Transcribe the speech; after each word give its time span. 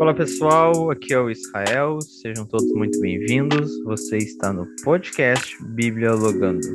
Fala 0.00 0.14
pessoal, 0.14 0.90
aqui 0.90 1.12
é 1.12 1.20
o 1.20 1.28
Israel, 1.28 2.00
sejam 2.00 2.46
todos 2.46 2.72
muito 2.72 2.98
bem-vindos. 3.00 3.70
Você 3.84 4.16
está 4.16 4.50
no 4.50 4.66
podcast 4.82 5.62
Bíblia 5.62 6.14
Logando. 6.14 6.66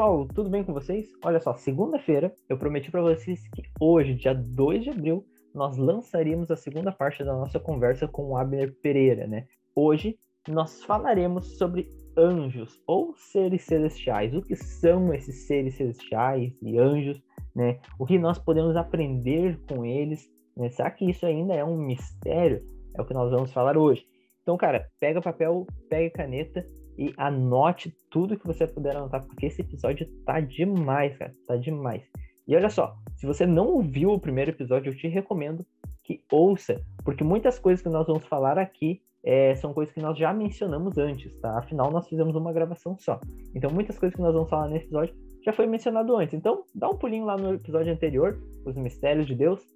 Pessoal, 0.00 0.26
tudo 0.34 0.48
bem 0.48 0.64
com 0.64 0.72
vocês? 0.72 1.10
Olha 1.22 1.38
só, 1.38 1.54
segunda-feira 1.54 2.32
eu 2.48 2.56
prometi 2.56 2.90
para 2.90 3.02
vocês 3.02 3.46
que 3.48 3.62
hoje, 3.78 4.14
dia 4.14 4.32
2 4.32 4.84
de 4.84 4.88
abril, 4.88 5.26
nós 5.54 5.76
lançaríamos 5.76 6.50
a 6.50 6.56
segunda 6.56 6.90
parte 6.90 7.22
da 7.22 7.34
nossa 7.34 7.60
conversa 7.60 8.08
com 8.08 8.30
o 8.30 8.36
Abner 8.38 8.74
Pereira, 8.80 9.26
né? 9.26 9.46
Hoje 9.76 10.16
nós 10.48 10.82
falaremos 10.84 11.58
sobre 11.58 11.86
anjos 12.16 12.80
ou 12.86 13.14
seres 13.14 13.60
celestiais. 13.64 14.32
O 14.34 14.40
que 14.40 14.56
são 14.56 15.12
esses 15.12 15.46
seres 15.46 15.74
celestiais 15.74 16.50
e 16.62 16.78
anjos, 16.78 17.22
né? 17.54 17.78
O 17.98 18.06
que 18.06 18.18
nós 18.18 18.38
podemos 18.38 18.76
aprender 18.76 19.60
com 19.68 19.84
eles? 19.84 20.30
Né? 20.56 20.70
Será 20.70 20.90
que 20.90 21.10
isso 21.10 21.26
ainda 21.26 21.52
é 21.52 21.62
um 21.62 21.76
mistério? 21.76 22.64
É 22.96 23.02
o 23.02 23.04
que 23.04 23.12
nós 23.12 23.30
vamos 23.30 23.52
falar 23.52 23.76
hoje. 23.76 24.06
Então, 24.40 24.56
cara, 24.56 24.88
pega 24.98 25.20
papel, 25.20 25.66
pega 25.90 26.10
caneta 26.10 26.64
e 27.00 27.14
anote 27.16 27.96
tudo 28.10 28.38
que 28.38 28.46
você 28.46 28.66
puder 28.66 28.94
anotar, 28.94 29.24
porque 29.24 29.46
esse 29.46 29.62
episódio 29.62 30.06
tá 30.26 30.38
demais, 30.38 31.16
cara, 31.16 31.34
tá 31.46 31.56
demais. 31.56 32.02
E 32.46 32.54
olha 32.54 32.68
só, 32.68 32.94
se 33.16 33.24
você 33.26 33.46
não 33.46 33.68
ouviu 33.68 34.10
o 34.10 34.20
primeiro 34.20 34.50
episódio, 34.50 34.92
eu 34.92 34.96
te 34.96 35.08
recomendo 35.08 35.64
que 36.04 36.22
ouça, 36.30 36.78
porque 37.02 37.24
muitas 37.24 37.58
coisas 37.58 37.82
que 37.82 37.88
nós 37.88 38.06
vamos 38.06 38.26
falar 38.26 38.58
aqui 38.58 39.00
é, 39.24 39.54
são 39.54 39.72
coisas 39.72 39.94
que 39.94 40.00
nós 40.00 40.18
já 40.18 40.30
mencionamos 40.34 40.98
antes, 40.98 41.34
tá? 41.40 41.58
Afinal, 41.58 41.90
nós 41.90 42.06
fizemos 42.06 42.36
uma 42.36 42.52
gravação 42.52 42.98
só. 42.98 43.18
Então, 43.54 43.70
muitas 43.70 43.98
coisas 43.98 44.14
que 44.14 44.22
nós 44.22 44.34
vamos 44.34 44.50
falar 44.50 44.68
nesse 44.68 44.84
episódio 44.84 45.14
já 45.42 45.54
foi 45.54 45.66
mencionado 45.66 46.14
antes. 46.16 46.34
Então, 46.34 46.64
dá 46.74 46.90
um 46.90 46.98
pulinho 46.98 47.24
lá 47.24 47.36
no 47.36 47.54
episódio 47.54 47.90
anterior, 47.90 48.38
os 48.66 48.76
mistérios 48.76 49.26
de 49.26 49.34
Deus, 49.34 49.66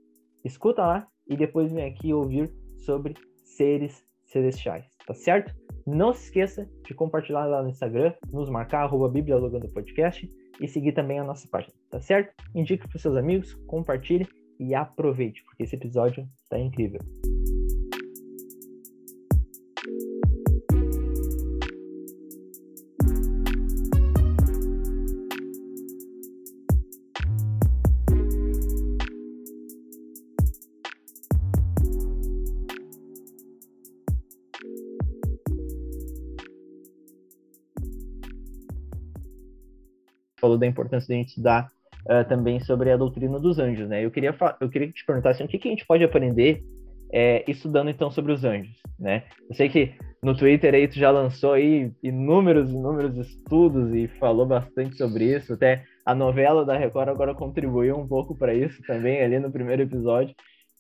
escuta 0.45 0.83
lá 0.83 1.09
e 1.27 1.39
depois 1.39 1.73
vem 1.73 1.87
aqui 1.87 2.13
ouvir 2.13 2.53
sobre 2.85 3.15
seres 3.45 4.05
celestiais, 4.25 4.85
tá 5.07 5.15
certo? 5.15 5.64
Não 5.87 6.15
se 6.15 6.25
esqueça 6.25 6.69
de 6.85 6.95
compartilhar 6.95 7.45
lá 7.45 7.63
no 7.63 7.69
Instagram, 7.69 8.15
nos 8.33 8.49
marcar, 8.49 8.85
arroba 8.85 9.09
Bíblia 9.09 9.37
Logando 9.37 9.69
Podcast 9.69 10.31
e 10.61 10.69
seguir 10.69 10.93
também 10.93 11.19
a 11.19 11.25
nossa 11.25 11.47
página, 11.49 11.75
tá 11.91 12.01
certo? 12.01 12.33
Indique 12.55 12.89
para 12.89 12.99
seus 12.99 13.17
amigos, 13.17 13.55
compartilhe 13.67 14.27
e 14.59 14.75
aproveite, 14.75 15.43
porque 15.45 15.65
esse 15.65 15.77
episódio 15.77 16.27
está 16.45 16.59
incrível. 16.59 17.01
Falou 40.55 40.59
da 40.59 40.67
importância 40.67 41.07
de 41.07 41.15
a 41.15 41.17
gente 41.17 41.29
estudar 41.29 41.71
uh, 42.07 42.29
também 42.29 42.61
sobre 42.61 42.91
a 42.91 42.97
doutrina 42.97 43.39
dos 43.39 43.59
anjos, 43.59 43.89
né? 43.89 44.05
Eu 44.05 44.11
queria, 44.11 44.35
eu 44.61 44.69
queria 44.69 44.91
te 44.91 45.05
perguntar 45.05 45.31
assim, 45.31 45.45
o 45.45 45.49
que, 45.49 45.59
que 45.59 45.69
a 45.69 45.71
gente 45.71 45.87
pode 45.87 46.05
aprender 46.05 46.63
é, 47.13 47.45
estudando 47.49 47.91
então 47.91 48.11
sobre 48.11 48.33
os 48.33 48.45
anjos, 48.45 48.77
né? 48.99 49.25
Eu 49.49 49.55
sei 49.55 49.69
que 49.69 49.93
no 50.23 50.37
Twitter 50.37 50.75
aí 50.75 50.89
tu 50.89 50.99
já 50.99 51.11
lançou 51.11 51.53
aí 51.53 51.93
inúmeros, 52.03 52.71
inúmeros 52.71 53.17
estudos 53.19 53.95
e 53.95 54.09
falou 54.19 54.47
bastante 54.47 54.97
sobre 54.97 55.37
isso, 55.37 55.53
até 55.53 55.85
a 56.05 56.15
novela 56.15 56.65
da 56.65 56.77
Record 56.77 57.09
agora 57.09 57.35
contribuiu 57.35 57.97
um 57.97 58.07
pouco 58.07 58.37
para 58.37 58.55
isso 58.55 58.83
também 58.87 59.23
ali 59.23 59.39
no 59.39 59.53
primeiro 59.53 59.83
episódio. 59.83 60.35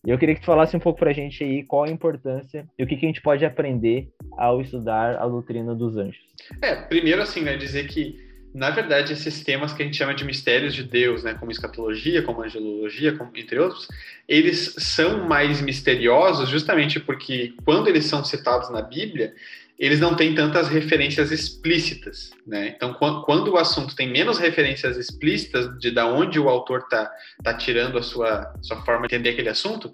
E 0.06 0.10
eu 0.10 0.18
queria 0.18 0.34
que 0.34 0.42
tu 0.42 0.46
falasse 0.46 0.76
um 0.76 0.80
pouco 0.80 0.98
para 0.98 1.10
a 1.10 1.14
gente 1.14 1.42
aí 1.42 1.64
qual 1.64 1.84
a 1.84 1.90
importância 1.90 2.66
e 2.78 2.84
o 2.84 2.86
que, 2.86 2.96
que 2.96 3.06
a 3.06 3.08
gente 3.08 3.22
pode 3.22 3.42
aprender 3.42 4.08
ao 4.36 4.60
estudar 4.60 5.16
a 5.16 5.26
doutrina 5.26 5.74
dos 5.74 5.96
anjos. 5.96 6.20
É, 6.60 6.74
primeiro 6.74 7.22
assim, 7.22 7.40
né, 7.40 7.56
dizer 7.56 7.86
que 7.86 8.14
na 8.54 8.70
verdade, 8.70 9.12
esses 9.12 9.42
temas 9.42 9.72
que 9.72 9.82
a 9.82 9.84
gente 9.84 9.96
chama 9.96 10.14
de 10.14 10.24
mistérios 10.24 10.72
de 10.72 10.84
Deus, 10.84 11.24
né, 11.24 11.34
como 11.34 11.50
escatologia, 11.50 12.22
como 12.22 12.40
angelologia, 12.40 13.12
como, 13.16 13.32
entre 13.34 13.58
outros, 13.58 13.88
eles 14.28 14.76
são 14.78 15.26
mais 15.26 15.60
misteriosos 15.60 16.48
justamente 16.48 17.00
porque 17.00 17.52
quando 17.64 17.88
eles 17.88 18.04
são 18.04 18.24
citados 18.24 18.70
na 18.70 18.80
Bíblia, 18.80 19.34
eles 19.76 19.98
não 19.98 20.14
têm 20.14 20.36
tantas 20.36 20.68
referências 20.68 21.32
explícitas, 21.32 22.30
né? 22.46 22.68
Então, 22.76 22.94
quando, 22.94 23.48
o 23.48 23.56
assunto 23.56 23.96
tem 23.96 24.08
menos 24.08 24.38
referências 24.38 24.96
explícitas 24.96 25.76
de 25.80 25.90
da 25.90 26.06
onde 26.06 26.38
o 26.38 26.48
autor 26.48 26.82
está 26.82 27.10
tá 27.42 27.54
tirando 27.54 27.98
a 27.98 28.02
sua, 28.02 28.54
sua 28.62 28.80
forma 28.84 29.08
de 29.08 29.16
entender 29.16 29.30
aquele 29.30 29.48
assunto, 29.48 29.90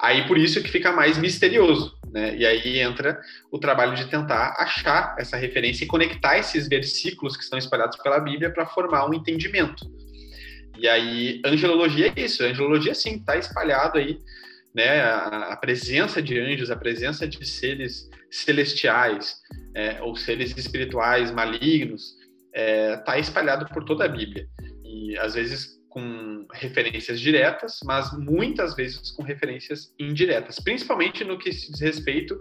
Aí 0.00 0.26
por 0.26 0.38
isso 0.38 0.62
que 0.62 0.70
fica 0.70 0.90
mais 0.90 1.18
misterioso, 1.18 1.94
né? 2.12 2.36
E 2.36 2.44
aí 2.46 2.78
entra 2.80 3.20
o 3.50 3.58
trabalho 3.58 3.94
de 3.94 4.06
tentar 4.06 4.54
achar 4.58 5.14
essa 5.18 5.36
referência 5.36 5.84
e 5.84 5.88
conectar 5.88 6.38
esses 6.38 6.68
versículos 6.68 7.36
que 7.36 7.42
estão 7.42 7.58
espalhados 7.58 7.96
pela 7.98 8.18
Bíblia 8.18 8.50
para 8.50 8.66
formar 8.66 9.08
um 9.08 9.14
entendimento. 9.14 9.86
E 10.78 10.88
aí, 10.88 11.40
angelologia 11.44 12.12
é 12.14 12.20
isso, 12.20 12.42
angelologia 12.42 12.94
sim, 12.94 13.16
está 13.16 13.36
espalhado 13.36 13.98
aí, 13.98 14.18
né? 14.74 15.02
A, 15.02 15.52
a, 15.52 15.56
presença 15.56 16.22
de 16.22 16.38
anjos, 16.38 16.70
a 16.70 16.76
presença 16.76 17.28
de 17.28 17.44
seres 17.46 18.08
celestiais 18.30 19.36
é, 19.74 20.00
ou 20.00 20.16
seres 20.16 20.56
espirituais 20.56 21.30
malignos 21.30 22.14
está 22.52 22.60
é, 22.60 22.96
tá 22.96 23.18
espalhado 23.18 23.66
por 23.66 23.84
toda 23.84 24.04
a 24.04 24.08
Bíblia. 24.08 24.48
E 24.84 25.16
às 25.18 25.34
vezes 25.34 25.79
com 25.90 26.46
referências 26.52 27.20
diretas, 27.20 27.80
mas 27.84 28.16
muitas 28.16 28.74
vezes 28.74 29.10
com 29.10 29.22
referências 29.22 29.92
indiretas, 29.98 30.58
principalmente 30.58 31.24
no 31.24 31.36
que 31.36 31.52
se 31.52 31.70
diz 31.70 31.80
respeito 31.80 32.40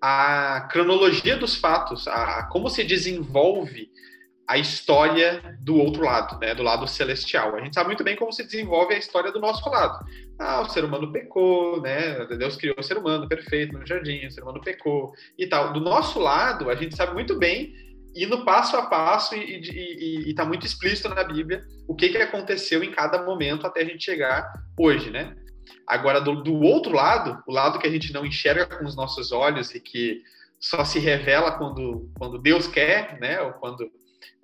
à 0.00 0.68
cronologia 0.70 1.36
dos 1.36 1.56
fatos, 1.56 2.06
a, 2.06 2.44
como 2.44 2.70
se 2.70 2.84
desenvolve 2.84 3.90
a 4.48 4.56
história 4.56 5.58
do 5.60 5.76
outro 5.76 6.04
lado, 6.04 6.38
né, 6.38 6.54
do 6.54 6.62
lado 6.62 6.86
celestial. 6.86 7.56
A 7.56 7.60
gente 7.60 7.74
sabe 7.74 7.88
muito 7.88 8.04
bem 8.04 8.14
como 8.14 8.32
se 8.32 8.44
desenvolve 8.44 8.94
a 8.94 8.98
história 8.98 9.32
do 9.32 9.40
nosso 9.40 9.68
lado. 9.68 10.06
Ah, 10.38 10.60
o 10.60 10.68
ser 10.68 10.84
humano 10.84 11.10
pecou, 11.10 11.82
né? 11.82 12.24
Deus 12.26 12.54
criou 12.54 12.76
o 12.78 12.82
ser 12.82 12.96
humano 12.96 13.26
perfeito 13.26 13.76
no 13.76 13.84
jardim, 13.84 14.24
o 14.24 14.30
ser 14.30 14.42
humano 14.42 14.60
pecou 14.60 15.12
e 15.36 15.48
tal. 15.48 15.72
Do 15.72 15.80
nosso 15.80 16.20
lado, 16.20 16.70
a 16.70 16.76
gente 16.76 16.94
sabe 16.94 17.12
muito 17.12 17.36
bem 17.36 17.74
indo 18.16 18.44
passo 18.44 18.76
a 18.76 18.86
passo 18.86 19.34
e 19.34 20.28
está 20.28 20.44
muito 20.44 20.66
explícito 20.66 21.08
na 21.08 21.22
Bíblia 21.22 21.64
o 21.86 21.94
que, 21.94 22.08
que 22.08 22.18
aconteceu 22.18 22.82
em 22.82 22.90
cada 22.90 23.22
momento 23.22 23.66
até 23.66 23.82
a 23.82 23.84
gente 23.84 24.04
chegar 24.04 24.52
hoje, 24.78 25.10
né? 25.10 25.36
Agora, 25.86 26.20
do, 26.20 26.42
do, 26.42 26.54
outro 26.60 26.92
lado, 26.92 27.42
o 27.46 27.52
lado 27.52 27.78
que 27.78 27.86
a 27.86 27.90
gente 27.90 28.12
não 28.12 28.24
enxerga 28.24 28.66
com 28.66 28.84
os 28.84 28.96
nossos 28.96 29.32
olhos 29.32 29.74
e 29.74 29.80
que 29.80 30.22
só 30.58 30.84
se 30.84 30.98
revela 30.98 31.52
quando, 31.52 32.10
quando 32.18 32.38
Deus 32.38 32.66
quer, 32.66 33.18
né? 33.20 33.40
Ou 33.40 33.52
quando 33.52 33.90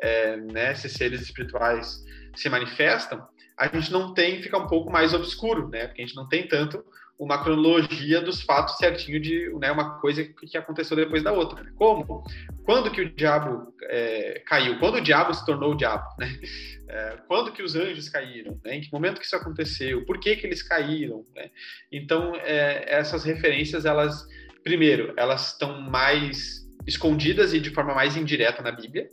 é, 0.00 0.36
né, 0.36 0.72
esses 0.72 0.92
seres 0.92 1.20
espirituais 1.20 2.04
se 2.34 2.48
manifestam, 2.48 3.26
a 3.56 3.66
gente 3.68 3.92
não 3.92 4.14
tem, 4.14 4.42
fica 4.42 4.58
um 4.58 4.66
pouco 4.66 4.90
mais 4.90 5.14
obscuro, 5.14 5.68
né? 5.68 5.86
Porque 5.86 6.02
a 6.02 6.06
gente 6.06 6.16
não 6.16 6.28
tem 6.28 6.46
tanto 6.46 6.84
uma 7.22 7.42
cronologia 7.42 8.20
dos 8.20 8.42
fatos 8.42 8.76
certinho 8.78 9.20
de 9.20 9.48
né, 9.60 9.70
uma 9.70 10.00
coisa 10.00 10.24
que 10.24 10.58
aconteceu 10.58 10.96
depois 10.96 11.22
da 11.22 11.30
outra. 11.30 11.62
Né? 11.62 11.70
Como? 11.76 12.24
Quando 12.64 12.90
que 12.90 13.00
o 13.00 13.14
diabo 13.14 13.72
é, 13.84 14.42
caiu? 14.44 14.76
Quando 14.80 14.96
o 14.96 15.00
diabo 15.00 15.32
se 15.32 15.46
tornou 15.46 15.72
o 15.72 15.76
diabo? 15.76 16.04
Né? 16.18 16.40
É, 16.88 17.16
quando 17.28 17.52
que 17.52 17.62
os 17.62 17.76
anjos 17.76 18.08
caíram? 18.08 18.60
Né? 18.64 18.76
Em 18.76 18.80
que 18.80 18.92
momento 18.92 19.20
que 19.20 19.24
isso 19.24 19.36
aconteceu? 19.36 20.04
Por 20.04 20.18
que 20.18 20.34
que 20.34 20.46
eles 20.46 20.64
caíram? 20.64 21.24
Né? 21.34 21.50
Então, 21.92 22.34
é, 22.34 22.84
essas 22.88 23.22
referências, 23.22 23.84
elas, 23.84 24.26
primeiro, 24.64 25.14
elas 25.16 25.52
estão 25.52 25.80
mais 25.80 26.68
escondidas 26.86 27.54
e 27.54 27.60
de 27.60 27.70
forma 27.70 27.94
mais 27.94 28.16
indireta 28.16 28.62
na 28.62 28.72
Bíblia. 28.72 29.08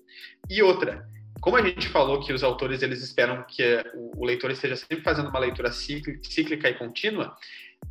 E 0.50 0.64
outra, 0.64 1.08
como 1.40 1.56
a 1.56 1.62
gente 1.62 1.88
falou 1.88 2.20
que 2.20 2.34
os 2.34 2.44
autores 2.44 2.82
eles 2.82 3.02
esperam 3.02 3.46
que 3.48 3.64
o 3.94 4.26
leitor 4.26 4.52
esteja 4.52 4.76
sempre 4.76 5.02
fazendo 5.02 5.30
uma 5.30 5.40
leitura 5.40 5.72
cíclica 5.72 6.70
e 6.70 6.74
contínua, 6.74 7.36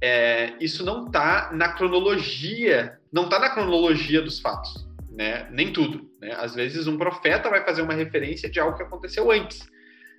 é, 0.01 0.55
isso 0.61 0.85
não 0.85 1.07
está 1.07 1.51
na 1.53 1.73
cronologia, 1.73 2.99
não 3.13 3.25
está 3.25 3.39
na 3.39 3.51
cronologia 3.51 4.23
dos 4.23 4.39
fatos, 4.41 4.87
né? 5.11 5.49
Nem 5.51 5.73
tudo, 5.73 6.11
né? 6.21 6.33
Às 6.39 6.55
vezes 6.55 6.87
um 6.87 6.97
profeta 6.97 7.51
vai 7.51 7.65
fazer 7.65 7.83
uma 7.83 7.95
referência 7.95 8.49
de 8.49 8.61
algo 8.61 8.77
que 8.77 8.83
aconteceu 8.83 9.31
antes, 9.31 9.69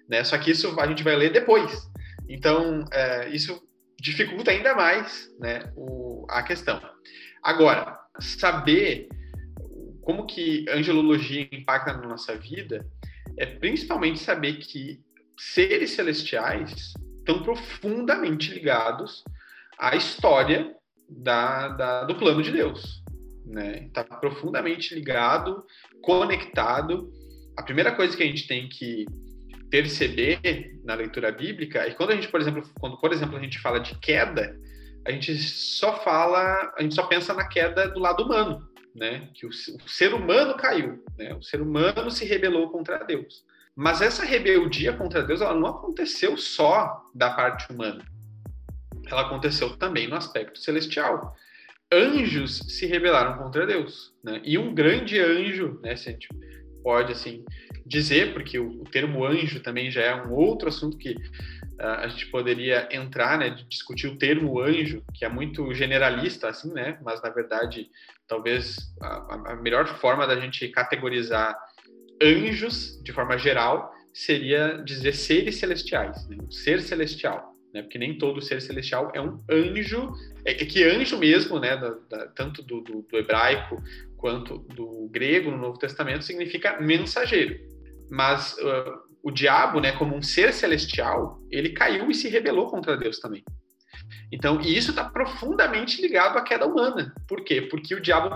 né? 0.08 0.24
Só 0.24 0.38
que 0.38 0.52
isso 0.52 0.80
a 0.80 0.88
gente 0.88 1.04
vai 1.04 1.16
ler 1.16 1.32
depois. 1.32 1.90
Então, 2.28 2.84
é, 2.92 3.30
isso 3.30 3.62
dificulta 4.00 4.52
ainda 4.52 4.76
mais, 4.76 5.30
né? 5.40 5.72
O, 5.76 6.26
a 6.30 6.44
questão. 6.44 6.82
Agora, 7.42 7.98
saber 8.20 9.08
como 10.02 10.26
que 10.26 10.66
angelologia 10.70 11.48
impacta 11.52 11.94
na 11.94 12.08
nossa 12.08 12.36
vida 12.36 12.86
é 13.38 13.46
principalmente 13.46 14.20
saber 14.20 14.58
que 14.58 15.00
seres 15.38 15.92
celestiais 15.92 16.94
estão 17.20 17.42
profundamente 17.44 18.52
ligados 18.54 19.24
à 19.80 19.96
história 19.96 20.76
da, 21.10 21.70
da, 21.70 22.04
do 22.04 22.16
plano 22.16 22.44
de 22.44 22.52
Deus. 22.52 23.02
Né? 23.46 23.86
Está 23.88 24.04
profundamente 24.04 24.94
ligado, 24.94 25.64
conectado. 26.04 27.10
A 27.58 27.64
primeira 27.64 27.96
coisa 27.96 28.16
que 28.16 28.22
a 28.22 28.26
gente 28.26 28.48
tem 28.48 28.68
que 28.68 29.06
perceber 29.72 30.80
na 30.84 30.96
leitura 30.96 31.32
bíblica 31.32 31.80
é 31.80 31.92
quando 31.92 32.12
a 32.12 32.16
gente, 32.16 32.28
por 32.28 32.42
exemplo, 32.42 32.64
quando 32.80 32.98
por 32.98 33.14
exemplo 33.14 33.38
a 33.38 33.42
gente 33.42 33.60
fala 33.60 33.80
de 33.80 33.98
queda, 34.00 34.56
a 35.08 35.12
gente 35.12 35.36
só 35.38 36.04
fala, 36.04 36.74
a 36.78 36.82
gente 36.82 36.96
só 36.96 37.04
pensa 37.08 37.34
na 37.34 37.48
queda 37.48 37.88
do 37.88 38.00
lado 38.00 38.24
humano, 38.24 38.68
né? 38.96 39.30
Que 39.34 39.46
o, 39.46 39.50
o 39.50 39.90
ser 39.90 40.14
humano 40.14 40.56
caiu, 40.56 41.04
né? 41.18 41.34
O 41.36 41.42
ser 41.42 41.62
humano 41.62 42.12
se 42.12 42.26
rebelou 42.26 42.70
contra 42.70 43.04
Deus. 43.04 43.44
Mas 43.76 44.02
essa 44.02 44.26
rebeldia 44.26 44.94
contra 44.94 45.24
Deus, 45.24 45.42
ela 45.42 45.56
não 45.56 45.68
aconteceu 45.68 46.36
só 46.36 47.02
da 47.16 47.30
parte 47.30 47.72
humana. 47.72 48.04
Ela 49.10 49.22
aconteceu 49.22 49.76
também 49.78 50.08
no 50.08 50.16
aspecto 50.16 50.60
celestial. 50.60 51.36
Anjos 51.92 52.60
se 52.68 52.86
rebelaram 52.86 53.38
contra 53.38 53.66
Deus, 53.66 54.14
né? 54.24 54.42
E 54.44 54.58
um 54.58 54.74
grande 54.74 55.20
anjo, 55.20 55.80
né, 55.82 55.96
se 55.96 56.10
a 56.10 56.12
gente 56.12 56.28
pode 56.84 57.12
assim 57.12 57.44
dizer, 57.86 58.34
porque 58.34 58.60
o, 58.60 58.82
o 58.82 58.84
termo 58.84 59.26
anjo 59.26 59.60
também 59.62 59.90
já 59.90 60.02
é 60.02 60.16
um 60.16 60.32
outro 60.32 60.70
assunto 60.70 60.98
que 60.98 61.12
uh, 61.12 62.00
a 62.00 62.08
gente 62.08 62.28
poderia 62.28 62.88
entrar, 62.92 63.38
né, 63.38 63.50
de 63.50 63.68
discutir 63.68 64.08
o 64.08 64.18
termo 64.18 64.60
anjo, 64.60 65.04
que 65.14 65.26
é 65.26 65.30
muito 65.30 65.74
generalista, 65.74 66.50
assim, 66.50 66.72
né, 66.72 67.00
mas 67.04 67.22
na 67.22 67.30
verdade, 67.30 67.90
talvez 68.28 68.78
a, 69.02 69.54
a 69.54 69.56
melhor 69.56 69.88
forma 70.00 70.28
da 70.28 70.40
gente 70.40 70.68
categorizar 70.70 71.58
anjos, 72.22 73.02
de 73.04 73.12
forma 73.12 73.38
geral, 73.38 73.92
seria 74.14 74.82
dizer 74.84 75.14
seres 75.14 75.56
celestiais, 75.56 76.28
né, 76.28 76.38
um 76.42 76.52
ser 76.52 76.82
celestial. 76.82 77.49
Né, 77.72 77.84
porque 77.84 78.00
nem 78.00 78.18
todo 78.18 78.42
ser 78.42 78.62
celestial 78.62 79.12
é 79.14 79.22
um 79.22 79.38
anjo, 79.48 80.12
é, 80.44 80.56
que 80.56 80.84
anjo 80.84 81.20
mesmo, 81.20 81.60
né, 81.60 81.78
da, 81.78 81.92
da, 82.10 82.28
tanto 82.30 82.64
do, 82.64 82.82
do, 82.82 83.02
do 83.04 83.18
hebraico 83.18 83.78
quanto 84.18 84.58
do 84.58 85.08
grego 85.12 85.52
no 85.52 85.58
Novo 85.58 85.78
Testamento 85.78 86.26
significa 86.26 86.82
mensageiro 86.82 87.70
mas 88.10 88.54
uh, 88.54 89.00
o 89.22 89.32
diabo, 89.32 89.80
né, 89.80 89.92
como 89.92 90.16
um 90.16 90.22
ser 90.22 90.54
celestial, 90.54 91.40
ele 91.52 91.70
caiu 91.70 92.10
e 92.10 92.16
se 92.16 92.28
rebelou 92.28 92.68
contra 92.68 92.98
Deus 92.98 93.20
também. 93.20 93.44
Então, 94.32 94.60
e 94.62 94.76
isso 94.76 94.90
está 94.90 95.04
profundamente 95.04 96.02
ligado 96.02 96.38
à 96.38 96.42
queda 96.42 96.66
humana. 96.66 97.14
Por 97.28 97.44
quê? 97.44 97.62
Porque 97.62 97.94
o 97.94 98.02
diabo 98.02 98.36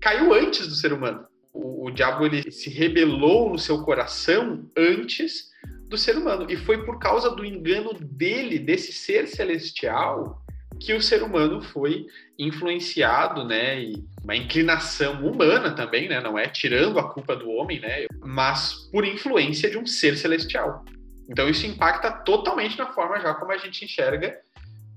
caiu 0.00 0.32
antes 0.32 0.66
do 0.68 0.74
ser 0.74 0.92
humano. 0.92 1.26
O, 1.52 1.86
o 1.86 1.90
diabo 1.90 2.26
ele 2.26 2.50
se 2.52 2.70
rebelou 2.70 3.50
no 3.50 3.58
seu 3.58 3.82
coração 3.82 4.70
antes 4.76 5.47
do 5.88 5.96
ser 5.96 6.16
humano. 6.16 6.46
E 6.48 6.56
foi 6.56 6.84
por 6.84 6.98
causa 6.98 7.30
do 7.30 7.44
engano 7.44 7.92
dele, 7.94 8.58
desse 8.58 8.92
ser 8.92 9.26
celestial, 9.26 10.42
que 10.78 10.92
o 10.94 11.02
ser 11.02 11.22
humano 11.22 11.60
foi 11.60 12.06
influenciado, 12.38 13.44
né, 13.44 13.82
e 13.82 14.04
uma 14.22 14.36
inclinação 14.36 15.26
humana 15.26 15.72
também, 15.72 16.08
né, 16.08 16.20
não 16.20 16.38
é 16.38 16.46
tirando 16.46 16.98
a 16.98 17.08
culpa 17.08 17.34
do 17.34 17.50
homem, 17.50 17.80
né, 17.80 18.06
mas 18.24 18.88
por 18.92 19.04
influência 19.04 19.68
de 19.68 19.76
um 19.76 19.86
ser 19.86 20.16
celestial. 20.16 20.84
Então 21.28 21.48
isso 21.48 21.66
impacta 21.66 22.10
totalmente 22.10 22.78
na 22.78 22.92
forma 22.92 23.20
já 23.20 23.34
como 23.34 23.52
a 23.52 23.58
gente 23.58 23.84
enxerga 23.84 24.38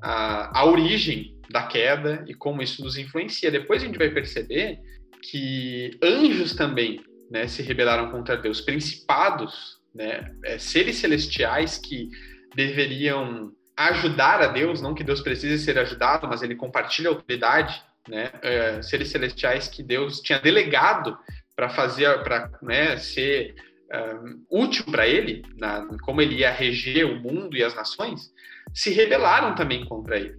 a, 0.02 0.60
a 0.60 0.66
origem 0.66 1.36
da 1.50 1.64
queda 1.64 2.24
e 2.28 2.34
como 2.34 2.62
isso 2.62 2.84
nos 2.84 2.98
influencia. 2.98 3.52
Depois 3.52 3.82
a 3.82 3.86
gente 3.86 3.98
vai 3.98 4.10
perceber 4.10 4.80
que 5.22 5.98
anjos 6.02 6.56
também, 6.56 7.04
né, 7.30 7.48
se 7.48 7.62
rebelaram 7.62 8.12
contra 8.12 8.38
Deus, 8.38 8.62
principados, 8.62 9.81
né, 9.94 10.34
é, 10.44 10.58
seres 10.58 10.98
celestiais 10.98 11.78
que 11.78 12.10
deveriam 12.56 13.52
ajudar 13.76 14.42
a 14.42 14.48
Deus, 14.48 14.82
não 14.82 14.94
que 14.94 15.04
Deus 15.04 15.22
precise 15.22 15.64
ser 15.64 15.78
ajudado, 15.80 16.28
mas 16.28 16.42
ele 16.42 16.56
compartilha 16.56 17.10
a 17.10 17.14
autoridade, 17.14 17.82
né? 18.08 18.32
É, 18.42 18.82
seres 18.82 19.10
celestiais 19.10 19.68
que 19.68 19.84
Deus 19.84 20.22
tinha 20.22 20.40
delegado 20.40 21.18
para 21.56 21.70
fazer, 21.70 22.24
para 22.24 22.50
né, 22.62 22.98
ser 22.98 23.56
um, 23.94 24.64
útil 24.64 24.86
para 24.86 25.08
ele, 25.08 25.44
na, 25.58 25.86
como 26.04 26.22
ele 26.22 26.36
ia 26.36 26.52
reger 26.52 27.06
o 27.06 27.20
mundo 27.20 27.56
e 27.56 27.64
as 27.64 27.76
nações, 27.76 28.32
se 28.74 28.92
rebelaram 28.92 29.54
também 29.56 29.86
contra 29.86 30.18
ele. 30.18 30.36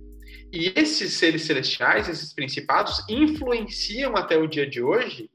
E 0.52 0.72
esses 0.76 1.14
seres 1.14 1.42
celestiais, 1.42 2.08
esses 2.08 2.32
principados, 2.32 3.02
influenciam 3.08 4.16
até 4.16 4.36
o 4.36 4.46
dia 4.46 4.68
de 4.68 4.82
hoje 4.82 5.30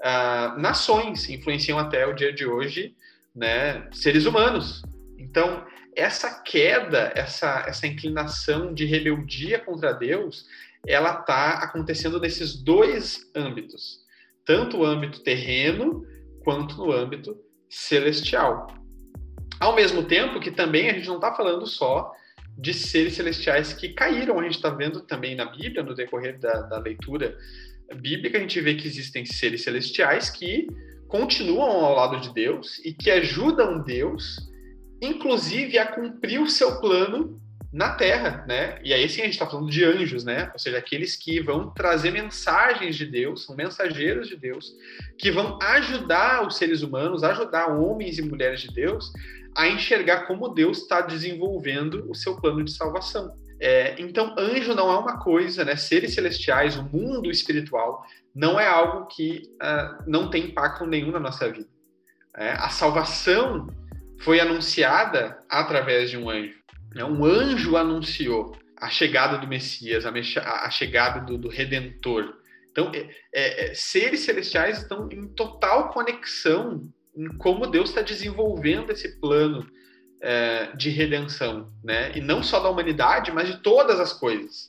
uh, 0.00 0.58
nações, 0.60 1.28
influenciam 1.28 1.78
até 1.78 2.06
o 2.06 2.14
dia 2.14 2.32
de 2.32 2.46
hoje 2.46 2.94
né, 3.34 3.88
seres 3.92 4.26
humanos. 4.26 4.82
Então, 5.18 5.64
essa 5.94 6.42
queda, 6.42 7.12
essa, 7.14 7.64
essa 7.66 7.86
inclinação 7.86 8.72
de 8.72 8.84
rebeldia 8.84 9.58
contra 9.58 9.92
Deus, 9.92 10.46
ela 10.86 11.20
está 11.20 11.58
acontecendo 11.58 12.20
nesses 12.20 12.54
dois 12.62 13.30
âmbitos, 13.34 14.00
tanto 14.44 14.78
o 14.78 14.84
âmbito 14.84 15.20
terreno 15.20 16.04
quanto 16.42 16.76
no 16.76 16.92
âmbito 16.92 17.36
celestial. 17.68 18.66
Ao 19.60 19.74
mesmo 19.74 20.02
tempo 20.04 20.40
que 20.40 20.50
também 20.50 20.90
a 20.90 20.94
gente 20.94 21.06
não 21.06 21.16
está 21.16 21.32
falando 21.34 21.66
só 21.66 22.12
de 22.58 22.74
seres 22.74 23.14
celestiais 23.14 23.72
que 23.72 23.90
caíram, 23.90 24.38
a 24.38 24.42
gente 24.42 24.56
está 24.56 24.70
vendo 24.70 25.00
também 25.02 25.34
na 25.34 25.46
Bíblia, 25.46 25.82
no 25.82 25.94
decorrer 25.94 26.38
da, 26.38 26.62
da 26.62 26.78
leitura 26.78 27.36
bíblica, 27.94 28.38
a 28.38 28.40
gente 28.40 28.60
vê 28.60 28.74
que 28.74 28.86
existem 28.86 29.24
seres 29.24 29.62
celestiais 29.62 30.30
que 30.30 30.66
continuam 31.12 31.84
ao 31.84 31.94
lado 31.94 32.20
de 32.20 32.32
Deus 32.32 32.80
e 32.82 32.92
que 32.94 33.10
ajudam 33.10 33.82
Deus 33.82 34.50
inclusive 35.02 35.78
a 35.78 35.86
cumprir 35.86 36.40
o 36.40 36.48
seu 36.48 36.80
plano 36.80 37.38
na 37.72 37.90
Terra, 37.90 38.44
né? 38.46 38.78
E 38.84 38.94
aí 38.94 39.08
sim 39.08 39.20
a 39.20 39.24
gente 39.24 39.34
está 39.34 39.46
falando 39.46 39.70
de 39.70 39.84
anjos, 39.84 40.24
né? 40.24 40.50
Ou 40.52 40.58
seja, 40.58 40.78
aqueles 40.78 41.16
que 41.16 41.40
vão 41.40 41.70
trazer 41.70 42.12
mensagens 42.12 42.96
de 42.96 43.04
Deus, 43.04 43.44
são 43.44 43.56
mensageiros 43.56 44.28
de 44.28 44.36
Deus, 44.36 44.72
que 45.18 45.30
vão 45.30 45.58
ajudar 45.60 46.46
os 46.46 46.56
seres 46.56 46.82
humanos, 46.82 47.24
ajudar 47.24 47.68
homens 47.68 48.18
e 48.18 48.22
mulheres 48.22 48.60
de 48.60 48.72
Deus 48.72 49.12
a 49.54 49.68
enxergar 49.68 50.26
como 50.26 50.48
Deus 50.48 50.78
está 50.78 51.00
desenvolvendo 51.00 52.08
o 52.08 52.14
seu 52.14 52.40
plano 52.40 52.62
de 52.62 52.72
salvação. 52.72 53.34
É, 53.64 53.94
então, 53.96 54.34
anjo 54.36 54.74
não 54.74 54.90
é 54.90 54.98
uma 54.98 55.20
coisa, 55.20 55.64
né? 55.64 55.76
Seres 55.76 56.14
celestiais, 56.14 56.76
o 56.76 56.82
mundo 56.82 57.30
espiritual, 57.30 58.04
não 58.34 58.58
é 58.58 58.66
algo 58.66 59.06
que 59.06 59.42
uh, 59.62 60.02
não 60.04 60.28
tem 60.28 60.46
impacto 60.46 60.84
nenhum 60.84 61.12
na 61.12 61.20
nossa 61.20 61.48
vida. 61.48 61.68
É, 62.36 62.54
a 62.54 62.68
salvação 62.70 63.68
foi 64.18 64.40
anunciada 64.40 65.40
através 65.48 66.10
de 66.10 66.16
um 66.16 66.28
anjo. 66.28 66.58
Né? 66.92 67.04
Um 67.04 67.24
anjo 67.24 67.76
anunciou 67.76 68.56
a 68.76 68.88
chegada 68.88 69.38
do 69.38 69.46
Messias, 69.46 70.04
a, 70.04 70.70
chegada 70.70 71.20
do, 71.20 71.38
do 71.38 71.48
Redentor. 71.48 72.34
Então, 72.72 72.90
é, 72.92 73.10
é, 73.32 73.70
é, 73.70 73.74
seres 73.74 74.20
celestiais 74.20 74.78
estão 74.78 75.08
em 75.08 75.28
total 75.28 75.90
conexão 75.90 76.82
em 77.14 77.28
como 77.38 77.68
Deus 77.68 77.90
está 77.90 78.02
desenvolvendo 78.02 78.90
esse 78.90 79.20
plano 79.20 79.64
de 80.76 80.88
redenção, 80.88 81.72
né? 81.82 82.12
E 82.14 82.20
não 82.20 82.42
só 82.42 82.60
da 82.60 82.70
humanidade, 82.70 83.32
mas 83.32 83.48
de 83.48 83.56
todas 83.60 83.98
as 83.98 84.12
coisas. 84.12 84.66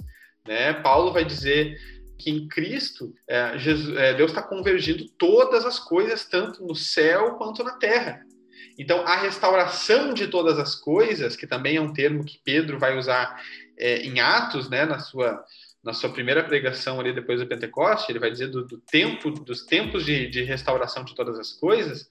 Né? 0.48 0.74
Paulo 0.74 1.14
vai 1.14 1.24
dizer 1.24 1.78
que 2.18 2.30
em 2.30 2.48
Cristo 2.48 3.14
é, 3.28 3.58
Jesus, 3.58 3.98
é, 3.98 4.14
Deus 4.14 4.32
está 4.32 4.42
convergindo 4.42 5.08
todas 5.18 5.66
as 5.66 5.80
coisas, 5.80 6.26
tanto 6.26 6.66
no 6.66 6.76
céu 6.76 7.36
quanto 7.36 7.64
na 7.64 7.74
terra. 7.78 8.26
Então, 8.78 9.06
a 9.06 9.16
restauração 9.18 10.14
de 10.14 10.28
todas 10.28 10.58
as 10.58 10.74
coisas, 10.74 11.36
que 11.36 11.46
também 11.46 11.76
é 11.76 11.82
um 11.82 11.94
termo 11.94 12.24
que 12.24 12.40
Pedro 12.44 12.80
vai 12.80 12.98
usar 12.98 13.42
é, 13.78 13.98
em 13.98 14.20
Atos, 14.20 14.70
né, 14.70 14.86
na 14.86 15.00
sua 15.00 15.44
na 15.84 15.94
sua 15.94 16.10
primeira 16.10 16.44
pregação 16.44 17.00
ali 17.00 17.12
depois 17.12 17.40
do 17.40 17.48
Pentecoste, 17.48 18.12
ele 18.12 18.20
vai 18.20 18.32
dizer 18.32 18.48
do, 18.48 18.66
do 18.66 18.78
tempo, 18.78 19.30
dos 19.30 19.66
tempos 19.66 20.06
de, 20.06 20.28
de, 20.30 20.44
restauração 20.44 21.04
de 21.04 21.14
todas 21.14 21.38
as 21.38 21.52
coisas, 21.52 22.10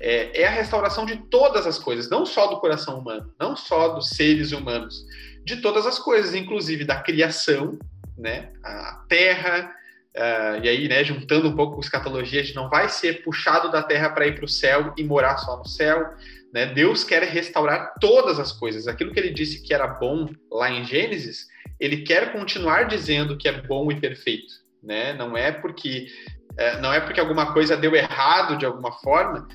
é, 0.00 0.42
é, 0.42 0.46
a 0.46 0.50
restauração 0.50 1.04
de 1.04 1.16
todas 1.28 1.66
as 1.66 1.78
coisas, 1.78 2.08
não 2.08 2.24
só 2.24 2.46
do 2.46 2.60
coração 2.60 2.98
humano, 3.00 3.34
não 3.38 3.56
só 3.56 3.88
dos 3.88 4.10
seres 4.10 4.52
humanos, 4.52 5.04
de 5.44 5.56
todas 5.56 5.84
as 5.84 5.98
coisas, 5.98 6.34
inclusive 6.34 6.84
da 6.84 7.00
criação, 7.00 7.76
né, 8.16 8.52
a 8.62 9.04
terra, 9.08 9.74
Uh, 10.16 10.58
e 10.64 10.68
aí, 10.68 10.88
né, 10.88 11.04
juntando 11.04 11.48
um 11.48 11.54
pouco 11.54 11.74
com 11.74 11.80
escatologia, 11.80 12.40
a 12.40 12.42
gente 12.42 12.56
não 12.56 12.68
vai 12.68 12.88
ser 12.88 13.22
puxado 13.22 13.70
da 13.70 13.80
terra 13.82 14.10
para 14.10 14.26
ir 14.26 14.34
para 14.34 14.46
o 14.46 14.48
céu 14.48 14.92
e 14.96 15.04
morar 15.04 15.36
só 15.36 15.56
no 15.56 15.64
céu. 15.64 16.12
Né? 16.52 16.66
Deus 16.66 17.04
quer 17.04 17.22
restaurar 17.24 17.94
todas 18.00 18.38
as 18.38 18.52
coisas. 18.52 18.88
Aquilo 18.88 19.12
que 19.12 19.20
ele 19.20 19.30
disse 19.30 19.62
que 19.62 19.74
era 19.74 19.86
bom 19.86 20.28
lá 20.50 20.70
em 20.70 20.84
Gênesis, 20.84 21.46
ele 21.78 21.98
quer 22.02 22.32
continuar 22.32 22.84
dizendo 22.84 23.36
que 23.36 23.48
é 23.48 23.52
bom 23.62 23.90
e 23.90 24.00
perfeito. 24.00 24.52
Né? 24.82 25.12
Não 25.12 25.36
é 25.36 25.52
porque 25.52 26.08
uh, 26.52 26.80
não 26.80 26.92
é 26.92 27.00
porque 27.00 27.20
alguma 27.20 27.52
coisa 27.52 27.76
deu 27.76 27.94
errado 27.94 28.56
de 28.56 28.64
alguma 28.64 28.92
forma 29.00 29.46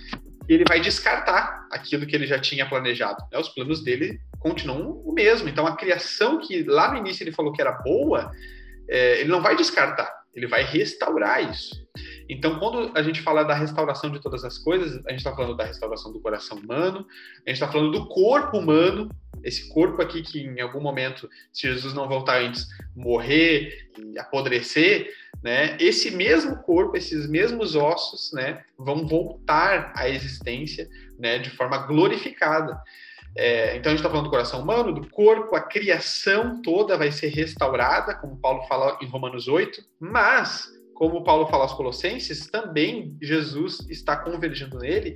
que 0.46 0.54
ele 0.54 0.66
vai 0.68 0.80
descartar 0.80 1.68
aquilo 1.72 2.06
que 2.06 2.16
ele 2.16 2.28
já 2.28 2.38
tinha 2.38 2.68
planejado. 2.68 3.24
Né? 3.32 3.40
Os 3.40 3.50
planos 3.50 3.84
dele 3.84 4.20
continuam 4.40 5.02
o 5.06 5.14
mesmo. 5.14 5.48
Então, 5.50 5.66
a 5.66 5.76
criação 5.76 6.40
que 6.40 6.64
lá 6.64 6.92
no 6.92 6.98
início 6.98 7.24
ele 7.24 7.32
falou 7.32 7.54
que 7.54 7.62
era 7.62 7.72
boa, 7.72 8.30
é, 8.90 9.22
ele 9.22 9.30
não 9.30 9.42
vai 9.42 9.56
descartar 9.56 10.24
ele 10.34 10.48
vai 10.48 10.64
restaurar 10.64 11.50
isso. 11.50 11.76
Então, 12.30 12.60
quando 12.60 12.92
a 12.96 13.02
gente 13.02 13.22
fala 13.22 13.44
da 13.44 13.54
restauração 13.54 14.10
de 14.10 14.20
todas 14.20 14.44
as 14.44 14.58
coisas, 14.58 15.06
a 15.06 15.10
gente 15.10 15.20
está 15.20 15.36
falando 15.36 15.56
da 15.56 15.66
restauração 15.66 16.12
do 16.12 16.20
coração 16.20 16.58
humano, 16.58 17.06
a 17.46 17.50
gente 17.50 17.62
está 17.62 17.68
falando 17.68 17.92
do 17.92 18.08
corpo 18.08 18.58
humano, 18.58 19.10
esse 19.44 19.68
corpo 19.70 20.02
aqui 20.02 20.22
que 20.22 20.40
em 20.40 20.62
algum 20.62 20.80
momento, 20.80 21.30
se 21.52 21.68
Jesus 21.68 21.94
não 21.94 22.08
voltar 22.08 22.42
antes, 22.42 22.68
morrer 22.96 23.90
apodrecer, 24.18 25.14
né? 25.44 25.76
Esse 25.80 26.12
mesmo 26.12 26.56
corpo, 26.64 26.96
esses 26.96 27.28
mesmos 27.28 27.76
ossos, 27.76 28.32
né, 28.32 28.64
vão 28.78 29.06
voltar 29.06 29.92
à 29.96 30.08
existência, 30.08 30.88
né, 31.20 31.38
de 31.38 31.50
forma 31.50 31.78
glorificada. 31.80 32.80
É, 33.36 33.76
então 33.76 33.92
a 33.92 33.96
gente 33.96 34.00
está 34.00 34.10
falando 34.10 34.26
do 34.26 34.30
coração 34.30 34.62
humano, 34.62 34.94
do 34.94 35.10
corpo, 35.10 35.56
a 35.56 35.62
criação 35.62 36.62
toda 36.62 36.98
vai 36.98 37.12
ser 37.12 37.30
restaurada, 37.30 38.14
como 38.16 38.40
Paulo 38.40 38.64
fala 38.68 38.98
em 39.02 39.08
Romanos 39.08 39.48
8, 39.48 39.84
mas, 40.00 40.68
como 40.94 41.24
Paulo 41.24 41.48
fala 41.48 41.64
aos 41.64 41.74
Colossenses, 41.74 42.48
também 42.48 43.18
Jesus 43.22 43.80
está 43.90 44.18
convergindo 44.18 44.78
nele 44.78 45.16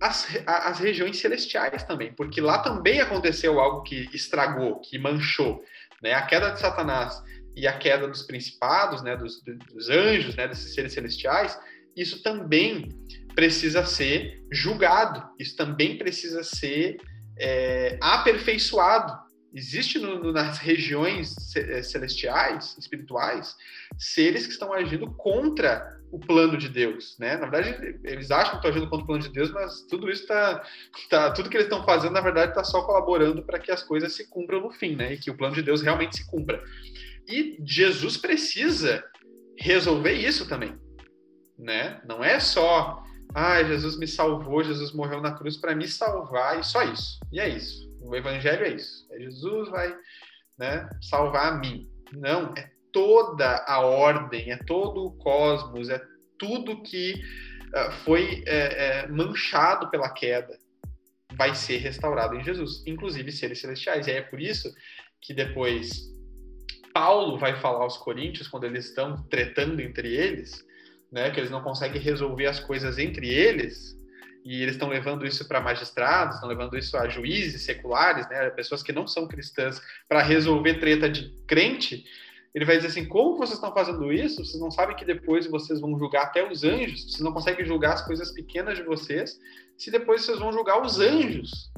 as, 0.00 0.26
as 0.46 0.78
regiões 0.78 1.18
celestiais 1.18 1.82
também, 1.82 2.12
porque 2.14 2.40
lá 2.40 2.58
também 2.58 3.00
aconteceu 3.00 3.60
algo 3.60 3.82
que 3.82 4.08
estragou, 4.14 4.80
que 4.80 4.98
manchou. 4.98 5.62
Né? 6.02 6.14
A 6.14 6.22
queda 6.22 6.50
de 6.50 6.60
Satanás 6.60 7.22
e 7.54 7.66
a 7.66 7.76
queda 7.76 8.08
dos 8.08 8.22
principados, 8.22 9.02
né, 9.02 9.16
dos, 9.16 9.42
dos 9.42 9.90
anjos, 9.90 10.34
né, 10.36 10.48
desses 10.48 10.74
seres 10.74 10.92
celestiais, 10.92 11.58
isso 11.94 12.22
também 12.22 12.88
precisa 13.34 13.84
ser 13.84 14.42
julgado, 14.50 15.22
isso 15.38 15.56
também 15.56 15.98
precisa 15.98 16.42
ser 16.42 16.96
é, 17.38 17.98
aperfeiçoado. 18.00 19.12
Existe 19.52 19.98
no, 19.98 20.18
no, 20.18 20.32
nas 20.32 20.58
regiões 20.58 21.54
é, 21.56 21.82
celestiais, 21.82 22.76
espirituais, 22.78 23.56
seres 23.98 24.46
que 24.46 24.52
estão 24.52 24.72
agindo 24.72 25.10
contra 25.14 25.98
o 26.12 26.18
plano 26.18 26.56
de 26.56 26.68
Deus, 26.68 27.16
né? 27.18 27.36
Na 27.36 27.46
verdade, 27.46 27.98
eles 28.04 28.30
acham 28.30 28.52
que 28.52 28.56
estão 28.56 28.70
agindo 28.70 28.88
contra 28.88 29.04
o 29.04 29.06
plano 29.06 29.22
de 29.22 29.28
Deus, 29.28 29.50
mas 29.52 29.82
tudo 29.82 30.10
isso 30.10 30.22
está, 30.22 30.64
tá, 31.08 31.30
tudo 31.32 31.48
que 31.48 31.56
eles 31.56 31.66
estão 31.66 31.84
fazendo, 31.84 32.12
na 32.12 32.20
verdade, 32.20 32.50
está 32.50 32.64
só 32.64 32.82
colaborando 32.82 33.44
para 33.44 33.58
que 33.58 33.70
as 33.70 33.82
coisas 33.82 34.12
se 34.14 34.28
cumpram 34.28 34.60
no 34.60 34.70
fim, 34.70 34.96
né? 34.96 35.14
E 35.14 35.18
que 35.18 35.30
o 35.30 35.36
plano 35.36 35.54
de 35.54 35.62
Deus 35.62 35.82
realmente 35.82 36.16
se 36.16 36.28
cumpra. 36.28 36.62
E 37.28 37.58
Jesus 37.64 38.16
precisa 38.16 39.04
resolver 39.58 40.12
isso 40.12 40.48
também, 40.48 40.76
né? 41.58 42.00
Não 42.06 42.24
é 42.24 42.40
só 42.40 43.04
ah, 43.34 43.62
Jesus 43.62 43.96
me 43.96 44.06
salvou, 44.06 44.64
Jesus 44.64 44.92
morreu 44.92 45.20
na 45.20 45.32
cruz 45.32 45.56
para 45.56 45.74
me 45.74 45.86
salvar 45.86 46.58
e 46.58 46.64
só 46.64 46.82
isso. 46.82 47.20
E 47.32 47.38
é 47.38 47.48
isso. 47.48 47.89
O 48.00 48.14
evangelho 48.14 48.64
é 48.64 48.70
isso. 48.70 49.06
É 49.12 49.18
Jesus 49.18 49.68
vai 49.70 49.94
né, 50.58 50.88
salvar 51.00 51.52
a 51.52 51.58
mim. 51.58 51.88
Não, 52.12 52.54
é 52.56 52.70
toda 52.92 53.64
a 53.66 53.80
ordem, 53.80 54.50
é 54.50 54.56
todo 54.56 55.06
o 55.06 55.12
cosmos, 55.12 55.88
é 55.88 56.00
tudo 56.38 56.82
que 56.82 57.14
uh, 57.74 57.92
foi 58.04 58.42
é, 58.46 59.02
é, 59.02 59.08
manchado 59.08 59.90
pela 59.90 60.10
queda 60.10 60.58
vai 61.36 61.54
ser 61.54 61.78
restaurado 61.78 62.34
em 62.34 62.44
Jesus, 62.44 62.82
inclusive 62.86 63.30
seres 63.32 63.60
celestiais. 63.60 64.06
E 64.06 64.10
é 64.10 64.22
por 64.22 64.40
isso 64.40 64.74
que 65.20 65.32
depois 65.32 66.10
Paulo 66.92 67.38
vai 67.38 67.58
falar 67.60 67.82
aos 67.82 67.96
coríntios, 67.96 68.48
quando 68.48 68.64
eles 68.64 68.86
estão 68.86 69.16
tretando 69.28 69.80
entre 69.80 70.14
eles, 70.14 70.64
né, 71.10 71.30
que 71.30 71.40
eles 71.40 71.50
não 71.50 71.62
conseguem 71.62 72.00
resolver 72.00 72.46
as 72.46 72.60
coisas 72.60 72.98
entre 72.98 73.28
eles, 73.28 73.96
e 74.44 74.62
eles 74.62 74.74
estão 74.74 74.88
levando 74.88 75.26
isso 75.26 75.46
para 75.46 75.60
magistrados, 75.60 76.36
estão 76.36 76.48
levando 76.48 76.76
isso 76.76 76.96
a 76.96 77.08
juízes 77.08 77.62
seculares, 77.62 78.28
né, 78.28 78.50
pessoas 78.50 78.82
que 78.82 78.92
não 78.92 79.06
são 79.06 79.28
cristãs, 79.28 79.80
para 80.08 80.22
resolver 80.22 80.74
treta 80.74 81.08
de 81.08 81.30
crente. 81.46 82.04
Ele 82.54 82.64
vai 82.64 82.76
dizer 82.76 82.88
assim: 82.88 83.06
como 83.06 83.36
vocês 83.36 83.54
estão 83.58 83.72
fazendo 83.72 84.12
isso? 84.12 84.44
Vocês 84.44 84.60
não 84.60 84.70
sabem 84.70 84.96
que 84.96 85.04
depois 85.04 85.46
vocês 85.46 85.80
vão 85.80 85.98
julgar 85.98 86.24
até 86.24 86.48
os 86.48 86.64
anjos? 86.64 87.04
Vocês 87.04 87.20
não 87.20 87.32
conseguem 87.32 87.64
julgar 87.64 87.94
as 87.94 88.04
coisas 88.04 88.30
pequenas 88.32 88.76
de 88.76 88.84
vocês, 88.84 89.38
se 89.76 89.90
depois 89.90 90.22
vocês 90.24 90.38
vão 90.38 90.52
julgar 90.52 90.82
os 90.82 90.98
anjos. 90.98 91.70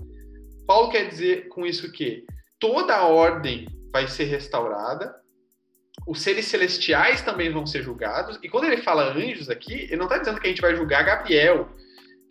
Paulo 0.66 0.90
quer 0.90 1.08
dizer 1.08 1.48
com 1.48 1.66
isso 1.66 1.90
que 1.92 2.24
toda 2.58 2.94
a 2.94 3.06
ordem 3.06 3.66
vai 3.92 4.06
ser 4.06 4.24
restaurada, 4.24 5.14
os 6.06 6.22
seres 6.22 6.46
celestiais 6.46 7.20
também 7.20 7.50
vão 7.50 7.66
ser 7.66 7.82
julgados. 7.82 8.38
E 8.42 8.48
quando 8.48 8.64
ele 8.64 8.78
fala 8.78 9.12
anjos 9.12 9.50
aqui, 9.50 9.74
ele 9.74 9.96
não 9.96 10.06
está 10.06 10.18
dizendo 10.18 10.40
que 10.40 10.46
a 10.46 10.50
gente 10.50 10.62
vai 10.62 10.74
julgar 10.74 11.04
Gabriel, 11.04 11.68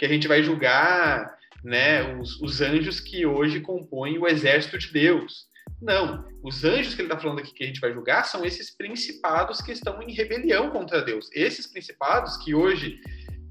que 0.01 0.05
a 0.05 0.10
gente 0.10 0.27
vai 0.27 0.41
julgar 0.41 1.38
né, 1.63 2.17
os, 2.17 2.41
os 2.41 2.60
anjos 2.60 3.00
que 3.00 3.24
hoje 3.24 3.60
compõem 3.60 4.17
o 4.17 4.27
exército 4.27 4.79
de 4.79 4.91
Deus. 4.91 5.46
Não, 5.79 6.27
os 6.41 6.65
anjos 6.65 6.96
que 6.96 7.01
ele 7.01 7.08
está 7.08 7.20
falando 7.20 7.38
aqui 7.38 7.53
que 7.53 7.63
a 7.63 7.67
gente 7.67 7.79
vai 7.79 7.93
julgar 7.93 8.25
são 8.25 8.43
esses 8.43 8.75
principados 8.75 9.62
que 9.62 9.72
estão 9.72 10.01
em 10.01 10.12
rebelião 10.12 10.72
contra 10.72 11.03
Deus. 11.03 11.29
Esses 11.31 11.67
principados 11.67 12.36
que 12.38 12.55
hoje, 12.55 13.00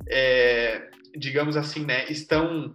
é, 0.09 0.91
digamos 1.17 1.57
assim, 1.57 1.85
né, 1.85 2.05
estão 2.11 2.75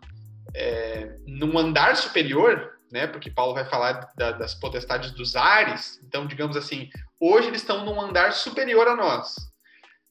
é, 0.53 1.17
num 1.27 1.59
andar 1.59 1.97
superior, 1.97 2.77
né, 2.93 3.07
porque 3.07 3.29
Paulo 3.29 3.55
vai 3.55 3.65
falar 3.65 4.09
da, 4.15 4.31
das 4.31 4.55
potestades 4.55 5.11
dos 5.11 5.35
ares. 5.35 5.99
Então, 6.07 6.25
digamos 6.25 6.55
assim, 6.55 6.89
hoje 7.19 7.49
eles 7.49 7.59
estão 7.59 7.83
num 7.83 7.99
andar 7.99 8.31
superior 8.31 8.87
a 8.87 8.95
nós. 8.95 9.35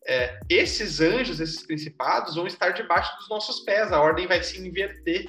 É, 0.06 0.38
esses 0.50 1.00
anjos, 1.00 1.40
esses 1.40 1.66
principados, 1.66 2.34
vão 2.34 2.46
estar 2.46 2.70
debaixo 2.70 3.16
dos 3.16 3.28
nossos 3.28 3.60
pés, 3.60 3.90
a 3.90 4.00
ordem 4.00 4.26
vai 4.26 4.42
se 4.42 4.60
inverter. 4.66 5.28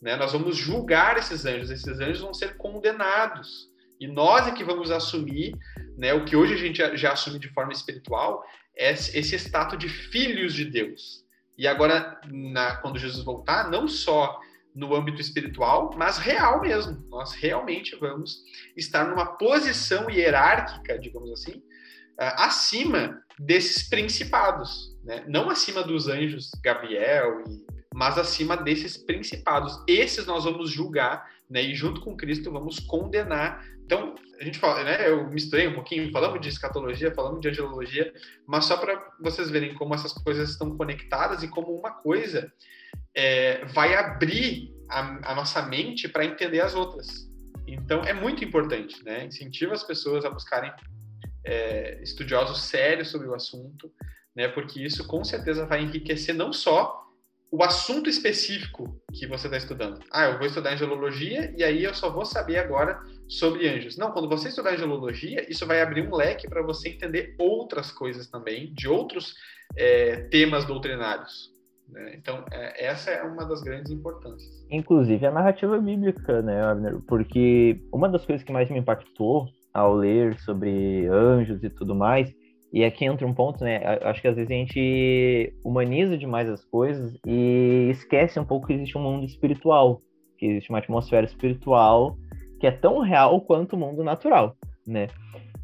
Né? 0.00 0.16
Nós 0.16 0.32
vamos 0.32 0.56
julgar 0.56 1.18
esses 1.18 1.44
anjos, 1.44 1.70
esses 1.70 2.00
anjos 2.00 2.20
vão 2.20 2.32
ser 2.32 2.56
condenados. 2.56 3.68
E 4.00 4.06
nós 4.06 4.46
é 4.46 4.52
que 4.52 4.64
vamos 4.64 4.90
assumir, 4.90 5.56
né, 5.96 6.14
o 6.14 6.24
que 6.24 6.36
hoje 6.36 6.54
a 6.54 6.56
gente 6.56 6.96
já, 6.96 7.12
assume 7.12 7.38
de 7.38 7.48
forma 7.48 7.72
espiritual, 7.72 8.44
é 8.76 8.92
esse 8.92 9.34
status 9.34 9.76
de 9.76 9.88
filhos 9.88 10.54
de 10.54 10.64
Deus. 10.64 11.24
E 11.56 11.66
agora, 11.66 12.20
na, 12.30 12.76
quando 12.76 12.98
Jesus 12.98 13.24
voltar, 13.24 13.68
não 13.68 13.88
só 13.88 14.38
no 14.72 14.94
âmbito 14.94 15.20
espiritual, 15.20 15.92
mas 15.96 16.18
real 16.18 16.60
mesmo. 16.60 17.04
Nós 17.08 17.32
realmente 17.32 17.96
vamos 17.96 18.44
estar 18.76 19.04
numa 19.08 19.36
posição 19.36 20.08
hierárquica, 20.08 20.96
digamos 20.96 21.32
assim, 21.32 21.60
ah, 22.16 22.46
acima 22.46 23.20
desses 23.38 23.88
principados, 23.88 24.96
né? 25.04 25.24
não 25.28 25.48
acima 25.48 25.82
dos 25.82 26.08
anjos 26.08 26.50
Gabriel, 26.62 27.44
mas 27.94 28.18
acima 28.18 28.56
desses 28.56 28.96
principados. 28.96 29.82
Esses 29.86 30.26
nós 30.26 30.44
vamos 30.44 30.70
julgar, 30.70 31.28
né? 31.48 31.62
e 31.62 31.74
junto 31.74 32.00
com 32.00 32.16
Cristo 32.16 32.50
vamos 32.50 32.78
condenar. 32.78 33.64
Então, 33.84 34.14
a 34.38 34.44
gente 34.44 34.58
fala, 34.58 34.84
né? 34.84 35.08
eu 35.08 35.28
misturei 35.30 35.66
um 35.66 35.74
pouquinho, 35.74 36.10
falamos 36.12 36.40
de 36.40 36.48
escatologia, 36.48 37.14
falamos 37.14 37.40
de 37.40 37.48
angelologia, 37.48 38.12
mas 38.46 38.64
só 38.66 38.76
para 38.76 39.02
vocês 39.20 39.50
verem 39.50 39.74
como 39.74 39.94
essas 39.94 40.12
coisas 40.12 40.50
estão 40.50 40.76
conectadas 40.76 41.42
e 41.42 41.48
como 41.48 41.74
uma 41.74 41.90
coisa 41.90 42.52
é, 43.14 43.64
vai 43.66 43.94
abrir 43.94 44.74
a, 44.88 45.32
a 45.32 45.34
nossa 45.34 45.62
mente 45.62 46.08
para 46.08 46.24
entender 46.24 46.60
as 46.60 46.74
outras. 46.74 47.28
Então, 47.66 48.02
é 48.02 48.14
muito 48.14 48.42
importante, 48.42 49.04
né? 49.04 49.26
Incentiva 49.26 49.74
as 49.74 49.82
pessoas 49.82 50.24
a 50.24 50.30
buscarem 50.30 50.72
é, 51.48 51.98
estudiosos 52.02 52.62
sérios 52.62 53.10
sobre 53.10 53.26
o 53.26 53.34
assunto, 53.34 53.90
né? 54.36 54.48
Porque 54.48 54.84
isso 54.84 55.06
com 55.06 55.24
certeza 55.24 55.64
vai 55.64 55.82
enriquecer 55.82 56.34
não 56.34 56.52
só 56.52 57.06
o 57.50 57.62
assunto 57.62 58.10
específico 58.10 59.00
que 59.14 59.26
você 59.26 59.46
está 59.46 59.56
estudando. 59.56 60.00
Ah, 60.12 60.26
eu 60.26 60.36
vou 60.36 60.46
estudar 60.46 60.74
angelologia 60.74 61.54
e 61.56 61.64
aí 61.64 61.82
eu 61.82 61.94
só 61.94 62.10
vou 62.10 62.26
saber 62.26 62.58
agora 62.58 63.00
sobre 63.26 63.66
anjos. 63.66 63.96
Não, 63.96 64.12
quando 64.12 64.28
você 64.28 64.48
estudar 64.48 64.74
angelologia, 64.74 65.50
isso 65.50 65.66
vai 65.66 65.80
abrir 65.80 66.06
um 66.06 66.14
leque 66.14 66.46
para 66.46 66.60
você 66.60 66.90
entender 66.90 67.34
outras 67.38 67.90
coisas 67.90 68.26
também, 68.26 68.74
de 68.74 68.86
outros 68.86 69.34
é, 69.74 70.16
temas 70.24 70.66
doutrinários. 70.66 71.50
Né? 71.88 72.16
Então, 72.16 72.44
é, 72.52 72.84
essa 72.84 73.10
é 73.10 73.22
uma 73.22 73.46
das 73.46 73.62
grandes 73.62 73.90
importâncias. 73.90 74.66
Inclusive 74.70 75.24
a 75.24 75.30
narrativa 75.30 75.78
bíblica, 75.78 76.42
né, 76.42 76.62
Abner? 76.62 77.00
Porque 77.08 77.80
uma 77.90 78.10
das 78.10 78.26
coisas 78.26 78.44
que 78.44 78.52
mais 78.52 78.68
me 78.70 78.78
impactou 78.78 79.48
ao 79.72 79.94
ler 79.94 80.38
sobre 80.40 81.06
anjos 81.06 81.62
e 81.62 81.70
tudo 81.70 81.94
mais, 81.94 82.32
e 82.72 82.84
aqui 82.84 83.04
entra 83.04 83.26
um 83.26 83.34
ponto, 83.34 83.64
né? 83.64 83.80
Acho 84.02 84.20
que 84.20 84.28
às 84.28 84.36
vezes 84.36 84.50
a 84.50 84.54
gente 84.54 85.54
humaniza 85.64 86.18
demais 86.18 86.48
as 86.48 86.64
coisas 86.64 87.16
e 87.26 87.88
esquece 87.90 88.38
um 88.38 88.44
pouco 88.44 88.66
que 88.66 88.74
existe 88.74 88.96
um 88.98 89.02
mundo 89.02 89.24
espiritual, 89.24 90.02
que 90.36 90.46
existe 90.46 90.68
uma 90.68 90.78
atmosfera 90.78 91.24
espiritual 91.24 92.16
que 92.60 92.66
é 92.66 92.70
tão 92.70 92.98
real 93.00 93.40
quanto 93.40 93.74
o 93.74 93.78
mundo 93.78 94.02
natural, 94.02 94.56
né? 94.86 95.06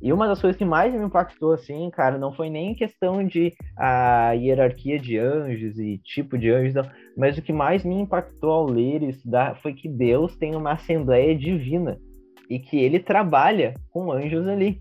E 0.01 0.13
uma 0.13 0.27
das 0.27 0.41
coisas 0.41 0.57
que 0.57 0.65
mais 0.65 0.95
me 0.95 1.05
impactou, 1.05 1.53
assim, 1.53 1.91
cara, 1.91 2.19
não 2.19 2.33
foi 2.33 2.51
nem 2.51 2.75
questão 2.75 3.27
de 3.27 3.53
a 3.77 4.33
hierarquia 4.33 4.99
de 4.99 5.19
anjos 5.19 5.79
e 5.79 5.99
tipo 6.05 6.39
de 6.39 6.51
anjos, 6.51 6.75
não, 6.75 6.85
mas 7.17 7.37
o 7.37 7.43
que 7.43 7.53
mais 7.53 7.85
me 7.85 7.95
impactou 7.95 8.51
ao 8.51 8.67
ler 8.67 9.03
isso 9.03 9.29
foi 9.63 9.73
que 9.73 9.89
Deus 9.89 10.37
tem 10.37 10.55
uma 10.55 10.73
assembleia 10.73 11.37
divina 11.37 11.99
e 12.49 12.59
que 12.59 12.79
ele 12.79 12.99
trabalha 12.99 13.75
com 13.91 14.13
anjos 14.13 14.47
ali. 14.47 14.81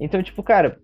Então, 0.00 0.22
tipo, 0.22 0.42
cara, 0.42 0.78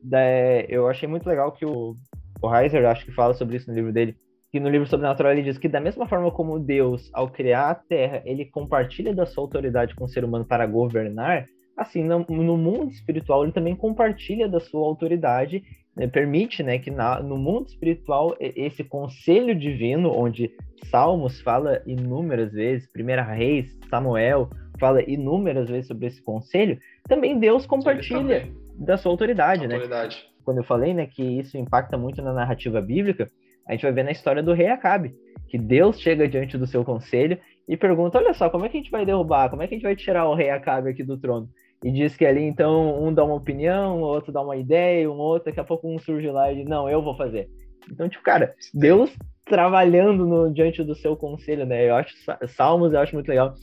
eu 0.69 0.89
achei 0.89 1.09
muito 1.09 1.29
legal 1.29 1.53
que 1.53 1.67
o, 1.67 1.97
o 2.43 2.55
Heiser, 2.55 2.87
acho 2.87 3.05
que 3.05 3.13
fala 3.13 3.35
sobre 3.35 3.57
isso 3.57 3.69
no 3.69 3.75
livro 3.75 3.93
dele, 3.93 4.17
que 4.51 4.61
no 4.61 4.69
livro 4.69 4.87
Sobrenatural 4.87 5.33
ele 5.33 5.43
diz 5.43 5.59
que 5.59 5.69
da 5.69 5.81
mesma 5.81 6.09
forma 6.09 6.31
como 6.31 6.59
Deus, 6.59 7.11
ao 7.13 7.29
criar 7.29 7.71
a 7.71 7.75
Terra, 7.75 8.23
ele 8.25 8.45
compartilha 8.45 9.15
da 9.15 9.27
sua 9.27 9.45
autoridade 9.45 9.95
com 9.95 10.05
o 10.05 10.09
ser 10.09 10.25
humano 10.25 10.45
para 10.45 10.67
governar, 10.67 11.47
assim, 11.77 12.05
no, 12.05 12.27
no, 12.29 12.57
mundo 12.57 12.91
espiritual, 12.91 13.45
ele 13.45 13.53
também 13.53 13.75
compartilha 13.77 14.49
da 14.49 14.61
sua 14.61 14.87
autoridade, 14.87 15.63
né, 15.97 16.07
permite 16.07 16.63
né, 16.63 16.79
que 16.79 16.91
na, 16.91 17.23
no 17.23 17.39
mundo 17.39 17.69
espiritual 17.69 18.37
esse 18.39 18.85
conselho 18.85 19.55
divino, 19.55 20.13
onde 20.13 20.51
Salmos 20.91 21.41
fala 21.41 21.81
inúmeras 21.87 22.53
vezes, 22.53 22.91
Primeira 22.93 23.23
Reis, 23.23 23.79
Samuel, 23.89 24.51
fala 24.81 25.03
inúmeras 25.03 25.69
vezes 25.69 25.87
sobre 25.87 26.07
esse 26.07 26.21
conselho, 26.23 26.79
também 27.09 27.39
Deus 27.39 27.67
compartilha 27.67 28.41
também. 28.41 28.57
da 28.75 28.97
sua 28.97 29.13
autoridade, 29.13 29.69
né? 29.69 29.75
autoridade? 29.75 30.29
Quando 30.45 30.59
eu 30.59 30.65
falei, 30.65 30.93
né, 30.93 31.07
que 31.07 31.23
isso 31.23 31.57
impacta 31.57 31.97
muito 31.97 32.21
na 32.23 32.33
narrativa 32.33 32.81
bíblica, 32.81 33.31
a 33.69 33.73
gente 33.73 33.83
vai 33.83 33.93
ver 33.93 34.03
na 34.03 34.11
história 34.11 34.43
do 34.43 34.53
rei 34.53 34.67
Acabe, 34.69 35.15
que 35.47 35.57
Deus 35.59 36.01
chega 36.01 36.27
diante 36.27 36.59
do 36.59 36.67
seu 36.67 36.85
conselho 36.85 37.39
e 37.69 37.77
pergunta: 37.77 38.19
olha 38.19 38.35
só, 38.35 38.51
como 38.51 38.65
é 38.65 38.69
que 38.69 38.79
a 38.79 38.81
gente 38.81 38.91
vai 38.91 39.07
derrubar? 39.07 39.49
Como 39.51 39.63
é 39.63 39.69
que 39.69 39.75
a 39.75 39.77
gente 39.77 39.85
vai 39.85 39.95
tirar 39.95 40.29
o 40.29 40.35
rei 40.35 40.51
Acabe 40.51 40.91
aqui 40.91 41.05
do 41.05 41.19
trono? 41.19 41.49
E 41.85 41.91
diz 41.91 42.17
que 42.17 42.27
ali, 42.27 42.43
então, 42.43 43.03
um 43.03 43.13
dá 43.13 43.25
uma 43.25 43.37
opinião, 43.37 44.01
o 44.01 44.05
outro 44.05 44.33
dá 44.33 44.43
uma 44.43 44.57
ideia, 44.57 45.11
um 45.11 45.17
outro, 45.17 45.47
daqui 45.47 45.61
a 45.61 45.65
pouco 45.65 45.89
um 45.89 45.99
surge 45.99 46.29
lá 46.31 46.53
e 46.53 46.57
diz, 46.57 46.67
não, 46.67 46.91
eu 46.91 47.01
vou 47.01 47.17
fazer. 47.17 47.49
Então, 47.91 48.09
tipo, 48.09 48.23
cara, 48.23 48.55
Deus 48.75 49.11
trabalhando 49.47 50.27
no, 50.27 50.53
diante 50.53 50.83
do 50.85 50.95
seu 50.95 51.17
conselho, 51.17 51.65
né? 51.65 51.89
Eu 51.89 51.97
acho 51.97 52.15
Salmos, 52.49 52.93
eu 52.93 53.01
acho 53.01 53.15
muito 53.15 53.29
legal. 53.29 53.55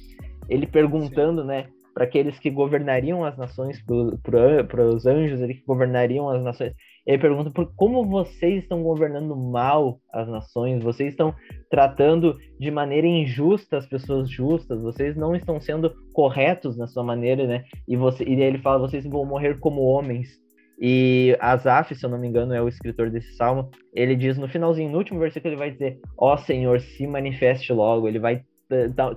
Ele 0.49 0.65
perguntando, 0.65 1.41
Sim. 1.41 1.47
né, 1.47 1.67
para 1.97 2.05
aqueles 2.05 2.37
que 2.37 2.51
governariam 2.51 3.25
as 3.25 3.35
nações, 3.37 3.83
para 4.21 4.87
os 4.87 5.07
anjos 5.07 5.41
ali 5.41 5.55
que 5.55 5.65
governariam 5.65 6.29
as 6.29 6.43
nações. 6.43 6.73
Ele 7.07 7.17
pergunta 7.17 7.49
por 7.49 7.73
como 7.75 8.05
vocês 8.05 8.61
estão 8.61 8.83
governando 8.83 9.35
mal 9.35 9.99
as 10.13 10.27
nações, 10.27 10.83
vocês 10.83 11.09
estão 11.09 11.33
tratando 11.71 12.37
de 12.59 12.69
maneira 12.69 13.07
injusta 13.07 13.77
as 13.77 13.87
pessoas 13.87 14.29
justas, 14.29 14.79
vocês 14.79 15.15
não 15.15 15.35
estão 15.35 15.59
sendo 15.59 15.91
corretos 16.13 16.77
na 16.77 16.85
sua 16.85 17.03
maneira, 17.03 17.47
né? 17.47 17.63
E, 17.87 17.97
você, 17.97 18.23
e 18.25 18.39
ele 18.41 18.59
fala, 18.59 18.77
vocês 18.77 19.03
vão 19.03 19.25
morrer 19.25 19.57
como 19.59 19.81
homens. 19.81 20.27
E 20.79 21.35
Asaf, 21.39 21.95
se 21.95 22.05
eu 22.05 22.09
não 22.11 22.19
me 22.19 22.27
engano, 22.27 22.53
é 22.53 22.61
o 22.61 22.67
escritor 22.67 23.09
desse 23.09 23.35
salmo, 23.35 23.71
ele 23.91 24.15
diz 24.15 24.37
no 24.37 24.47
finalzinho, 24.47 24.91
no 24.91 24.99
último 24.99 25.19
versículo, 25.19 25.51
ele 25.51 25.59
vai 25.59 25.71
dizer: 25.71 25.99
Ó 26.15 26.35
oh, 26.35 26.37
Senhor, 26.37 26.79
se 26.79 27.07
manifeste 27.07 27.73
logo. 27.73 28.07
Ele 28.07 28.19
vai 28.19 28.43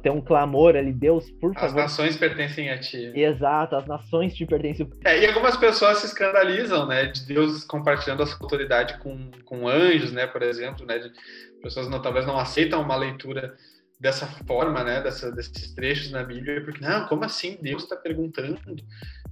ter 0.02 0.10
um 0.10 0.20
clamor 0.20 0.76
ali, 0.76 0.92
Deus, 0.92 1.30
por 1.32 1.52
favor. 1.54 1.66
As 1.66 1.74
nações 1.74 2.16
pertencem 2.16 2.70
a 2.70 2.78
ti. 2.78 3.12
Exato, 3.14 3.74
as 3.74 3.86
nações 3.86 4.34
te 4.34 4.46
pertencem. 4.46 4.88
É, 5.04 5.20
e 5.20 5.26
algumas 5.26 5.56
pessoas 5.56 5.98
se 5.98 6.06
escandalizam, 6.06 6.86
né, 6.86 7.06
de 7.06 7.26
Deus 7.26 7.64
compartilhando 7.64 8.22
a 8.22 8.26
sua 8.26 8.38
autoridade 8.40 8.98
com, 8.98 9.30
com 9.44 9.68
anjos, 9.68 10.12
né, 10.12 10.26
por 10.26 10.42
exemplo, 10.42 10.86
né, 10.86 10.98
de, 10.98 11.10
pessoas 11.60 11.88
não, 11.88 12.00
talvez 12.00 12.26
não 12.26 12.38
aceitam 12.38 12.80
uma 12.80 12.96
leitura 12.96 13.54
dessa 13.98 14.26
forma, 14.46 14.84
né, 14.84 15.02
dessa, 15.02 15.30
desses 15.32 15.74
trechos 15.74 16.10
na 16.10 16.22
Bíblia, 16.22 16.64
porque, 16.64 16.80
não, 16.80 17.06
como 17.06 17.24
assim 17.24 17.58
Deus 17.60 17.82
está 17.82 17.96
perguntando 17.96 18.82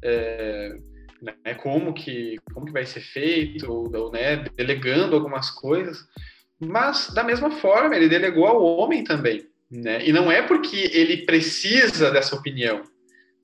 é, 0.03 0.77
né, 1.23 1.55
como, 1.55 1.95
que, 1.95 2.37
como 2.53 2.67
que 2.67 2.73
vai 2.73 2.85
ser 2.85 3.01
feito, 3.01 3.71
ou, 3.73 3.97
ou 3.97 4.13
né, 4.13 4.45
delegando 4.57 5.15
algumas 5.15 5.49
coisas, 5.51 6.07
mas, 6.61 7.11
da 7.15 7.23
mesma 7.23 7.53
forma, 7.53 7.95
ele 7.95 8.09
delegou 8.09 8.47
ao 8.47 8.63
homem 8.63 9.05
também, 9.05 9.48
né? 9.71 10.07
E 10.07 10.13
não 10.13 10.31
é 10.31 10.43
porque 10.43 10.91
ele 10.93 11.25
precisa 11.27 12.11
dessa 12.11 12.35
opinião. 12.35 12.83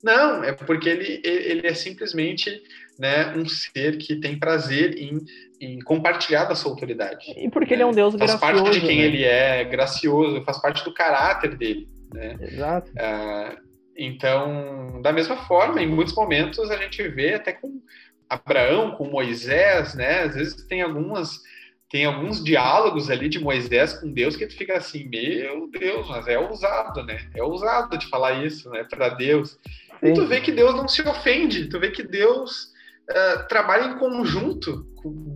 Não, 0.03 0.43
é 0.43 0.51
porque 0.51 0.87
ele, 0.87 1.21
ele 1.23 1.67
é 1.67 1.73
simplesmente 1.73 2.61
né, 2.99 3.33
um 3.35 3.47
ser 3.47 3.97
que 3.97 4.15
tem 4.17 4.37
prazer 4.37 4.97
em, 4.97 5.19
em 5.59 5.79
compartilhar 5.79 6.45
da 6.45 6.55
sua 6.55 6.71
autoridade. 6.71 7.33
E 7.35 7.49
porque 7.49 7.71
né? 7.71 7.77
ele 7.77 7.83
é 7.83 7.85
um 7.85 7.91
Deus 7.91 8.15
faz 8.15 8.31
gracioso. 8.31 8.39
Faz 8.39 8.61
parte 8.61 8.79
de 8.79 8.85
quem 8.85 8.99
né? 8.99 9.05
ele 9.05 9.23
é, 9.23 9.63
gracioso, 9.63 10.43
faz 10.43 10.61
parte 10.61 10.83
do 10.83 10.93
caráter 10.93 11.55
dele. 11.55 11.87
Né? 12.13 12.37
Exato. 12.39 12.91
Ah, 12.97 13.57
então, 13.97 15.01
da 15.01 15.11
mesma 15.11 15.37
forma, 15.37 15.81
em 15.81 15.87
muitos 15.87 16.13
momentos 16.15 16.69
a 16.69 16.77
gente 16.77 17.01
vê 17.07 17.33
até 17.33 17.53
com 17.53 17.81
Abraão, 18.29 18.91
com 18.91 19.05
Moisés, 19.05 19.93
né? 19.95 20.23
Às 20.23 20.35
vezes 20.35 20.67
tem 20.67 20.81
algumas 20.81 21.41
tem 21.89 22.05
alguns 22.05 22.43
diálogos 22.43 23.09
ali 23.09 23.29
de 23.29 23.39
Moisés 23.39 23.93
com 23.93 24.11
Deus 24.11 24.35
que 24.35 24.47
tu 24.47 24.55
fica 24.55 24.77
assim, 24.77 25.07
meu 25.07 25.69
Deus, 25.69 26.07
mas 26.09 26.27
é 26.27 26.37
ousado, 26.37 27.03
né? 27.03 27.29
É 27.35 27.43
ousado 27.43 27.97
de 27.97 28.07
falar 28.07 28.45
isso, 28.45 28.69
né, 28.69 28.83
para 28.83 29.09
Deus. 29.09 29.59
Sim. 29.99 30.11
E 30.11 30.13
tu 30.13 30.25
vê 30.25 30.41
que 30.41 30.51
Deus 30.51 30.73
não 30.73 30.87
se 30.87 31.01
ofende, 31.01 31.69
tu 31.69 31.79
vê 31.79 31.91
que 31.91 32.03
Deus 32.03 32.73
uh, 33.09 33.47
trabalha 33.47 33.85
em 33.85 33.97
conjunto 33.97 34.85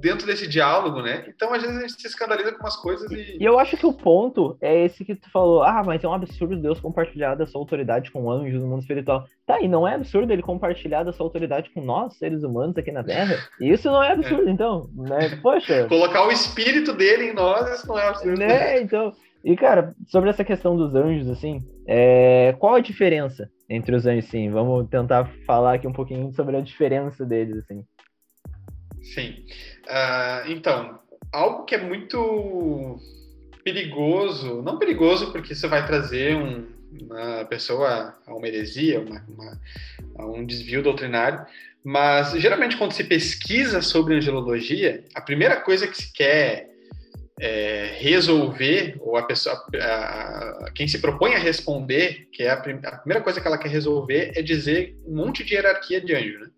dentro 0.01 0.25
desse 0.25 0.47
diálogo, 0.47 1.01
né? 1.01 1.25
Então, 1.27 1.53
às 1.53 1.61
vezes, 1.61 1.77
a 1.77 1.81
gente 1.81 2.01
se 2.01 2.07
escandaliza 2.07 2.51
com 2.53 2.59
umas 2.59 2.75
coisas 2.75 3.09
e... 3.11 3.37
E 3.39 3.45
eu 3.45 3.59
acho 3.59 3.77
que 3.77 3.85
o 3.85 3.93
ponto 3.93 4.57
é 4.61 4.85
esse 4.85 5.05
que 5.05 5.15
tu 5.15 5.29
falou, 5.31 5.61
ah, 5.61 5.83
mas 5.85 6.03
é 6.03 6.07
um 6.07 6.13
absurdo 6.13 6.57
Deus 6.57 6.79
compartilhar 6.79 7.35
da 7.35 7.45
sua 7.45 7.61
autoridade 7.61 8.11
com 8.11 8.31
anjos 8.31 8.61
no 8.61 8.67
mundo 8.67 8.81
espiritual. 8.81 9.25
Tá, 9.45 9.61
e 9.61 9.67
não 9.67 9.87
é 9.87 9.95
absurdo 9.95 10.33
ele 10.33 10.41
compartilhar 10.41 11.03
da 11.03 11.13
sua 11.13 11.25
autoridade 11.25 11.69
com 11.71 11.81
nós, 11.81 12.17
seres 12.17 12.43
humanos, 12.43 12.77
aqui 12.77 12.91
na 12.91 13.03
Terra? 13.03 13.37
Isso 13.61 13.87
não 13.89 14.03
é 14.03 14.11
absurdo, 14.11 14.49
é. 14.49 14.51
então, 14.51 14.89
né? 14.95 15.39
Poxa... 15.41 15.85
Colocar 15.87 16.27
o 16.27 16.31
espírito 16.31 16.93
dele 16.93 17.25
em 17.25 17.33
nós, 17.33 17.69
isso 17.77 17.87
não 17.87 17.99
é 17.99 18.07
absurdo. 18.07 18.39
Né, 18.39 18.81
então... 18.81 19.13
E, 19.41 19.55
cara, 19.55 19.95
sobre 20.07 20.29
essa 20.29 20.43
questão 20.43 20.75
dos 20.75 20.93
anjos, 20.95 21.29
assim, 21.29 21.63
é... 21.87 22.53
qual 22.59 22.75
a 22.75 22.81
diferença 22.81 23.49
entre 23.69 23.95
os 23.95 24.05
anjos, 24.05 24.29
sim? 24.29 24.49
Vamos 24.49 24.89
tentar 24.89 25.25
falar 25.45 25.75
aqui 25.75 25.87
um 25.87 25.93
pouquinho 25.93 26.33
sobre 26.33 26.57
a 26.57 26.61
diferença 26.61 27.25
deles, 27.25 27.57
assim. 27.57 27.85
Sim. 29.01 29.45
Uh, 29.87 30.51
então, 30.51 30.99
algo 31.31 31.65
que 31.65 31.75
é 31.75 31.81
muito 31.81 32.97
perigoso, 33.63 34.61
não 34.61 34.79
perigoso 34.79 35.31
porque 35.31 35.53
isso 35.53 35.69
vai 35.69 35.85
trazer 35.85 36.35
um, 36.35 36.67
uma 36.91 37.45
pessoa 37.45 38.15
a 38.25 38.33
uma 38.33 38.47
heresia, 38.47 38.99
uma, 38.99 39.23
uma, 39.27 39.61
a 40.17 40.25
um 40.25 40.45
desvio 40.45 40.81
doutrinário, 40.81 41.45
mas 41.83 42.31
geralmente 42.33 42.77
quando 42.77 42.93
se 42.93 43.03
pesquisa 43.03 43.81
sobre 43.81 44.15
angelologia, 44.15 45.03
a 45.13 45.21
primeira 45.21 45.61
coisa 45.61 45.87
que 45.87 45.95
se 45.95 46.11
quer 46.11 46.68
é, 47.39 47.95
resolver, 47.97 48.97
ou 48.99 49.15
a 49.15 49.23
pessoa, 49.23 49.55
a, 49.81 50.65
a, 50.65 50.71
quem 50.75 50.87
se 50.87 50.99
propõe 50.99 51.35
a 51.35 51.39
responder, 51.39 52.27
que 52.31 52.43
é 52.43 52.49
a, 52.49 52.55
a, 52.55 52.57
primeira 52.97 53.23
coisa 53.23 53.39
que 53.39 53.47
ela 53.47 53.57
quer 53.57 53.69
resolver, 53.69 54.33
é 54.35 54.41
dizer 54.41 54.97
um 55.05 55.15
monte 55.15 55.43
de 55.43 55.55
hierarquia 55.55 56.01
de 56.01 56.13
anjo. 56.13 56.39
Né? 56.39 56.49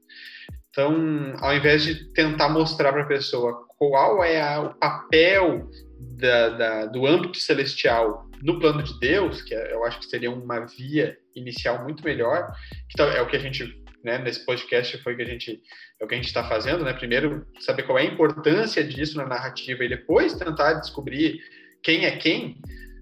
Então, 0.69 1.35
ao 1.39 1.55
invés 1.55 1.83
de 1.83 2.11
tentar 2.13 2.49
mostrar 2.49 2.91
para 2.91 3.03
a 3.03 3.07
pessoa 3.07 3.67
qual 3.77 4.23
é 4.23 4.57
o 4.57 4.73
papel 4.75 5.69
da, 5.99 6.49
da, 6.49 6.85
do 6.85 7.05
âmbito 7.05 7.37
celestial 7.37 8.27
no 8.41 8.59
plano 8.59 8.81
de 8.81 8.97
Deus, 8.99 9.41
que 9.41 9.53
é, 9.53 9.73
eu 9.73 9.83
acho 9.83 9.99
que 9.99 10.05
seria 10.05 10.31
uma 10.31 10.65
via 10.65 11.17
inicial 11.35 11.83
muito 11.83 12.03
melhor, 12.03 12.51
que 12.89 13.01
é 13.01 13.21
o 13.21 13.27
que 13.27 13.35
a 13.35 13.39
gente, 13.39 13.83
né, 14.03 14.17
nesse 14.17 14.45
podcast 14.45 14.97
foi 14.99 15.15
que 15.15 15.21
a 15.21 15.25
gente, 15.25 15.61
é 16.01 16.03
o 16.03 16.07
que 16.07 16.15
a 16.15 16.17
gente 16.17 16.25
está 16.25 16.43
fazendo, 16.43 16.83
né? 16.83 16.93
Primeiro, 16.93 17.45
saber 17.59 17.83
qual 17.83 17.99
é 17.99 18.01
a 18.01 18.05
importância 18.05 18.83
disso 18.83 19.17
na 19.17 19.25
narrativa 19.25 19.83
e 19.85 19.89
depois 19.89 20.33
tentar 20.33 20.73
descobrir 20.73 21.39
quem 21.83 22.05
é 22.05 22.17
quem. 22.17 22.57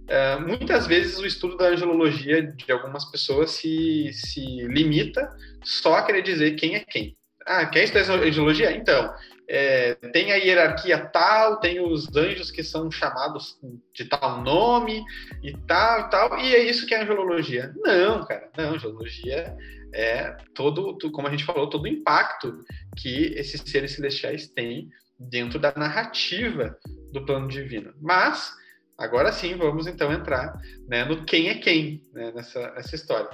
Uh, 0.09 0.41
muitas 0.45 0.85
vezes 0.85 1.17
o 1.17 1.25
estudo 1.25 1.55
da 1.55 1.69
angelologia 1.69 2.41
de 2.41 2.71
algumas 2.71 3.05
pessoas 3.05 3.51
se, 3.51 4.11
se 4.11 4.41
limita 4.67 5.31
só 5.63 5.95
a 5.95 6.03
querer 6.03 6.23
dizer 6.23 6.55
quem 6.55 6.75
é 6.75 6.79
quem. 6.79 7.15
Ah, 7.45 7.65
quer 7.65 7.85
estudar 7.85 8.15
angelologia? 8.15 8.75
Então, 8.75 9.13
é, 9.51 9.95
tem 10.13 10.31
a 10.31 10.35
hierarquia 10.35 10.99
tal, 11.07 11.59
tem 11.59 11.79
os 11.79 12.15
anjos 12.15 12.51
que 12.51 12.63
são 12.63 12.91
chamados 12.91 13.57
de 13.93 14.05
tal 14.05 14.43
nome 14.43 15.03
e 15.41 15.57
tal 15.65 16.01
e 16.01 16.09
tal, 16.11 16.39
e 16.39 16.55
é 16.55 16.63
isso 16.63 16.85
que 16.85 16.93
é 16.93 17.01
angelologia. 17.01 17.73
Não, 17.77 18.23
cara, 18.25 18.47
não, 18.55 18.75
angelologia 18.75 19.57
é 19.91 20.37
todo, 20.53 20.99
como 21.11 21.27
a 21.27 21.31
gente 21.31 21.43
falou, 21.43 21.67
todo 21.67 21.85
o 21.85 21.87
impacto 21.87 22.63
que 22.95 23.33
esses 23.35 23.59
seres 23.61 23.95
celestiais 23.95 24.47
têm 24.47 24.87
dentro 25.19 25.57
da 25.57 25.73
narrativa 25.75 26.77
do 27.11 27.25
plano 27.25 27.47
divino. 27.47 27.91
Mas 27.99 28.53
Agora 28.99 29.31
sim, 29.31 29.55
vamos 29.55 29.87
então 29.87 30.11
entrar 30.11 30.59
né, 30.85 31.05
no 31.05 31.23
quem 31.23 31.47
é 31.47 31.55
quem 31.55 32.03
né, 32.13 32.33
nessa, 32.35 32.71
nessa 32.71 32.95
história. 32.95 33.29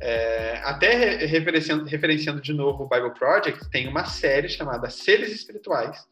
É, 0.00 0.60
até 0.64 1.24
referenciando, 1.24 1.84
referenciando 1.84 2.40
de 2.40 2.52
novo 2.52 2.82
o 2.82 2.88
Bible 2.88 3.14
Project, 3.14 3.70
tem 3.70 3.86
uma 3.86 4.04
série 4.04 4.48
chamada 4.48 4.90
Seres 4.90 5.32
Espirituais 5.32 6.04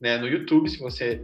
né, 0.00 0.16
no 0.16 0.26
YouTube. 0.26 0.70
Se 0.70 0.78
você 0.78 1.22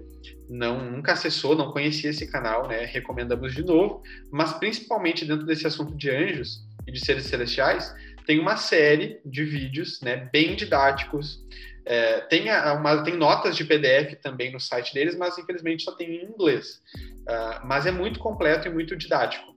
não 0.51 0.91
nunca 0.91 1.13
acessou, 1.13 1.57
não 1.57 1.73
conhecia 1.73 2.11
esse 2.11 2.31
canal, 2.31 2.69
né, 2.69 2.85
recomendamos 2.85 3.55
de 3.55 3.65
novo. 3.65 4.03
Mas 4.31 4.53
principalmente 4.53 5.25
dentro 5.25 5.47
desse 5.47 5.67
assunto 5.67 5.97
de 5.97 6.11
anjos 6.11 6.63
e 6.87 6.93
de 6.93 7.03
seres 7.03 7.25
celestiais, 7.25 7.95
tem 8.27 8.39
uma 8.39 8.59
série 8.59 9.19
de 9.25 9.45
vídeos 9.45 10.01
né, 10.03 10.29
bem 10.31 10.55
didáticos, 10.55 11.43
é, 11.87 12.21
tem, 12.23 12.45
uma, 12.45 13.03
tem 13.03 13.17
notas 13.17 13.57
de 13.57 13.65
PDF 13.65 14.21
também 14.23 14.53
no 14.53 14.61
site 14.61 14.95
deles, 14.95 15.17
mas 15.17 15.37
infelizmente 15.37 15.83
só 15.83 15.93
tem 15.93 16.17
em 16.17 16.25
inglês. 16.25 16.81
Uh, 17.29 17.67
mas 17.67 17.87
é 17.87 17.91
muito 17.91 18.19
completo 18.21 18.69
e 18.69 18.71
muito 18.71 18.97
didático. 18.97 19.55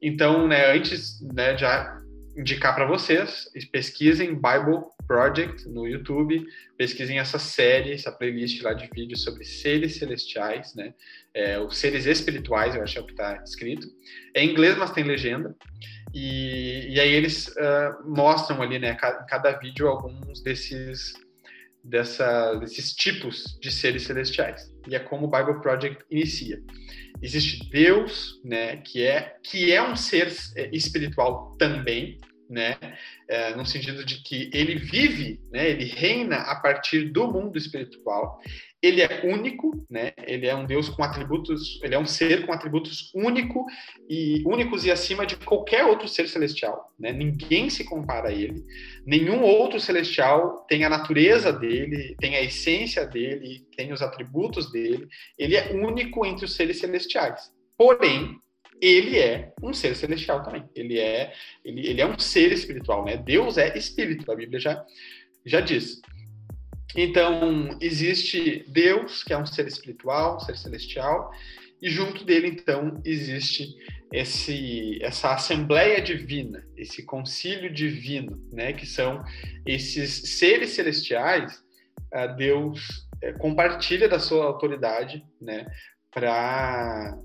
Então, 0.00 0.46
né, 0.46 0.72
antes 0.72 1.20
né, 1.20 1.54
de 1.54 1.64
indicar 2.36 2.74
para 2.74 2.86
vocês, 2.86 3.50
pesquisem 3.72 4.34
Bible 4.34 4.84
Project 5.08 5.68
no 5.68 5.88
YouTube, 5.88 6.46
pesquisem 6.76 7.18
essa 7.18 7.38
série, 7.38 7.92
essa 7.92 8.12
playlist 8.12 8.62
lá 8.62 8.74
de 8.74 8.88
vídeos 8.94 9.24
sobre 9.24 9.44
seres 9.44 9.96
celestiais, 9.96 10.72
né? 10.76 10.94
É, 11.34 11.58
os 11.58 11.76
seres 11.78 12.06
espirituais, 12.06 12.76
eu 12.76 12.82
acho 12.82 12.92
que 12.92 12.98
é 12.98 13.02
o 13.02 13.06
que 13.06 13.12
está 13.12 13.42
escrito. 13.42 13.88
É 14.34 14.44
em 14.44 14.50
inglês, 14.50 14.76
mas 14.76 14.92
tem 14.92 15.02
legenda. 15.02 15.56
E, 16.14 16.94
e 16.94 17.00
aí 17.00 17.12
eles 17.12 17.48
uh, 17.48 18.08
mostram 18.08 18.62
ali, 18.62 18.78
né, 18.78 18.94
cada, 18.94 19.24
cada 19.24 19.52
vídeo 19.52 19.88
alguns 19.88 20.40
desses 20.42 21.14
dessa, 21.88 22.54
desses 22.54 22.92
tipos 22.92 23.58
de 23.60 23.70
seres 23.70 24.02
celestiais. 24.04 24.72
E 24.86 24.94
é 24.94 24.98
como 24.98 25.26
o 25.26 25.30
Bible 25.30 25.60
Project 25.60 26.04
inicia. 26.10 26.60
Existe 27.22 27.68
Deus, 27.70 28.40
né, 28.44 28.76
que 28.76 29.02
é 29.02 29.36
que 29.42 29.72
é 29.72 29.82
um 29.82 29.96
ser 29.96 30.32
é, 30.56 30.70
espiritual 30.72 31.56
também, 31.58 32.18
né, 32.48 32.76
é, 33.28 33.54
no 33.54 33.64
sentido 33.64 34.04
de 34.04 34.22
que 34.22 34.50
ele 34.52 34.76
vive, 34.76 35.40
né, 35.50 35.68
ele 35.70 35.84
reina 35.84 36.36
a 36.36 36.56
partir 36.56 37.10
do 37.10 37.30
mundo 37.30 37.56
espiritual 37.56 38.40
ele 38.80 39.02
é 39.02 39.22
único, 39.24 39.84
né? 39.90 40.12
Ele 40.24 40.46
é 40.46 40.54
um 40.54 40.64
Deus 40.64 40.88
com 40.88 41.02
atributos, 41.02 41.80
ele 41.82 41.94
é 41.94 41.98
um 41.98 42.06
ser 42.06 42.46
com 42.46 42.52
atributos 42.52 43.10
único 43.12 43.66
e 44.08 44.42
únicos 44.46 44.84
e 44.84 44.90
acima 44.90 45.26
de 45.26 45.36
qualquer 45.36 45.84
outro 45.84 46.06
ser 46.06 46.28
celestial, 46.28 46.92
né? 46.98 47.12
Ninguém 47.12 47.70
se 47.70 47.84
compara 47.84 48.28
a 48.28 48.32
ele. 48.32 48.64
Nenhum 49.04 49.42
outro 49.42 49.80
celestial 49.80 50.64
tem 50.68 50.84
a 50.84 50.88
natureza 50.88 51.52
dele, 51.52 52.14
tem 52.20 52.36
a 52.36 52.42
essência 52.42 53.04
dele, 53.04 53.66
tem 53.76 53.92
os 53.92 54.00
atributos 54.00 54.70
dele. 54.70 55.08
Ele 55.36 55.56
é 55.56 55.72
único 55.72 56.24
entre 56.24 56.44
os 56.44 56.54
seres 56.54 56.78
celestiais. 56.78 57.50
Porém, 57.76 58.36
ele 58.80 59.18
é 59.18 59.52
um 59.62 59.72
ser 59.72 59.94
celestial 59.96 60.42
também. 60.42 60.64
Ele 60.74 60.98
é, 60.98 61.32
ele, 61.64 61.86
ele 61.86 62.00
é 62.00 62.06
um 62.06 62.18
ser 62.18 62.52
espiritual, 62.52 63.04
né? 63.04 63.16
Deus 63.16 63.58
é 63.58 63.76
espírito, 63.76 64.30
a 64.30 64.36
Bíblia 64.36 64.60
já 64.60 64.84
já 65.44 65.60
diz. 65.60 66.00
Então, 66.96 67.78
existe 67.80 68.64
Deus, 68.68 69.22
que 69.22 69.32
é 69.32 69.38
um 69.38 69.46
ser 69.46 69.66
espiritual, 69.66 70.36
um 70.36 70.40
ser 70.40 70.56
celestial, 70.56 71.30
e 71.80 71.88
junto 71.88 72.24
dele, 72.24 72.48
então, 72.48 73.00
existe 73.04 73.76
esse, 74.12 74.98
essa 75.02 75.34
assembleia 75.34 76.00
divina, 76.00 76.64
esse 76.76 77.04
concílio 77.04 77.72
divino, 77.72 78.42
né, 78.52 78.72
que 78.72 78.86
são 78.86 79.22
esses 79.64 80.38
seres 80.38 80.70
celestiais, 80.70 81.62
uh, 82.12 82.34
Deus 82.36 83.06
uh, 83.22 83.38
compartilha 83.38 84.08
da 84.08 84.18
sua 84.18 84.46
autoridade, 84.46 85.24
né, 85.40 85.66
para 86.10 87.16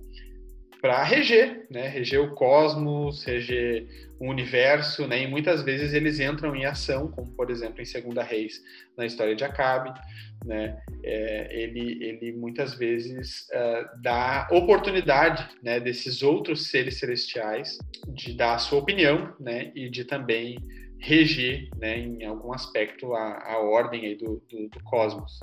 para 0.83 1.01
reger, 1.01 1.65
né? 1.71 1.87
Reger 1.87 2.21
o 2.21 2.35
cosmos, 2.35 3.23
reger 3.23 3.87
o 4.19 4.29
universo, 4.29 5.07
né? 5.07 5.23
E 5.23 5.27
muitas 5.27 5.61
vezes 5.61 5.93
eles 5.93 6.19
entram 6.19 6.53
em 6.53 6.65
ação, 6.65 7.09
como 7.09 7.31
por 7.31 7.49
exemplo 7.49 7.81
em 7.81 7.85
Segunda 7.85 8.21
Reis, 8.21 8.61
na 8.97 9.05
história 9.05 9.33
de 9.33 9.45
Acabe, 9.45 9.97
né? 10.43 10.77
É, 11.01 11.47
ele, 11.57 12.03
ele 12.03 12.33
muitas 12.33 12.73
vezes 12.73 13.47
uh, 13.53 14.01
dá 14.01 14.45
oportunidade, 14.51 15.47
né? 15.63 15.79
Desses 15.79 16.21
outros 16.21 16.67
seres 16.67 16.99
celestiais 16.99 17.77
de 18.09 18.33
dar 18.33 18.55
a 18.55 18.59
sua 18.59 18.79
opinião, 18.79 19.33
né? 19.39 19.71
E 19.73 19.89
de 19.89 20.03
também 20.03 20.57
reger, 20.99 21.69
né? 21.77 21.97
Em 21.97 22.25
algum 22.25 22.51
aspecto 22.51 23.13
a, 23.13 23.53
a 23.53 23.57
ordem 23.57 24.05
aí 24.05 24.15
do, 24.15 24.43
do, 24.49 24.67
do 24.67 24.83
cosmos. 24.83 25.39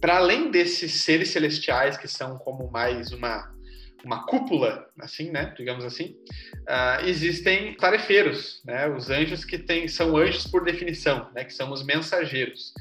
Para 0.00 0.16
além 0.16 0.50
desses 0.50 0.92
seres 0.92 1.28
celestiais 1.28 1.98
que 1.98 2.08
são 2.08 2.38
como 2.38 2.70
mais 2.70 3.12
uma 3.12 3.54
uma 4.06 4.24
cúpula, 4.24 4.88
assim, 5.00 5.32
né, 5.32 5.52
digamos 5.56 5.84
assim, 5.84 6.16
uh, 6.60 7.04
existem 7.04 7.74
tarefeiros, 7.74 8.62
né, 8.64 8.88
os 8.88 9.10
anjos 9.10 9.44
que 9.44 9.58
tem, 9.58 9.88
são 9.88 10.16
anjos 10.16 10.46
por 10.46 10.64
definição, 10.64 11.28
né, 11.34 11.44
que 11.44 11.52
são 11.52 11.72
os 11.72 11.84
mensageiros, 11.84 12.72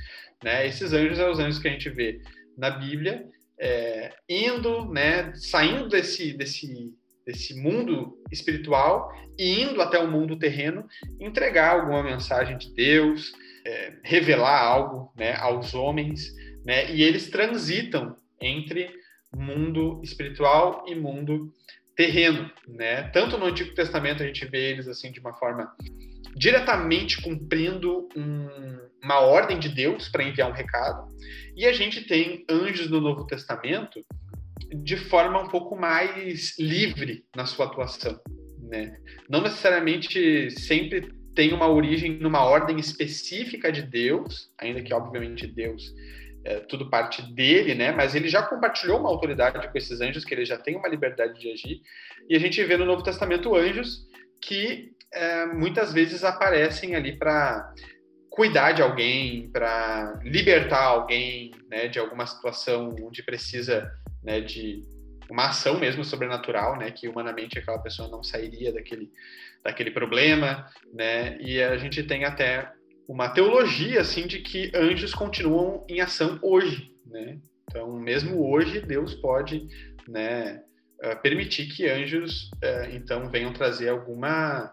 né, 0.43 0.67
esses 0.67 0.93
anjos 0.93 1.17
são 1.17 1.31
os 1.31 1.39
anjos 1.39 1.57
que 1.57 1.67
a 1.67 1.71
gente 1.71 1.89
vê 1.89 2.21
na 2.55 2.69
Bíblia, 2.69 3.25
é, 3.59 4.13
indo, 4.29 4.85
né, 4.91 5.33
saindo 5.33 5.89
desse, 5.89 6.31
desse, 6.33 6.93
desse 7.25 7.55
mundo 7.59 8.15
espiritual 8.31 9.11
e 9.37 9.61
indo 9.63 9.81
até 9.81 9.97
o 9.97 10.09
mundo 10.09 10.37
terreno, 10.37 10.85
entregar 11.19 11.71
alguma 11.71 12.03
mensagem 12.03 12.55
de 12.55 12.71
Deus, 12.75 13.33
é, 13.65 13.93
revelar 14.03 14.61
algo, 14.61 15.11
né, 15.17 15.33
aos 15.37 15.73
homens, 15.73 16.31
né, 16.63 16.91
e 16.91 17.01
eles 17.01 17.31
transitam 17.31 18.15
entre 18.39 18.91
mundo 19.35 19.99
espiritual 20.03 20.85
e 20.87 20.95
mundo 20.95 21.53
terreno, 21.95 22.49
né? 22.67 23.03
Tanto 23.09 23.37
no 23.37 23.45
Antigo 23.45 23.73
Testamento 23.73 24.21
a 24.21 24.25
gente 24.25 24.45
vê 24.45 24.71
eles 24.71 24.87
assim 24.87 25.11
de 25.11 25.19
uma 25.19 25.33
forma 25.33 25.71
diretamente 26.35 27.21
cumprindo 27.21 28.09
um, 28.15 28.79
uma 29.01 29.19
ordem 29.21 29.57
de 29.57 29.69
Deus 29.69 30.09
para 30.09 30.23
enviar 30.23 30.49
um 30.49 30.53
recado, 30.53 31.07
e 31.55 31.65
a 31.65 31.71
gente 31.71 32.05
tem 32.05 32.43
anjos 32.49 32.89
no 32.89 32.99
Novo 32.99 33.25
Testamento 33.25 34.03
de 34.83 34.97
forma 34.97 35.41
um 35.41 35.47
pouco 35.47 35.75
mais 35.75 36.57
livre 36.59 37.23
na 37.35 37.45
sua 37.45 37.67
atuação, 37.67 38.19
né? 38.63 38.97
Não 39.29 39.41
necessariamente 39.41 40.51
sempre 40.51 41.13
tem 41.33 41.53
uma 41.53 41.69
origem 41.69 42.17
numa 42.17 42.43
ordem 42.43 42.79
específica 42.79 43.71
de 43.71 43.83
Deus, 43.83 44.51
ainda 44.57 44.81
que 44.81 44.93
obviamente 44.93 45.45
Deus 45.47 45.93
é, 46.45 46.59
tudo 46.59 46.89
parte 46.89 47.23
dele, 47.33 47.73
né? 47.73 47.91
Mas 47.91 48.13
ele 48.13 48.29
já 48.29 48.43
compartilhou 48.43 48.99
uma 48.99 49.09
autoridade 49.09 49.67
com 49.67 49.77
esses 49.77 49.99
anjos, 49.99 50.23
que 50.23 50.33
ele 50.33 50.45
já 50.45 50.57
tem 50.57 50.77
uma 50.77 50.87
liberdade 50.87 51.39
de 51.39 51.51
agir. 51.51 51.81
E 52.29 52.35
a 52.35 52.39
gente 52.39 52.63
vê 52.63 52.77
no 52.77 52.85
Novo 52.85 53.03
Testamento 53.03 53.55
anjos 53.55 54.07
que 54.39 54.91
é, 55.11 55.47
muitas 55.47 55.91
vezes 55.91 56.23
aparecem 56.23 56.95
ali 56.95 57.17
para 57.17 57.73
cuidar 58.29 58.73
de 58.73 58.81
alguém, 58.83 59.49
para 59.49 60.19
libertar 60.23 60.83
alguém, 60.83 61.51
né? 61.67 61.87
De 61.87 61.97
alguma 61.97 62.27
situação 62.27 62.95
onde 63.01 63.23
precisa, 63.23 63.91
né? 64.23 64.39
De 64.39 64.83
uma 65.27 65.47
ação 65.47 65.79
mesmo 65.79 66.03
sobrenatural, 66.03 66.77
né? 66.77 66.91
Que 66.91 67.07
humanamente 67.07 67.57
aquela 67.57 67.79
pessoa 67.79 68.07
não 68.07 68.23
sairia 68.23 68.71
daquele 68.71 69.11
daquele 69.63 69.89
problema, 69.89 70.69
né? 70.93 71.39
E 71.41 71.59
a 71.59 71.75
gente 71.77 72.03
tem 72.03 72.23
até 72.23 72.71
uma 73.07 73.29
teologia 73.29 74.01
assim 74.01 74.27
de 74.27 74.39
que 74.39 74.71
anjos 74.75 75.13
continuam 75.13 75.85
em 75.87 76.01
ação 76.01 76.39
hoje, 76.41 76.91
né? 77.05 77.39
Então, 77.69 77.91
mesmo 77.93 78.49
hoje, 78.49 78.79
Deus 78.79 79.13
pode, 79.15 79.67
né, 80.07 80.61
eh, 81.01 81.15
permitir 81.15 81.67
que 81.67 81.87
anjos 81.89 82.49
eh, 82.61 82.89
então 82.93 83.29
venham 83.29 83.51
trazer 83.51 83.89
alguma 83.89 84.71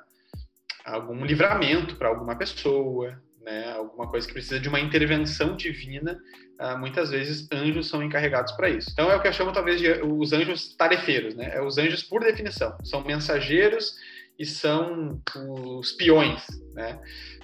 algum 0.84 1.24
livramento 1.24 1.96
para 1.96 2.08
alguma 2.08 2.36
pessoa, 2.36 3.20
né? 3.42 3.72
Alguma 3.72 4.08
coisa 4.08 4.26
que 4.26 4.32
precisa 4.32 4.60
de 4.60 4.68
uma 4.68 4.80
intervenção 4.80 5.56
divina. 5.56 6.18
Uh, 6.60 6.78
muitas 6.78 7.10
vezes 7.10 7.48
anjos 7.52 7.88
são 7.88 8.02
encarregados 8.02 8.52
para 8.52 8.68
isso. 8.68 8.90
Então 8.92 9.10
é 9.10 9.16
o 9.16 9.20
que 9.20 9.26
eu 9.26 9.32
chamo 9.32 9.52
talvez 9.52 9.80
de 9.80 9.90
os 10.02 10.32
anjos 10.32 10.76
tarefeiros, 10.76 11.34
né? 11.34 11.50
É 11.54 11.62
os 11.62 11.76
anjos 11.76 12.02
por 12.02 12.22
definição, 12.22 12.76
são 12.84 13.02
mensageiros 13.04 13.96
e 14.42 14.46
são 14.46 15.20
os 15.78 15.92
peões, 15.92 16.44
né? 16.74 16.98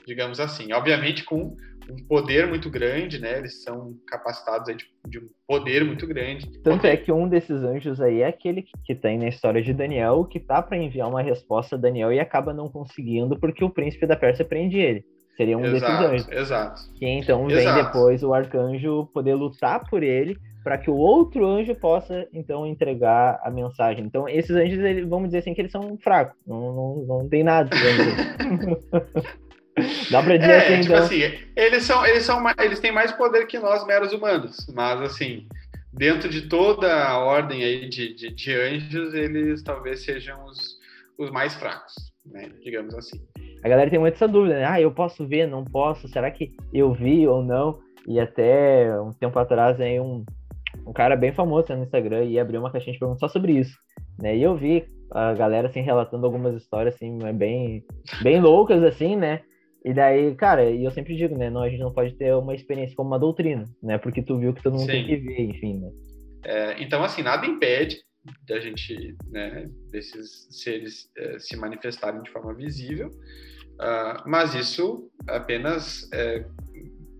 digamos 0.08 0.40
assim. 0.40 0.72
Obviamente 0.72 1.22
com 1.22 1.54
um 1.90 2.04
poder 2.06 2.46
muito 2.46 2.68
grande, 2.68 3.18
né? 3.18 3.38
Eles 3.38 3.62
são 3.62 3.94
capacitados 4.06 4.76
de, 4.76 4.84
de, 5.06 5.18
um 5.18 5.28
poder 5.46 5.84
muito 5.84 6.06
grande. 6.06 6.46
Tanto 6.62 6.86
é 6.86 6.96
que 6.96 7.12
um 7.12 7.28
desses 7.28 7.62
anjos 7.62 8.00
aí 8.00 8.22
é 8.22 8.26
aquele 8.26 8.66
que 8.84 8.94
tem 8.94 9.18
na 9.18 9.28
história 9.28 9.62
de 9.62 9.72
Daniel, 9.72 10.24
que 10.24 10.40
tá 10.40 10.60
para 10.60 10.76
enviar 10.76 11.08
uma 11.08 11.22
resposta 11.22 11.76
a 11.76 11.78
Daniel 11.78 12.12
e 12.12 12.20
acaba 12.20 12.52
não 12.52 12.68
conseguindo 12.68 13.38
porque 13.38 13.64
o 13.64 13.70
príncipe 13.70 14.06
da 14.06 14.16
Pérsia 14.16 14.44
prende 14.44 14.78
ele. 14.78 15.04
Seria 15.36 15.56
um 15.56 15.64
exato, 15.64 15.92
desses 15.92 16.06
anjos. 16.06 16.28
Exato. 16.32 16.80
Que 16.94 17.06
então 17.06 17.46
vem 17.46 17.58
exato. 17.58 17.84
depois 17.84 18.22
o 18.22 18.34
arcanjo 18.34 19.06
poder 19.14 19.34
lutar 19.34 19.88
por 19.88 20.02
ele 20.02 20.36
para 20.68 20.76
que 20.76 20.90
o 20.90 20.96
outro 20.96 21.46
anjo 21.46 21.74
possa 21.74 22.28
então 22.30 22.66
entregar 22.66 23.40
a 23.42 23.50
mensagem. 23.50 24.04
Então 24.04 24.28
esses 24.28 24.54
anjos, 24.54 24.78
eles, 24.80 25.08
vamos 25.08 25.28
dizer 25.28 25.38
assim 25.38 25.54
que 25.54 25.62
eles 25.62 25.72
são 25.72 25.96
fracos, 25.96 26.36
não, 26.46 26.74
não, 26.74 26.96
não 27.06 27.26
tem 27.26 27.42
nada. 27.42 27.70
Dá 30.10 30.22
pra 30.22 30.36
dizer 30.36 30.50
é, 30.50 30.56
assim, 30.58 30.80
tipo 30.82 30.92
então... 30.92 31.04
assim, 31.06 31.22
eles 31.56 31.84
são, 31.84 32.04
eles 32.04 32.22
são, 32.22 32.44
eles 32.62 32.80
têm 32.80 32.92
mais 32.92 33.12
poder 33.12 33.46
que 33.46 33.58
nós 33.58 33.86
meros 33.86 34.12
humanos, 34.12 34.66
mas 34.74 35.00
assim, 35.00 35.48
dentro 35.90 36.28
de 36.28 36.42
toda 36.50 37.02
a 37.02 37.16
ordem 37.18 37.64
aí 37.64 37.88
de, 37.88 38.14
de, 38.14 38.30
de 38.30 38.52
anjos, 38.52 39.14
eles 39.14 39.62
talvez 39.62 40.04
sejam 40.04 40.44
os, 40.44 40.76
os 41.16 41.30
mais 41.30 41.54
fracos, 41.54 41.94
né? 42.26 42.50
Digamos 42.62 42.94
assim. 42.94 43.18
A 43.64 43.68
galera 43.70 43.88
tem 43.88 43.98
muito 43.98 44.16
essa 44.16 44.28
dúvida, 44.28 44.56
né? 44.56 44.66
Ah, 44.66 44.78
eu 44.78 44.90
posso 44.90 45.26
ver, 45.26 45.46
não 45.46 45.64
posso? 45.64 46.06
Será 46.08 46.30
que 46.30 46.54
eu 46.74 46.92
vi 46.92 47.26
ou 47.26 47.42
não? 47.42 47.80
E 48.06 48.20
até 48.20 49.00
um 49.00 49.14
tempo 49.14 49.38
atrás 49.38 49.80
aí 49.80 49.98
um, 49.98 50.24
um 50.86 50.92
cara 50.92 51.16
bem 51.16 51.32
famoso 51.32 51.74
no 51.74 51.82
Instagram 51.82 52.24
e 52.24 52.38
abriu 52.38 52.60
uma 52.60 52.70
caixinha 52.70 52.92
de 52.92 52.98
perguntas 52.98 53.20
só 53.20 53.28
sobre 53.28 53.52
isso, 53.52 53.76
né? 54.18 54.36
E 54.36 54.42
eu 54.42 54.56
vi 54.56 54.86
a 55.10 55.32
galera 55.34 55.68
assim 55.68 55.80
relatando 55.80 56.26
algumas 56.26 56.54
histórias 56.54 56.94
assim 56.94 57.18
bem 57.34 57.84
bem 58.22 58.40
loucas 58.40 58.82
assim, 58.82 59.16
né? 59.16 59.42
E 59.84 59.94
daí, 59.94 60.34
cara, 60.34 60.68
e 60.70 60.84
eu 60.84 60.90
sempre 60.90 61.16
digo, 61.16 61.36
né? 61.36 61.48
Não, 61.48 61.62
a 61.62 61.68
gente 61.68 61.80
não 61.80 61.92
pode 61.92 62.14
ter 62.14 62.34
uma 62.34 62.54
experiência 62.54 62.96
como 62.96 63.10
uma 63.10 63.18
doutrina, 63.18 63.64
né? 63.82 63.96
Porque 63.96 64.22
tu 64.22 64.38
viu 64.38 64.52
que 64.52 64.62
todo 64.62 64.72
mundo 64.72 64.86
Sim. 64.86 64.92
tem 64.92 65.06
que 65.06 65.16
ver, 65.16 65.40
enfim, 65.40 65.80
né? 65.80 65.90
É, 66.44 66.82
então, 66.82 67.02
assim, 67.02 67.22
nada 67.22 67.46
impede 67.46 68.02
da 68.46 68.60
gente, 68.60 69.16
né, 69.30 69.68
desses 69.90 70.48
seres 70.50 71.10
é, 71.16 71.38
se 71.38 71.56
manifestarem 71.56 72.22
de 72.22 72.30
forma 72.30 72.54
visível, 72.54 73.08
uh, 73.08 74.22
mas 74.26 74.54
isso 74.54 75.10
apenas 75.26 76.08
é, 76.12 76.44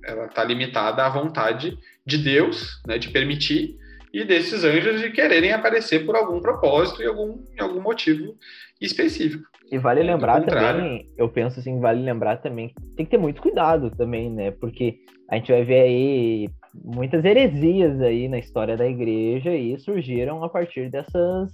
ela 0.05 0.27
está 0.27 0.45
limitada 0.45 1.05
à 1.05 1.09
vontade 1.09 1.79
de 2.09 2.19
Deus, 2.19 2.81
né, 2.87 2.99
de 2.99 3.11
permitir 3.11 3.77
e 4.13 4.25
desses 4.25 4.65
anjos 4.65 5.01
de 5.01 5.11
quererem 5.11 5.53
aparecer 5.53 6.07
por 6.07 6.17
algum 6.17 6.41
propósito 6.41 7.03
e 7.03 7.07
algum, 7.07 7.39
algum 7.59 7.81
motivo 7.81 8.35
específico. 8.81 9.45
E 9.71 9.77
vale 9.77 10.03
lembrar 10.03 10.43
também, 10.45 11.07
eu 11.19 11.29
penso 11.29 11.61
assim, 11.61 11.79
vale 11.79 12.03
lembrar 12.03 12.39
também, 12.39 12.73
tem 12.97 13.05
que 13.05 13.11
ter 13.11 13.19
muito 13.19 13.43
cuidado 13.43 13.91
também, 13.91 14.31
né? 14.31 14.51
Porque 14.51 14.97
a 15.31 15.37
gente 15.37 15.53
vai 15.53 15.63
ver 15.63 15.81
aí 15.83 16.49
muitas 16.75 17.23
heresias 17.23 18.01
aí 18.01 18.29
na 18.29 18.39
história 18.39 18.79
da 18.79 18.89
igreja 18.89 19.55
e 19.55 19.79
surgiram 19.79 20.43
a 20.43 20.49
partir 20.49 20.91
dessas 20.91 21.51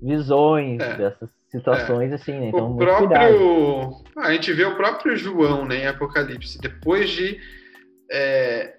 visões, 0.00 0.80
é, 0.80 0.96
dessas 0.96 1.28
situações 1.48 2.12
é. 2.12 2.14
assim, 2.14 2.32
né? 2.32 2.48
Então, 2.48 2.74
o 2.74 2.76
próprio, 2.76 4.04
a 4.18 4.32
gente 4.32 4.52
vê 4.52 4.64
o 4.64 4.76
próprio 4.76 5.16
João, 5.16 5.64
né, 5.64 5.78
em 5.82 5.86
Apocalipse, 5.86 6.60
depois 6.60 7.10
de 7.10 7.40
é, 8.08 8.77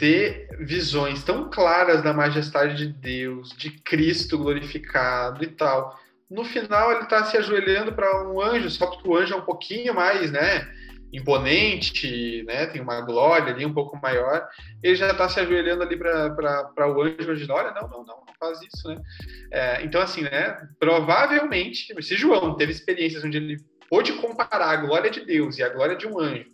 ter 0.00 0.48
visões 0.58 1.22
tão 1.22 1.48
claras 1.48 2.02
da 2.02 2.12
majestade 2.12 2.74
de 2.74 2.92
Deus, 2.92 3.50
de 3.50 3.70
Cristo 3.70 4.36
glorificado 4.36 5.44
e 5.44 5.46
tal 5.46 5.96
no 6.30 6.44
final 6.44 6.92
ele 6.92 7.02
está 7.02 7.24
se 7.24 7.36
ajoelhando 7.36 7.92
para 7.92 8.28
um 8.28 8.40
anjo, 8.40 8.70
só 8.70 8.86
porque 8.86 9.08
o 9.08 9.16
anjo 9.16 9.34
é 9.34 9.36
um 9.36 9.44
pouquinho 9.44 9.92
mais, 9.92 10.30
né, 10.30 10.72
imponente, 11.12 12.44
né, 12.44 12.66
tem 12.66 12.80
uma 12.80 13.00
glória 13.00 13.52
ali 13.52 13.66
um 13.66 13.74
pouco 13.74 14.00
maior, 14.00 14.46
ele 14.80 14.94
já 14.94 15.10
está 15.10 15.28
se 15.28 15.40
ajoelhando 15.40 15.82
ali 15.82 15.96
para 15.96 16.88
o 16.88 17.02
anjo 17.02 17.34
de 17.34 17.50
olha, 17.50 17.72
não, 17.72 17.88
não, 17.88 18.04
não, 18.04 18.22
não 18.24 18.34
faz 18.38 18.60
isso, 18.62 18.88
né. 18.88 19.02
É, 19.50 19.82
então, 19.82 20.00
assim, 20.00 20.22
né, 20.22 20.68
provavelmente, 20.78 21.92
se 22.00 22.16
João 22.16 22.54
teve 22.54 22.70
experiências 22.70 23.24
onde 23.24 23.36
ele 23.36 23.56
pôde 23.88 24.12
comparar 24.12 24.70
a 24.70 24.76
glória 24.76 25.10
de 25.10 25.26
Deus 25.26 25.58
e 25.58 25.64
a 25.64 25.68
glória 25.68 25.96
de 25.96 26.06
um 26.06 26.20
anjo, 26.20 26.46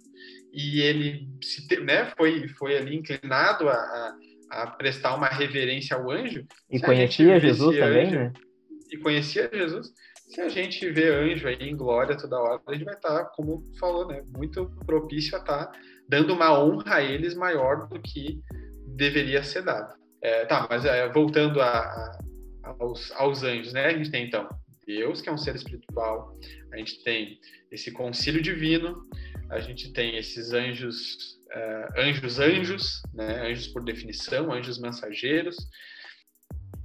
e 0.56 0.80
ele 0.80 1.28
se, 1.42 1.68
né, 1.80 2.10
foi, 2.16 2.48
foi 2.48 2.78
ali 2.78 2.96
inclinado 2.96 3.68
a, 3.68 4.16
a 4.50 4.66
prestar 4.68 5.14
uma 5.14 5.28
reverência 5.28 5.94
ao 5.94 6.10
anjo. 6.10 6.46
E 6.70 6.80
conhecia 6.80 7.38
Jesus 7.38 7.76
também, 7.76 8.06
anjo, 8.06 8.16
né? 8.16 8.32
e 8.90 8.96
conhecia 8.96 9.50
Jesus, 9.52 9.92
se 10.28 10.40
a 10.40 10.48
gente 10.48 10.90
vê 10.90 11.10
anjo 11.10 11.46
aí 11.46 11.58
em 11.60 11.76
glória 11.76 12.16
toda 12.16 12.40
hora, 12.40 12.62
a 12.66 12.72
gente 12.72 12.86
vai 12.86 12.94
estar, 12.94 13.24
tá, 13.24 13.24
como 13.36 13.62
falou, 13.78 14.08
né, 14.08 14.22
muito 14.34 14.66
propício 14.86 15.36
a 15.36 15.40
estar 15.40 15.66
tá 15.66 15.72
dando 16.08 16.32
uma 16.32 16.58
honra 16.58 16.96
a 16.96 17.02
eles 17.02 17.34
maior 17.34 17.86
do 17.86 18.00
que 18.00 18.40
deveria 18.96 19.42
ser 19.42 19.62
dado. 19.62 19.94
É, 20.22 20.46
tá, 20.46 20.66
mas 20.70 20.86
é, 20.86 21.06
voltando 21.12 21.60
a, 21.60 21.68
a, 21.68 22.18
aos, 22.80 23.12
aos 23.12 23.42
anjos, 23.42 23.74
né, 23.74 23.86
a 23.86 23.92
gente 23.92 24.10
tem 24.10 24.26
então 24.26 24.48
Deus, 24.86 25.20
que 25.20 25.28
é 25.28 25.32
um 25.32 25.36
ser 25.36 25.56
espiritual, 25.56 26.38
a 26.72 26.76
gente 26.76 27.02
tem 27.02 27.40
esse 27.72 27.90
concílio 27.90 28.40
divino, 28.40 29.02
a 29.50 29.60
gente 29.60 29.92
tem 29.92 30.16
esses 30.16 30.52
anjos, 30.52 31.38
uh, 31.54 32.00
anjos, 32.00 32.38
anjos, 32.38 33.02
né, 33.14 33.48
anjos 33.50 33.68
por 33.68 33.84
definição, 33.84 34.52
anjos 34.52 34.78
mensageiros, 34.78 35.56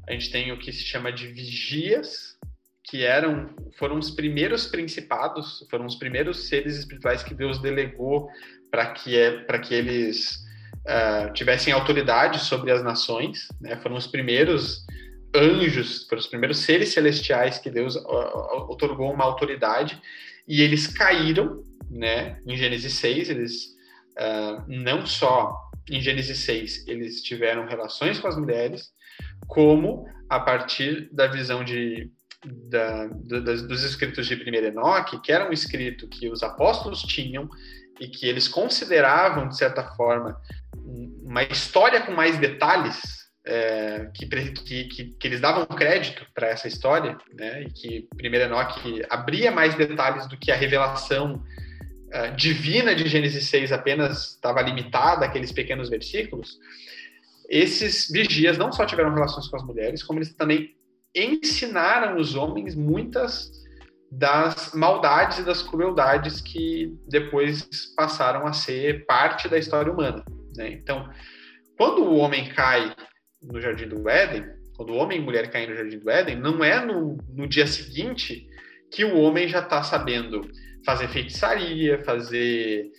a 0.08 0.14
gente 0.14 0.32
tem 0.32 0.52
o 0.52 0.60
que 0.60 0.72
se 0.72 0.84
chama 0.84 1.12
de 1.12 1.28
vigias, 1.28 2.38
que 2.84 3.04
eram 3.04 3.56
foram 3.78 3.98
os 3.98 4.12
primeiros 4.12 4.68
principados, 4.68 5.66
foram 5.70 5.86
os 5.86 5.96
primeiros 5.96 6.50
seres 6.50 6.78
espirituais 6.78 7.24
que 7.24 7.34
Deus 7.34 7.62
delegou 7.62 8.28
para 8.70 8.92
que 8.92 9.16
é 9.16 9.44
para 9.44 9.60
que 9.60 9.74
eles 9.74 10.38
uh, 10.88 11.32
tivessem 11.34 11.72
autoridade 11.72 12.40
sobre 12.40 12.72
as 12.72 12.84
nações, 12.84 13.48
né? 13.62 13.78
Foram 13.78 13.96
os 13.96 14.08
primeiros 14.08 14.86
anjos, 15.34 16.06
foram 16.08 16.20
os 16.20 16.28
primeiros 16.28 16.60
seres 16.60 16.90
celestiais 16.90 17.60
que 17.60 17.70
Deus 17.70 17.96
uh, 17.96 18.70
otorgou 18.70 19.14
uma 19.14 19.24
autoridade 19.24 20.02
e 20.48 20.62
eles 20.62 20.88
caíram, 20.88 21.64
né? 21.92 22.40
Em 22.48 22.56
Gênesis 22.56 22.94
6, 22.94 23.30
eles 23.30 23.66
uh, 24.18 24.64
não 24.68 25.06
só 25.06 25.56
em 25.90 26.00
Gênesis 26.02 26.40
6 26.40 26.88
eles 26.88 27.22
tiveram 27.22 27.66
relações 27.66 28.20
com 28.20 28.28
as 28.28 28.38
mulheres, 28.38 28.92
como 29.48 30.06
a 30.30 30.40
partir 30.40 31.10
da 31.12 31.28
visão 31.28 31.64
de, 31.64 32.10
da, 32.46 33.08
dos 33.08 33.84
escritos 33.84 34.26
de 34.28 34.36
1 34.36 34.66
Enoque, 34.66 35.20
que 35.22 35.32
era 35.32 35.50
um 35.50 35.52
escrito 35.52 36.08
que 36.08 36.30
os 36.30 36.44
apóstolos 36.44 37.02
tinham 37.02 37.50
e 38.00 38.08
que 38.08 38.28
eles 38.28 38.48
consideravam, 38.48 39.48
de 39.48 39.58
certa 39.58 39.84
forma, 39.96 40.40
uma 41.24 41.44
história 41.44 42.02
com 42.02 42.14
mais 42.14 42.38
detalhes, 42.40 43.22
é, 43.46 44.10
que, 44.14 44.26
que, 44.28 44.84
que, 44.86 45.06
que, 45.20 45.28
eles 45.28 45.42
davam 45.42 45.66
crédito 45.66 46.26
para 46.34 46.48
essa 46.48 46.68
história, 46.68 47.18
né, 47.34 47.64
e 47.64 47.72
que 47.72 48.08
1 48.14 48.36
Enoque 48.36 49.04
abria 49.10 49.52
mais 49.52 49.76
detalhes 49.76 50.28
do 50.28 50.38
que 50.38 50.52
a 50.52 50.56
revelação 50.56 51.44
uh, 52.14 52.36
divina 52.36 52.94
de 52.94 53.08
Gênesis 53.08 53.46
6 53.46 53.72
apenas 53.72 54.32
estava 54.32 54.62
limitada 54.62 55.26
àqueles 55.26 55.52
pequenos 55.52 55.90
versículos, 55.90 56.58
esses 57.50 58.10
vigias 58.10 58.58
não 58.58 58.72
só 58.72 58.86
tiveram 58.86 59.14
relações 59.14 59.48
com 59.48 59.58
as 59.58 59.64
mulheres, 59.64 60.04
como 60.04 60.20
eles 60.20 60.34
também 60.34 60.76
ensinaram 61.14 62.18
os 62.18 62.36
homens 62.36 62.76
muitas 62.76 63.52
das 64.10 64.74
maldades 64.74 65.40
e 65.40 65.44
das 65.44 65.62
crueldades 65.62 66.42
que 66.42 66.94
depois 67.08 67.68
passaram 67.96 68.46
a 68.46 68.54
ser 68.54 69.06
parte 69.06 69.48
da 69.50 69.58
história 69.58 69.92
humana. 69.92 70.24
Né? 70.56 70.72
Então, 70.72 71.10
quando 71.78 72.04
o 72.04 72.16
homem 72.18 72.50
cai 72.50 72.94
no 73.42 73.60
Jardim 73.60 73.88
do 73.88 74.08
Éden, 74.08 74.46
quando 74.76 74.92
o 74.92 74.96
homem 74.96 75.20
e 75.20 75.22
mulher 75.22 75.50
caem 75.50 75.70
no 75.70 75.76
Jardim 75.76 76.00
do 76.00 76.10
Éden, 76.10 76.36
não 76.38 76.64
é 76.64 76.84
no, 76.86 77.18
no 77.30 77.48
dia 77.48 77.68
seguinte 77.68 78.48
que 78.92 79.06
o 79.06 79.18
homem 79.18 79.48
já 79.48 79.60
está 79.60 79.82
sabendo 79.84 80.42
fazer 80.86 81.08
feitiçaria, 81.10 82.04
fazer 82.04 82.92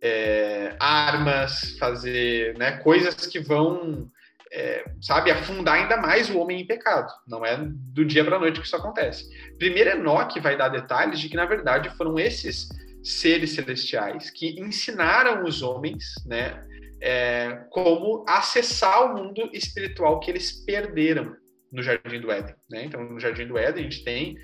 é, 0.00 0.76
armas, 0.78 1.76
fazer 1.78 2.56
né, 2.58 2.78
coisas 2.78 3.26
que 3.26 3.40
vão, 3.40 4.10
é, 4.52 4.84
sabe, 5.00 5.30
afundar 5.30 5.76
ainda 5.76 5.96
mais 5.96 6.28
o 6.30 6.38
homem 6.38 6.60
em 6.60 6.66
pecado. 6.66 7.10
Não 7.26 7.44
é 7.44 7.56
do 7.58 8.04
dia 8.04 8.24
para 8.24 8.36
a 8.36 8.40
noite 8.40 8.60
que 8.60 8.66
isso 8.66 8.76
acontece. 8.76 9.28
Primeiro, 9.58 9.90
Enoque 9.90 10.40
vai 10.40 10.56
dar 10.56 10.68
detalhes 10.68 11.18
de 11.18 11.28
que, 11.28 11.36
na 11.36 11.46
verdade, 11.46 11.94
foram 11.96 12.18
esses 12.18 12.68
seres 13.02 13.54
celestiais 13.54 14.30
que 14.30 14.60
ensinaram 14.60 15.44
os 15.44 15.62
homens, 15.62 16.14
né, 16.26 16.62
é, 17.00 17.64
como 17.70 18.24
acessar 18.28 19.06
o 19.06 19.16
mundo 19.16 19.48
espiritual 19.54 20.20
que 20.20 20.30
eles 20.30 20.52
perderam 20.52 21.34
no 21.72 21.82
Jardim 21.82 22.20
do 22.20 22.30
Éden. 22.30 22.54
Né? 22.68 22.84
Então, 22.84 23.02
no 23.02 23.18
Jardim 23.18 23.46
do 23.46 23.56
Éden, 23.56 23.86
a 23.86 23.90
gente 23.90 24.04
tem 24.04 24.36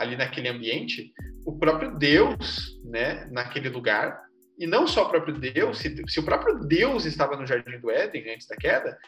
ali 0.00 0.16
naquele 0.16 0.48
ambiente 0.48 1.12
o 1.44 1.58
próprio 1.58 1.96
Deus, 1.96 2.78
né, 2.84 3.28
naquele 3.30 3.68
lugar, 3.68 4.20
e 4.58 4.66
não 4.66 4.86
só 4.86 5.06
o 5.06 5.08
próprio 5.08 5.38
Deus, 5.38 5.78
se, 5.78 6.02
se, 6.06 6.20
o 6.20 6.22
próprio 6.22 6.60
Deus 6.60 7.06
estava 7.06 7.36
no 7.36 7.46
Jardim 7.46 7.78
do 7.78 7.90
Éden 7.90 8.34
antes 8.34 8.46
da 8.46 8.56
queda, 8.56 8.98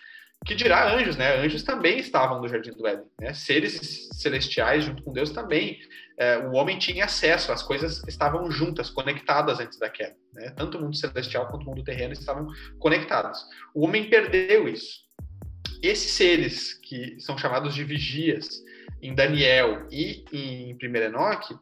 que 0.45 0.55
dirá 0.55 0.93
anjos, 0.93 1.17
né? 1.17 1.37
Anjos 1.37 1.63
também 1.63 1.99
estavam 1.99 2.41
no 2.41 2.49
Jardim 2.49 2.73
do 2.73 2.87
Éden, 2.87 3.05
né? 3.21 3.33
Seres 3.33 4.09
celestiais 4.15 4.85
junto 4.85 5.03
com 5.03 5.13
Deus 5.13 5.31
também. 5.31 5.79
É, 6.19 6.39
o 6.39 6.53
homem 6.53 6.79
tinha 6.79 7.05
acesso, 7.05 7.53
as 7.53 7.63
coisas 7.63 8.03
estavam 8.09 8.51
juntas, 8.51 8.91
conectadas 8.91 9.61
antes 9.61 9.79
da 9.79 9.89
queda, 9.89 10.17
né? 10.33 10.51
Tanto 10.57 10.79
o 10.79 10.81
mundo 10.81 10.97
celestial 10.97 11.49
quanto 11.49 11.65
o 11.65 11.67
mundo 11.67 11.85
terreno 11.85 12.13
estavam 12.13 12.49
conectados. 12.79 13.45
O 13.75 13.85
homem 13.85 14.09
perdeu 14.09 14.67
isso. 14.67 15.03
Esses 15.83 16.13
seres 16.13 16.75
que 16.75 17.21
são 17.21 17.37
chamados 17.37 17.75
de 17.75 17.85
vigias 17.85 18.63
em 19.03 19.15
Daniel 19.15 19.87
e 19.91 20.25
em 20.33 20.75
1 20.75 20.97
Enoque, 20.97 21.55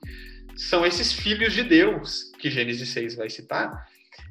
são 0.56 0.84
esses 0.84 1.12
filhos 1.12 1.54
de 1.54 1.62
Deus 1.62 2.30
que 2.38 2.50
Gênesis 2.50 2.88
6 2.90 3.16
vai 3.16 3.30
citar, 3.30 3.86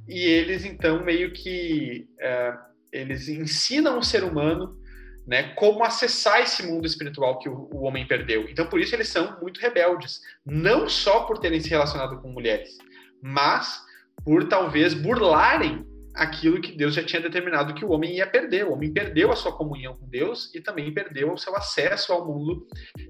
e 0.08 0.20
eles 0.20 0.64
então 0.64 1.04
meio 1.04 1.34
que 1.34 2.08
é, 2.20 2.54
eles 2.92 3.28
ensinam 3.28 3.98
o 3.98 4.04
ser 4.04 4.24
humano 4.24 4.78
né, 5.26 5.54
como 5.54 5.84
acessar 5.84 6.42
esse 6.42 6.66
mundo 6.66 6.88
espiritual 6.88 7.38
que 7.38 7.48
o, 7.48 7.70
o, 7.72 7.84
homem 7.84 8.08
perdeu. 8.08 8.48
Então, 8.50 8.66
por 8.66 8.80
isso 8.80 8.96
eles 8.96 9.10
são 9.10 9.40
muito 9.40 9.60
rebeldes, 9.60 10.22
não 10.44 10.90
só 10.90 11.22
por 11.26 11.38
terem 11.38 11.60
se 11.60 11.70
relacionado 11.70 12.20
com 12.20 12.32
mulheres, 12.32 12.78
mas 13.22 13.80
por 14.24 14.48
talvez 14.50 14.96
burlarem 14.96 15.86
aquilo 16.20 16.60
que 16.60 16.74
Deus 16.74 16.94
já 16.94 17.04
tinha 17.04 17.22
determinado 17.22 17.74
que 17.74 17.86
o 17.86 17.92
homem 17.92 18.18
ia 18.18 18.28
perder. 18.28 18.66
O 18.66 18.74
homem 18.74 18.92
perdeu 18.92 19.32
a 19.32 19.36
sua 19.36 19.56
comunhão 19.56 19.96
com 19.96 20.08
Deus 20.08 20.54
e 20.54 20.60
também 20.60 20.94
perdeu 20.94 21.34
o 21.34 21.38
seu 21.38 21.56
acesso 21.56 22.12
ao 22.12 22.28
mundo 22.28 22.68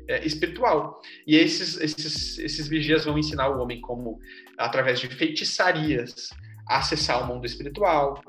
é, 0.08 0.24
espiritual. 0.26 1.02
E 1.26 1.36
esses, 1.36 1.80
esses, 1.82 2.38
esses 2.38 2.68
vigias 2.68 3.06
vão 3.06 3.18
ensinar 3.18 3.50
o 3.50 3.60
homem 3.60 3.82
como, 3.82 4.20
através 4.58 5.00
de 5.00 5.08
feitiçarias, 5.08 6.30
acessar 6.68 7.24
o 7.24 7.28
mundo 7.28 7.48
espiritual, 7.48 8.22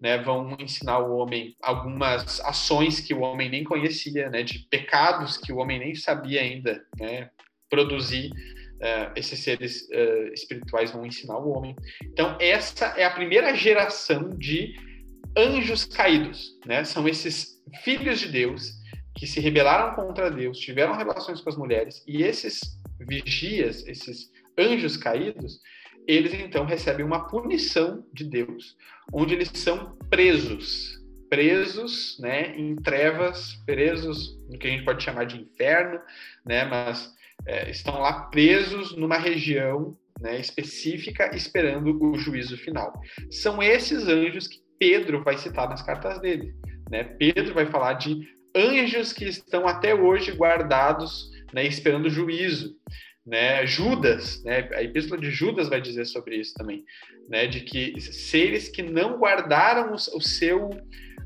né, 0.00 0.18
vão 0.18 0.54
ensinar 0.60 0.98
o 0.98 1.16
homem 1.16 1.56
algumas 1.62 2.38
ações 2.40 3.00
que 3.00 3.14
o 3.14 3.20
homem 3.20 3.48
nem 3.48 3.64
conhecia, 3.64 4.28
né, 4.28 4.42
de 4.42 4.58
pecados 4.70 5.38
que 5.38 5.50
o 5.50 5.56
homem 5.56 5.78
nem 5.78 5.94
sabia 5.94 6.42
ainda 6.42 6.84
né, 7.00 7.30
produzir 7.70 8.30
uh, 8.76 9.12
esses 9.16 9.38
seres 9.40 9.82
uh, 9.90 10.32
espirituais 10.32 10.90
vão 10.90 11.06
ensinar 11.06 11.38
o 11.38 11.50
homem. 11.50 11.74
Então, 12.04 12.36
essa 12.40 12.86
é 12.96 13.04
a 13.04 13.10
primeira 13.10 13.54
geração 13.54 14.30
de 14.30 14.74
anjos 15.36 15.84
caídos, 15.84 16.58
né? 16.64 16.84
São 16.84 17.06
esses 17.06 17.62
filhos 17.82 18.20
de 18.20 18.28
Deus 18.28 18.72
que 19.14 19.26
se 19.26 19.40
rebelaram 19.40 19.94
contra 19.94 20.30
Deus, 20.30 20.58
tiveram 20.58 20.96
relações 20.96 21.40
com 21.40 21.48
as 21.48 21.56
mulheres, 21.56 22.02
e 22.06 22.22
esses 22.22 22.60
vigias, 23.00 23.86
esses 23.86 24.30
anjos 24.58 24.96
caídos, 24.96 25.60
eles 26.06 26.34
então 26.34 26.64
recebem 26.64 27.04
uma 27.04 27.26
punição 27.26 28.06
de 28.12 28.24
Deus, 28.24 28.76
onde 29.12 29.34
eles 29.34 29.50
são 29.54 29.96
presos 30.08 30.96
presos, 31.28 32.18
né, 32.20 32.56
em 32.56 32.76
trevas, 32.76 33.54
presos 33.66 34.38
no 34.48 34.58
que 34.58 34.66
a 34.66 34.70
gente 34.70 34.84
pode 34.84 35.02
chamar 35.02 35.24
de 35.24 35.40
inferno, 35.40 36.00
né, 36.44 36.64
mas 36.64 37.12
é, 37.44 37.70
estão 37.70 38.00
lá 38.00 38.24
presos 38.28 38.96
numa 38.96 39.18
região 39.18 39.96
né, 40.20 40.40
específica, 40.40 41.34
esperando 41.34 42.02
o 42.02 42.16
juízo 42.16 42.56
final. 42.56 42.92
São 43.30 43.62
esses 43.62 44.08
anjos 44.08 44.48
que 44.48 44.60
Pedro 44.78 45.22
vai 45.22 45.36
citar 45.36 45.68
nas 45.68 45.82
cartas 45.82 46.20
dele. 46.20 46.54
Né? 46.90 47.04
Pedro 47.04 47.54
vai 47.54 47.66
falar 47.66 47.94
de 47.94 48.20
anjos 48.54 49.12
que 49.12 49.26
estão 49.26 49.66
até 49.66 49.94
hoje 49.94 50.32
guardados, 50.32 51.30
né, 51.52 51.66
esperando 51.66 52.10
juízo. 52.10 52.76
Né? 53.24 53.66
Judas, 53.66 54.42
né? 54.44 54.68
a 54.72 54.82
epístola 54.82 55.20
de 55.20 55.30
Judas 55.30 55.68
vai 55.68 55.80
dizer 55.80 56.04
sobre 56.04 56.36
isso 56.36 56.54
também, 56.54 56.84
né? 57.28 57.48
de 57.48 57.60
que 57.60 58.00
seres 58.00 58.68
que 58.68 58.82
não 58.82 59.18
guardaram 59.18 59.92
o 59.92 60.20
seu, 60.20 60.70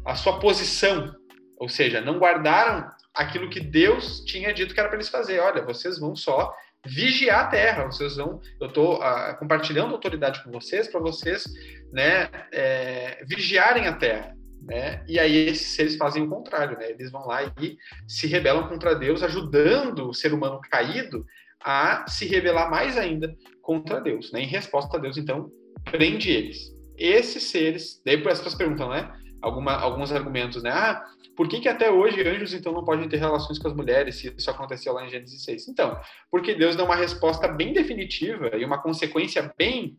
a 0.06 0.14
sua 0.14 0.38
posição, 0.38 1.14
ou 1.58 1.68
seja, 1.68 2.00
não 2.00 2.18
guardaram 2.18 2.90
aquilo 3.20 3.50
que 3.50 3.60
Deus 3.60 4.20
tinha 4.24 4.52
dito 4.52 4.72
que 4.72 4.80
era 4.80 4.88
para 4.88 4.96
eles 4.96 5.08
fazer. 5.08 5.40
Olha, 5.40 5.62
vocês 5.62 5.98
vão 5.98 6.16
só 6.16 6.54
vigiar 6.86 7.40
a 7.40 7.48
terra. 7.48 7.84
Vocês 7.86 8.16
vão, 8.16 8.40
eu 8.60 8.68
estou 8.68 8.98
uh, 8.98 9.02
ah, 9.02 9.36
compartilhando 9.38 9.92
autoridade 9.92 10.42
com 10.42 10.50
vocês 10.50 10.88
para 10.88 11.00
vocês, 11.00 11.44
né, 11.92 12.28
é, 12.52 13.22
vigiarem 13.26 13.86
a 13.86 13.92
terra. 13.92 14.34
Né? 14.62 15.02
E 15.08 15.18
aí 15.18 15.48
esses 15.48 15.74
seres 15.74 15.96
fazem 15.96 16.22
o 16.22 16.28
contrário, 16.28 16.78
né? 16.78 16.90
Eles 16.90 17.10
vão 17.10 17.26
lá 17.26 17.42
e 17.44 17.78
se 18.06 18.26
rebelam 18.26 18.68
contra 18.68 18.94
Deus, 18.94 19.22
ajudando 19.22 20.10
o 20.10 20.14
ser 20.14 20.34
humano 20.34 20.60
caído 20.70 21.24
a 21.64 22.06
se 22.06 22.26
rebelar 22.26 22.70
mais 22.70 22.96
ainda 22.98 23.34
contra 23.62 24.00
Deus, 24.00 24.30
né? 24.32 24.42
Em 24.42 24.46
resposta 24.46 24.98
a 24.98 25.00
Deus, 25.00 25.16
então, 25.16 25.50
prende 25.90 26.30
eles. 26.30 26.74
Esses 26.96 27.44
seres, 27.44 28.02
daí 28.04 28.18
por 28.18 28.30
essas 28.30 28.54
perguntam, 28.54 28.90
né? 28.90 29.10
Alguma, 29.40 29.72
alguns 29.72 30.12
argumentos, 30.12 30.62
né? 30.62 30.70
Ah, 30.70 31.06
por 31.40 31.48
que, 31.48 31.58
que 31.58 31.70
até 31.70 31.90
hoje 31.90 32.20
anjos 32.20 32.52
então 32.52 32.70
não 32.70 32.84
podem 32.84 33.08
ter 33.08 33.16
relações 33.16 33.58
com 33.58 33.66
as 33.66 33.74
mulheres 33.74 34.16
se 34.16 34.30
isso 34.36 34.50
aconteceu 34.50 34.92
lá 34.92 35.06
em 35.06 35.08
Gênesis 35.08 35.42
6? 35.42 35.68
Então, 35.68 35.98
porque 36.30 36.54
Deus 36.54 36.76
dá 36.76 36.84
uma 36.84 36.94
resposta 36.94 37.48
bem 37.48 37.72
definitiva 37.72 38.54
e 38.58 38.62
uma 38.62 38.76
consequência 38.76 39.50
bem 39.56 39.96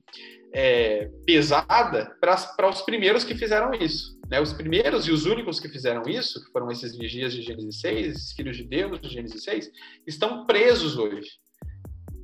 é, 0.54 1.10
pesada 1.26 2.16
para 2.22 2.70
os 2.70 2.84
primeiros 2.84 3.24
que 3.24 3.34
fizeram 3.34 3.74
isso. 3.74 4.20
Né? 4.30 4.40
Os 4.40 4.54
primeiros 4.54 5.08
e 5.08 5.12
os 5.12 5.26
únicos 5.26 5.60
que 5.60 5.68
fizeram 5.68 6.04
isso, 6.04 6.46
que 6.46 6.52
foram 6.52 6.70
esses 6.70 6.96
vigias 6.96 7.34
de 7.34 7.42
Gênesis 7.42 7.80
6, 7.80 8.08
esses 8.08 8.34
filhos 8.34 8.56
de 8.56 8.64
Deus 8.64 9.02
de 9.02 9.10
Gênesis 9.10 9.44
6, 9.44 9.72
estão 10.06 10.46
presos 10.46 10.96
hoje. 10.96 11.28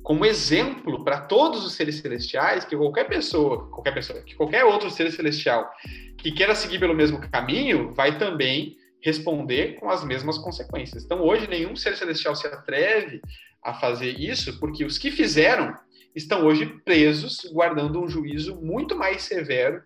Como 0.04 0.24
exemplo 0.24 1.02
para 1.02 1.22
todos 1.22 1.66
os 1.66 1.72
seres 1.72 1.96
celestiais, 1.96 2.64
que 2.64 2.76
qualquer 2.76 3.08
pessoa, 3.08 3.68
qualquer 3.68 3.94
pessoa, 3.94 4.22
que 4.22 4.36
qualquer 4.36 4.64
outro 4.64 4.88
ser 4.88 5.10
celestial 5.10 5.68
que 6.18 6.30
queira 6.30 6.54
seguir 6.54 6.78
pelo 6.78 6.94
mesmo 6.94 7.20
caminho, 7.30 7.92
vai 7.94 8.16
também 8.16 8.77
responder 9.02 9.76
com 9.78 9.88
as 9.88 10.04
mesmas 10.04 10.38
consequências. 10.38 11.04
Então, 11.04 11.22
hoje, 11.22 11.48
nenhum 11.48 11.76
ser 11.76 11.96
celestial 11.96 12.34
se 12.34 12.46
atreve 12.46 13.20
a 13.62 13.74
fazer 13.74 14.18
isso, 14.18 14.58
porque 14.58 14.84
os 14.84 14.98
que 14.98 15.10
fizeram 15.10 15.74
estão 16.14 16.44
hoje 16.44 16.66
presos, 16.84 17.48
guardando 17.52 18.02
um 18.02 18.08
juízo 18.08 18.60
muito 18.60 18.96
mais 18.96 19.22
severo 19.22 19.82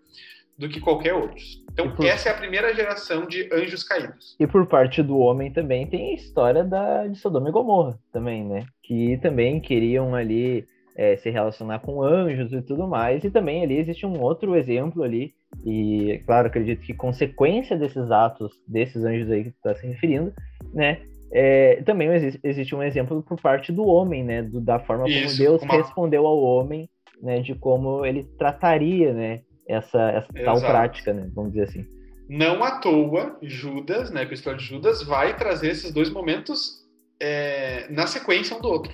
do 0.56 0.68
que 0.68 0.80
qualquer 0.80 1.14
outro. 1.14 1.42
Então, 1.72 1.94
por... 1.94 2.04
essa 2.04 2.28
é 2.28 2.32
a 2.32 2.36
primeira 2.36 2.74
geração 2.74 3.26
de 3.26 3.48
anjos 3.52 3.82
caídos. 3.82 4.36
E 4.38 4.46
por 4.46 4.66
parte 4.66 5.02
do 5.02 5.18
homem 5.18 5.52
também 5.52 5.86
tem 5.86 6.10
a 6.10 6.14
história 6.14 6.62
da, 6.62 7.06
de 7.06 7.18
Sodoma 7.18 7.48
e 7.48 7.52
Gomorra, 7.52 7.98
também, 8.12 8.44
né? 8.44 8.66
Que 8.82 9.18
também 9.22 9.60
queriam 9.60 10.14
ali 10.14 10.66
é, 10.96 11.16
se 11.16 11.30
relacionar 11.30 11.80
com 11.80 12.02
anjos 12.02 12.52
e 12.52 12.62
tudo 12.62 12.86
mais. 12.86 13.24
E 13.24 13.30
também 13.30 13.62
ali 13.62 13.78
existe 13.78 14.06
um 14.06 14.20
outro 14.20 14.56
exemplo 14.56 15.02
ali 15.02 15.34
e, 15.64 16.20
claro, 16.26 16.48
acredito 16.48 16.82
que 16.82 16.94
consequência 16.94 17.76
desses 17.76 18.10
atos, 18.10 18.52
desses 18.66 19.04
anjos 19.04 19.30
aí 19.30 19.44
que 19.44 19.50
tu 19.50 19.56
está 19.56 19.74
se 19.74 19.86
referindo, 19.86 20.32
né? 20.72 21.00
É, 21.34 21.82
também 21.82 22.08
existe, 22.08 22.40
existe, 22.44 22.74
um 22.74 22.82
exemplo 22.82 23.22
por 23.22 23.40
parte 23.40 23.72
do 23.72 23.86
homem, 23.86 24.22
né? 24.22 24.42
Do, 24.42 24.60
da 24.60 24.78
forma 24.78 25.08
Isso, 25.08 25.36
como 25.36 25.38
Deus 25.38 25.62
uma... 25.62 25.74
respondeu 25.74 26.26
ao 26.26 26.38
homem, 26.38 26.88
né? 27.22 27.40
De 27.40 27.54
como 27.54 28.04
ele 28.04 28.24
trataria, 28.38 29.12
né? 29.14 29.40
Essa, 29.66 30.10
essa 30.10 30.28
tal 30.44 30.60
prática, 30.60 31.12
né? 31.14 31.30
Vamos 31.34 31.52
dizer 31.52 31.68
assim. 31.68 31.86
Não 32.28 32.62
à 32.62 32.80
toa, 32.80 33.38
Judas, 33.42 34.10
né? 34.10 34.20
A 34.20 34.24
Epístola 34.24 34.56
de 34.56 34.64
Judas 34.64 35.02
vai 35.02 35.36
trazer 35.36 35.70
esses 35.70 35.92
dois 35.92 36.10
momentos 36.10 36.82
é, 37.20 37.86
na 37.90 38.06
sequência 38.06 38.56
um 38.56 38.60
do 38.60 38.68
outro. 38.68 38.92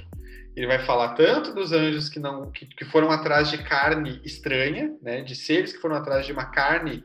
Ele 0.58 0.66
vai 0.66 0.80
falar 0.80 1.14
tanto 1.14 1.54
dos 1.54 1.70
anjos 1.70 2.08
que 2.08 2.18
não 2.18 2.50
que, 2.50 2.66
que, 2.66 2.84
foram 2.86 3.12
atrás 3.12 3.48
de 3.48 3.58
carne 3.58 4.20
estranha, 4.24 4.92
né, 5.00 5.20
de 5.22 5.36
seres 5.36 5.72
que 5.72 5.78
foram 5.78 5.94
atrás 5.94 6.26
de 6.26 6.32
uma 6.32 6.46
carne 6.46 7.00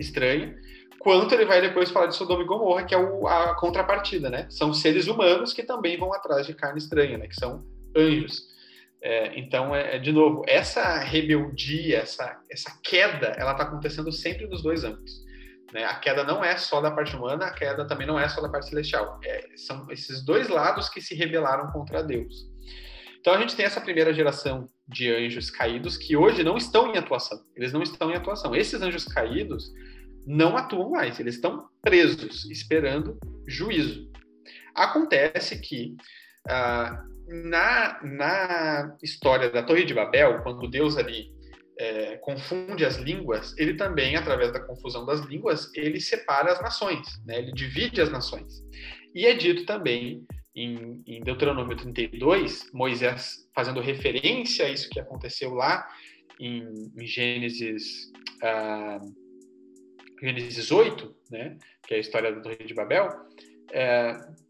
estranha, 0.00 0.56
quanto 0.98 1.32
ele 1.32 1.44
vai 1.44 1.60
depois 1.60 1.88
falar 1.88 2.06
de 2.06 2.16
Sodoma 2.16 2.42
e 2.42 2.46
Gomorra, 2.46 2.82
que 2.82 2.92
é 2.92 2.98
o, 2.98 3.28
a 3.28 3.54
contrapartida, 3.54 4.28
né? 4.28 4.48
São 4.50 4.74
seres 4.74 5.06
humanos 5.06 5.52
que 5.52 5.62
também 5.62 5.96
vão 5.96 6.12
atrás 6.12 6.48
de 6.48 6.54
carne 6.54 6.78
estranha, 6.78 7.16
né? 7.16 7.28
Que 7.28 7.36
são 7.36 7.64
anjos. 7.96 8.42
É, 9.00 9.38
então, 9.38 9.72
é, 9.72 9.94
é, 9.94 9.98
de 10.00 10.10
novo, 10.10 10.42
essa 10.48 10.98
rebeldia, 10.98 11.98
essa, 11.98 12.40
essa 12.50 12.76
queda, 12.82 13.28
ela 13.38 13.52
está 13.52 13.62
acontecendo 13.62 14.10
sempre 14.10 14.48
nos 14.48 14.64
dois 14.64 14.82
âmbitos. 14.82 15.24
Né? 15.72 15.84
A 15.84 15.94
queda 15.94 16.24
não 16.24 16.44
é 16.44 16.56
só 16.56 16.80
da 16.80 16.90
parte 16.90 17.14
humana, 17.14 17.46
a 17.46 17.52
queda 17.52 17.86
também 17.86 18.04
não 18.04 18.18
é 18.18 18.28
só 18.28 18.40
da 18.40 18.48
parte 18.48 18.68
celestial. 18.68 19.20
É, 19.22 19.46
são 19.54 19.88
esses 19.92 20.24
dois 20.24 20.48
lados 20.48 20.88
que 20.88 21.00
se 21.00 21.14
rebelaram 21.14 21.70
contra 21.70 22.02
Deus. 22.02 22.55
Então 23.20 23.34
a 23.34 23.40
gente 23.40 23.56
tem 23.56 23.66
essa 23.66 23.80
primeira 23.80 24.12
geração 24.12 24.68
de 24.86 25.10
anjos 25.10 25.50
caídos 25.50 25.96
que 25.96 26.16
hoje 26.16 26.44
não 26.44 26.56
estão 26.56 26.92
em 26.92 26.98
atuação. 26.98 27.44
Eles 27.56 27.72
não 27.72 27.82
estão 27.82 28.10
em 28.10 28.14
atuação. 28.14 28.54
Esses 28.54 28.80
anjos 28.80 29.04
caídos 29.04 29.72
não 30.26 30.56
atuam 30.56 30.90
mais, 30.90 31.20
eles 31.20 31.36
estão 31.36 31.68
presos, 31.80 32.50
esperando 32.50 33.18
juízo. 33.46 34.10
Acontece 34.74 35.58
que 35.60 35.96
ah, 36.48 37.04
na, 37.28 38.00
na 38.02 38.96
história 39.02 39.50
da 39.50 39.62
Torre 39.62 39.84
de 39.84 39.94
Babel, 39.94 40.42
quando 40.42 40.68
Deus 40.68 40.96
ali 40.96 41.34
é, 41.78 42.16
confunde 42.18 42.84
as 42.84 42.96
línguas, 42.96 43.56
ele 43.58 43.74
também, 43.74 44.16
através 44.16 44.52
da 44.52 44.60
confusão 44.60 45.04
das 45.04 45.20
línguas, 45.20 45.70
ele 45.74 46.00
separa 46.00 46.52
as 46.52 46.60
nações, 46.60 47.06
né? 47.24 47.38
ele 47.38 47.52
divide 47.52 48.00
as 48.00 48.10
nações. 48.10 48.62
E 49.14 49.26
é 49.26 49.34
dito 49.34 49.64
também 49.64 50.26
em, 50.56 51.02
em 51.06 51.22
Deuteronômio 51.22 51.76
32, 51.76 52.72
Moisés 52.72 53.46
fazendo 53.54 53.80
referência 53.80 54.64
a 54.64 54.70
isso 54.70 54.88
que 54.88 54.98
aconteceu 54.98 55.52
lá 55.52 55.86
em, 56.40 56.90
em 56.96 57.06
Gênesis, 57.06 58.10
uh, 58.42 59.14
Gênesis 60.20 60.72
8, 60.72 61.14
né, 61.30 61.58
que 61.86 61.92
é 61.92 61.98
a 61.98 62.00
história 62.00 62.32
da 62.32 62.40
Torre 62.40 62.56
de 62.56 62.72
Babel, 62.72 63.06
uh, 63.06 64.46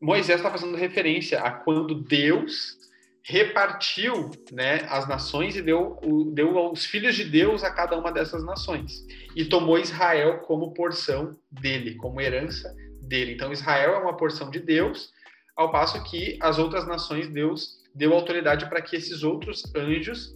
Moisés 0.00 0.40
está 0.40 0.50
fazendo 0.50 0.74
referência 0.76 1.40
a 1.40 1.50
quando 1.50 2.02
Deus 2.02 2.78
repartiu 3.22 4.30
né, 4.50 4.84
as 4.88 5.06
nações 5.06 5.54
e 5.54 5.62
deu, 5.62 6.00
deu 6.32 6.72
os 6.72 6.84
filhos 6.84 7.14
de 7.14 7.24
Deus 7.24 7.62
a 7.62 7.70
cada 7.70 7.96
uma 7.96 8.10
dessas 8.10 8.44
nações. 8.44 9.06
E 9.36 9.44
tomou 9.44 9.78
Israel 9.78 10.40
como 10.40 10.74
porção 10.74 11.36
dele, 11.48 11.94
como 11.94 12.20
herança 12.20 12.74
dele. 13.00 13.34
Então, 13.34 13.52
Israel 13.52 13.94
é 13.94 13.98
uma 13.98 14.16
porção 14.16 14.50
de 14.50 14.58
Deus 14.58 15.12
ao 15.56 15.70
passo 15.70 16.02
que 16.04 16.38
as 16.40 16.58
outras 16.58 16.86
nações 16.86 17.28
Deus 17.28 17.80
deu 17.94 18.12
autoridade 18.14 18.68
para 18.68 18.82
que 18.82 18.96
esses 18.96 19.22
outros 19.22 19.62
anjos 19.74 20.34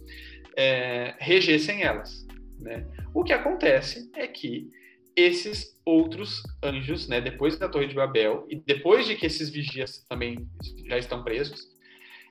é, 0.55 1.15
regessem 1.19 1.83
elas. 1.83 2.25
Né? 2.59 2.85
O 3.13 3.23
que 3.23 3.33
acontece 3.33 4.09
é 4.15 4.27
que 4.27 4.69
esses 5.15 5.75
outros 5.83 6.43
anjos, 6.63 7.07
né, 7.07 7.19
depois 7.19 7.57
da 7.57 7.67
Torre 7.67 7.87
de 7.87 7.95
Babel 7.95 8.45
e 8.49 8.55
depois 8.55 9.07
de 9.07 9.15
que 9.15 9.25
esses 9.25 9.49
vigias 9.49 10.05
também 10.07 10.47
já 10.87 10.97
estão 10.97 11.23
presos, 11.23 11.75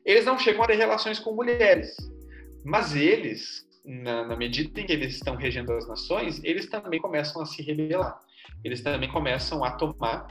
eles 0.05 0.25
não 0.25 0.38
chegam 0.38 0.62
a 0.62 0.66
ter 0.68 0.77
relações 0.77 1.18
com 1.18 1.35
mulheres, 1.35 1.96
mas 2.64 2.94
eles, 2.94 3.66
na, 3.85 4.25
na 4.25 4.37
medida 4.37 4.81
em 4.81 4.87
que 4.87 4.92
eles 4.92 5.14
estão 5.14 5.35
regendo 5.35 5.72
as 5.72 5.88
nações, 5.88 6.40
eles 6.44 6.66
também 6.66 7.01
começam 7.01 7.42
a 7.42 7.46
se 7.46 7.61
rebelar, 7.61 8.20
eles 8.62 8.83
também 8.83 9.11
começam 9.11 9.64
a 9.64 9.72
tomar 9.72 10.29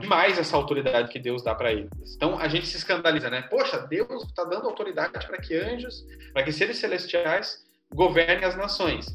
demais 0.00 0.38
essa 0.38 0.56
autoridade 0.56 1.12
que 1.12 1.18
Deus 1.18 1.42
dá 1.42 1.54
para 1.54 1.72
eles. 1.72 1.90
Então 2.16 2.38
a 2.38 2.48
gente 2.48 2.66
se 2.66 2.76
escandaliza, 2.76 3.30
né? 3.30 3.42
Poxa, 3.42 3.78
Deus 3.78 4.24
está 4.24 4.44
dando 4.44 4.68
autoridade 4.68 5.26
para 5.26 5.38
que 5.38 5.54
anjos, 5.54 6.04
para 6.32 6.42
que 6.42 6.52
seres 6.52 6.78
celestiais 6.78 7.64
governem 7.94 8.44
as 8.44 8.56
nações. 8.56 9.06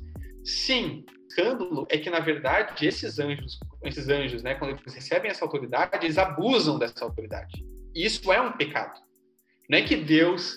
Sim, 0.43 1.05
escândalo 1.27 1.85
é 1.89 1.97
que 1.97 2.09
na 2.09 2.19
verdade 2.19 2.87
esses 2.87 3.19
anjos, 3.19 3.59
esses 3.83 4.07
anjos, 4.07 4.41
né, 4.41 4.55
quando 4.55 4.71
eles 4.71 4.93
recebem 4.93 5.29
essa 5.29 5.43
autoridade, 5.43 6.05
eles 6.05 6.17
abusam 6.17 6.79
dessa 6.79 7.03
autoridade. 7.03 7.65
E 7.93 8.05
isso 8.05 8.31
é 8.31 8.39
um 8.39 8.53
pecado. 8.53 9.01
Não 9.69 9.77
é 9.77 9.81
que 9.81 9.97
Deus 9.97 10.55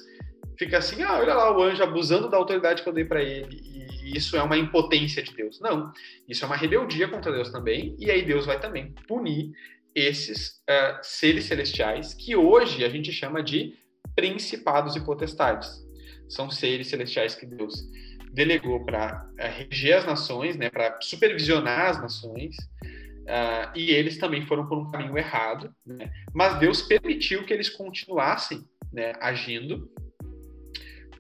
fica 0.56 0.78
assim, 0.78 1.02
ah, 1.02 1.18
olha 1.18 1.34
lá 1.34 1.56
o 1.56 1.62
anjo 1.62 1.82
abusando 1.82 2.28
da 2.28 2.36
autoridade 2.36 2.82
que 2.82 2.88
eu 2.88 2.92
dei 2.92 3.04
para 3.04 3.22
ele 3.22 3.70
e 4.10 4.16
isso 4.16 4.36
é 4.36 4.42
uma 4.42 4.56
impotência 4.56 5.22
de 5.22 5.34
Deus. 5.34 5.60
Não, 5.60 5.92
isso 6.28 6.44
é 6.44 6.46
uma 6.46 6.56
rebeldia 6.56 7.08
contra 7.08 7.32
Deus 7.32 7.50
também, 7.50 7.96
e 7.98 8.10
aí 8.10 8.22
Deus 8.22 8.46
vai 8.46 8.58
também 8.58 8.92
punir 9.06 9.52
esses 9.94 10.62
uh, 10.68 10.98
seres 11.02 11.44
celestiais 11.44 12.14
que 12.14 12.36
hoje 12.36 12.84
a 12.84 12.88
gente 12.88 13.12
chama 13.12 13.42
de 13.42 13.74
principados 14.14 14.96
e 14.96 15.04
potestades. 15.04 15.84
São 16.28 16.50
seres 16.50 16.88
celestiais 16.88 17.34
que 17.34 17.46
Deus 17.46 17.74
delegou 18.32 18.84
para 18.84 19.26
uh, 19.32 19.68
reger 19.68 19.98
as 19.98 20.06
nações, 20.06 20.56
né, 20.56 20.70
para 20.70 20.98
supervisionar 21.00 21.90
as 21.90 22.00
nações, 22.00 22.56
uh, 22.56 23.76
e 23.76 23.90
eles 23.90 24.18
também 24.18 24.46
foram 24.46 24.66
por 24.66 24.78
um 24.78 24.90
caminho 24.90 25.18
errado, 25.18 25.74
né, 25.84 26.10
mas 26.32 26.58
Deus 26.58 26.82
permitiu 26.82 27.44
que 27.44 27.52
eles 27.52 27.68
continuassem 27.68 28.64
né, 28.92 29.12
agindo, 29.20 29.90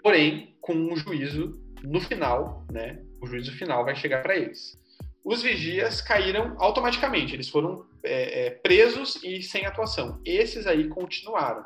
porém 0.02 0.56
com 0.60 0.74
um 0.74 0.96
juízo 0.96 1.60
no 1.82 2.00
final, 2.00 2.66
né, 2.70 3.02
o 3.20 3.26
juízo 3.26 3.52
final 3.52 3.84
vai 3.84 3.96
chegar 3.96 4.22
para 4.22 4.36
eles. 4.36 4.78
Os 5.24 5.42
vigias 5.42 6.00
caíram 6.00 6.54
automaticamente, 6.58 7.34
eles 7.34 7.48
foram 7.48 7.84
é, 8.02 8.46
é, 8.46 8.50
presos 8.50 9.22
e 9.22 9.42
sem 9.42 9.66
atuação. 9.66 10.20
Esses 10.24 10.66
aí 10.66 10.88
continuaram. 10.88 11.64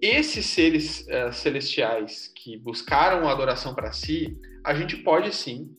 Esses 0.00 0.46
seres 0.46 1.06
uh, 1.08 1.32
celestiais 1.32 2.32
que 2.34 2.56
buscaram 2.56 3.28
a 3.28 3.32
adoração 3.32 3.74
para 3.74 3.92
si, 3.92 4.38
a 4.64 4.74
gente 4.74 4.96
pode 4.96 5.34
sim 5.34 5.74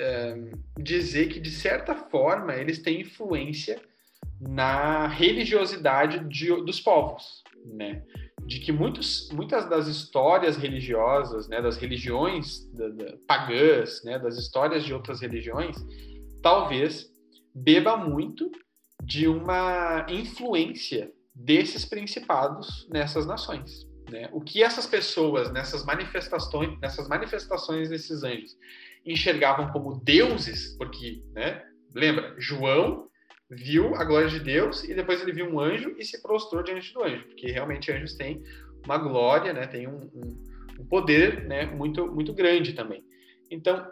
uh, 0.00 0.82
dizer 0.82 1.28
que, 1.28 1.38
de 1.38 1.50
certa 1.50 1.94
forma, 1.94 2.54
eles 2.54 2.78
têm 2.78 3.02
influência 3.02 3.78
na 4.40 5.06
religiosidade 5.06 6.26
de, 6.28 6.48
dos 6.64 6.80
povos, 6.80 7.42
né? 7.64 8.02
De 8.46 8.58
que 8.58 8.72
muitos, 8.72 9.30
muitas 9.32 9.68
das 9.68 9.86
histórias 9.86 10.56
religiosas, 10.56 11.48
né, 11.48 11.62
das 11.62 11.76
religiões 11.76 12.70
da, 12.72 12.88
da, 12.88 13.16
pagãs, 13.26 14.02
né, 14.04 14.18
das 14.18 14.36
histórias 14.36 14.84
de 14.84 14.92
outras 14.92 15.20
religiões, 15.20 15.76
talvez 16.42 17.13
beba 17.54 17.96
muito 17.96 18.50
de 19.02 19.28
uma 19.28 20.06
influência 20.08 21.12
desses 21.34 21.84
principados 21.84 22.88
nessas 22.90 23.26
nações. 23.26 23.86
Né? 24.10 24.28
O 24.32 24.40
que 24.40 24.62
essas 24.62 24.86
pessoas 24.86 25.50
nessas 25.52 25.84
manifestações, 25.84 26.78
nessas 26.80 27.08
manifestações 27.08 27.88
desses 27.88 28.22
anjos 28.22 28.56
enxergavam 29.04 29.70
como 29.70 30.00
deuses, 30.02 30.76
porque, 30.76 31.22
né, 31.32 31.62
lembra, 31.94 32.34
João 32.38 33.08
viu 33.50 33.94
a 33.94 34.04
glória 34.04 34.28
de 34.28 34.40
Deus 34.40 34.84
e 34.84 34.94
depois 34.94 35.20
ele 35.20 35.32
viu 35.32 35.46
um 35.46 35.60
anjo 35.60 35.94
e 35.98 36.04
se 36.04 36.20
prostrou 36.22 36.62
diante 36.62 36.92
do 36.92 37.02
anjo, 37.02 37.24
porque 37.26 37.50
realmente 37.50 37.92
anjos 37.92 38.14
têm 38.14 38.42
uma 38.84 38.98
glória, 38.98 39.52
né, 39.52 39.66
tem 39.66 39.86
um, 39.86 40.10
um, 40.14 40.44
um 40.80 40.86
poder 40.86 41.44
né, 41.44 41.66
muito, 41.66 42.06
muito 42.06 42.32
grande 42.32 42.72
também. 42.72 43.04
Então, 43.50 43.86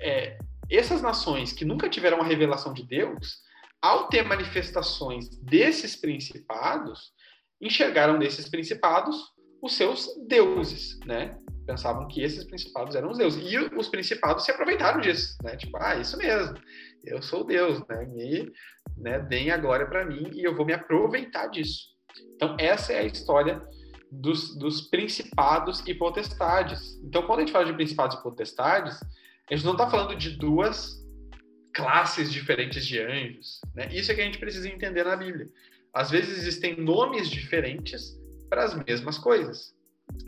é, 0.00 0.38
essas 0.76 1.02
nações 1.02 1.52
que 1.52 1.64
nunca 1.64 1.88
tiveram 1.88 2.20
a 2.20 2.24
revelação 2.24 2.72
de 2.72 2.86
Deus, 2.86 3.40
ao 3.80 4.08
ter 4.08 4.22
manifestações 4.22 5.28
desses 5.40 5.96
principados, 5.96 7.12
enxergaram 7.60 8.18
nesses 8.18 8.48
principados 8.48 9.16
os 9.62 9.74
seus 9.74 10.08
deuses, 10.26 10.98
né? 11.04 11.38
Pensavam 11.66 12.08
que 12.08 12.22
esses 12.22 12.44
principados 12.44 12.94
eram 12.94 13.10
os 13.10 13.18
deuses. 13.18 13.52
E 13.52 13.58
os 13.58 13.88
principados 13.88 14.44
se 14.44 14.50
aproveitaram 14.50 15.00
disso, 15.00 15.36
né? 15.42 15.56
Tipo, 15.56 15.76
ah, 15.76 15.96
isso 15.96 16.16
mesmo, 16.16 16.58
eu 17.04 17.22
sou 17.22 17.44
Deus, 17.44 17.86
né? 17.86 18.06
Me, 18.06 18.52
né, 18.96 19.18
deem 19.20 19.50
a 19.50 19.56
glória 19.56 19.86
para 19.86 20.04
mim 20.04 20.30
e 20.32 20.42
eu 20.42 20.56
vou 20.56 20.64
me 20.64 20.72
aproveitar 20.72 21.48
disso. 21.48 21.90
Então, 22.34 22.56
essa 22.58 22.92
é 22.92 23.00
a 23.00 23.04
história 23.04 23.62
dos, 24.10 24.56
dos 24.56 24.80
principados 24.88 25.82
e 25.86 25.94
potestades. 25.94 26.98
Então, 27.04 27.22
quando 27.26 27.40
a 27.40 27.42
gente 27.42 27.52
fala 27.52 27.66
de 27.66 27.72
principados 27.74 28.16
e 28.16 28.22
potestades, 28.22 28.98
a 29.50 29.54
gente 29.54 29.64
não 29.64 29.72
está 29.72 29.90
falando 29.90 30.16
de 30.16 30.30
duas 30.30 31.04
classes 31.74 32.32
diferentes 32.32 32.86
de 32.86 33.00
anjos. 33.00 33.60
Né? 33.74 33.88
Isso 33.92 34.10
é 34.12 34.14
que 34.14 34.20
a 34.20 34.24
gente 34.24 34.38
precisa 34.38 34.68
entender 34.68 35.04
na 35.04 35.16
Bíblia. 35.16 35.48
Às 35.92 36.10
vezes 36.10 36.38
existem 36.38 36.76
nomes 36.80 37.28
diferentes 37.28 38.16
para 38.48 38.64
as 38.64 38.74
mesmas 38.74 39.18
coisas, 39.18 39.74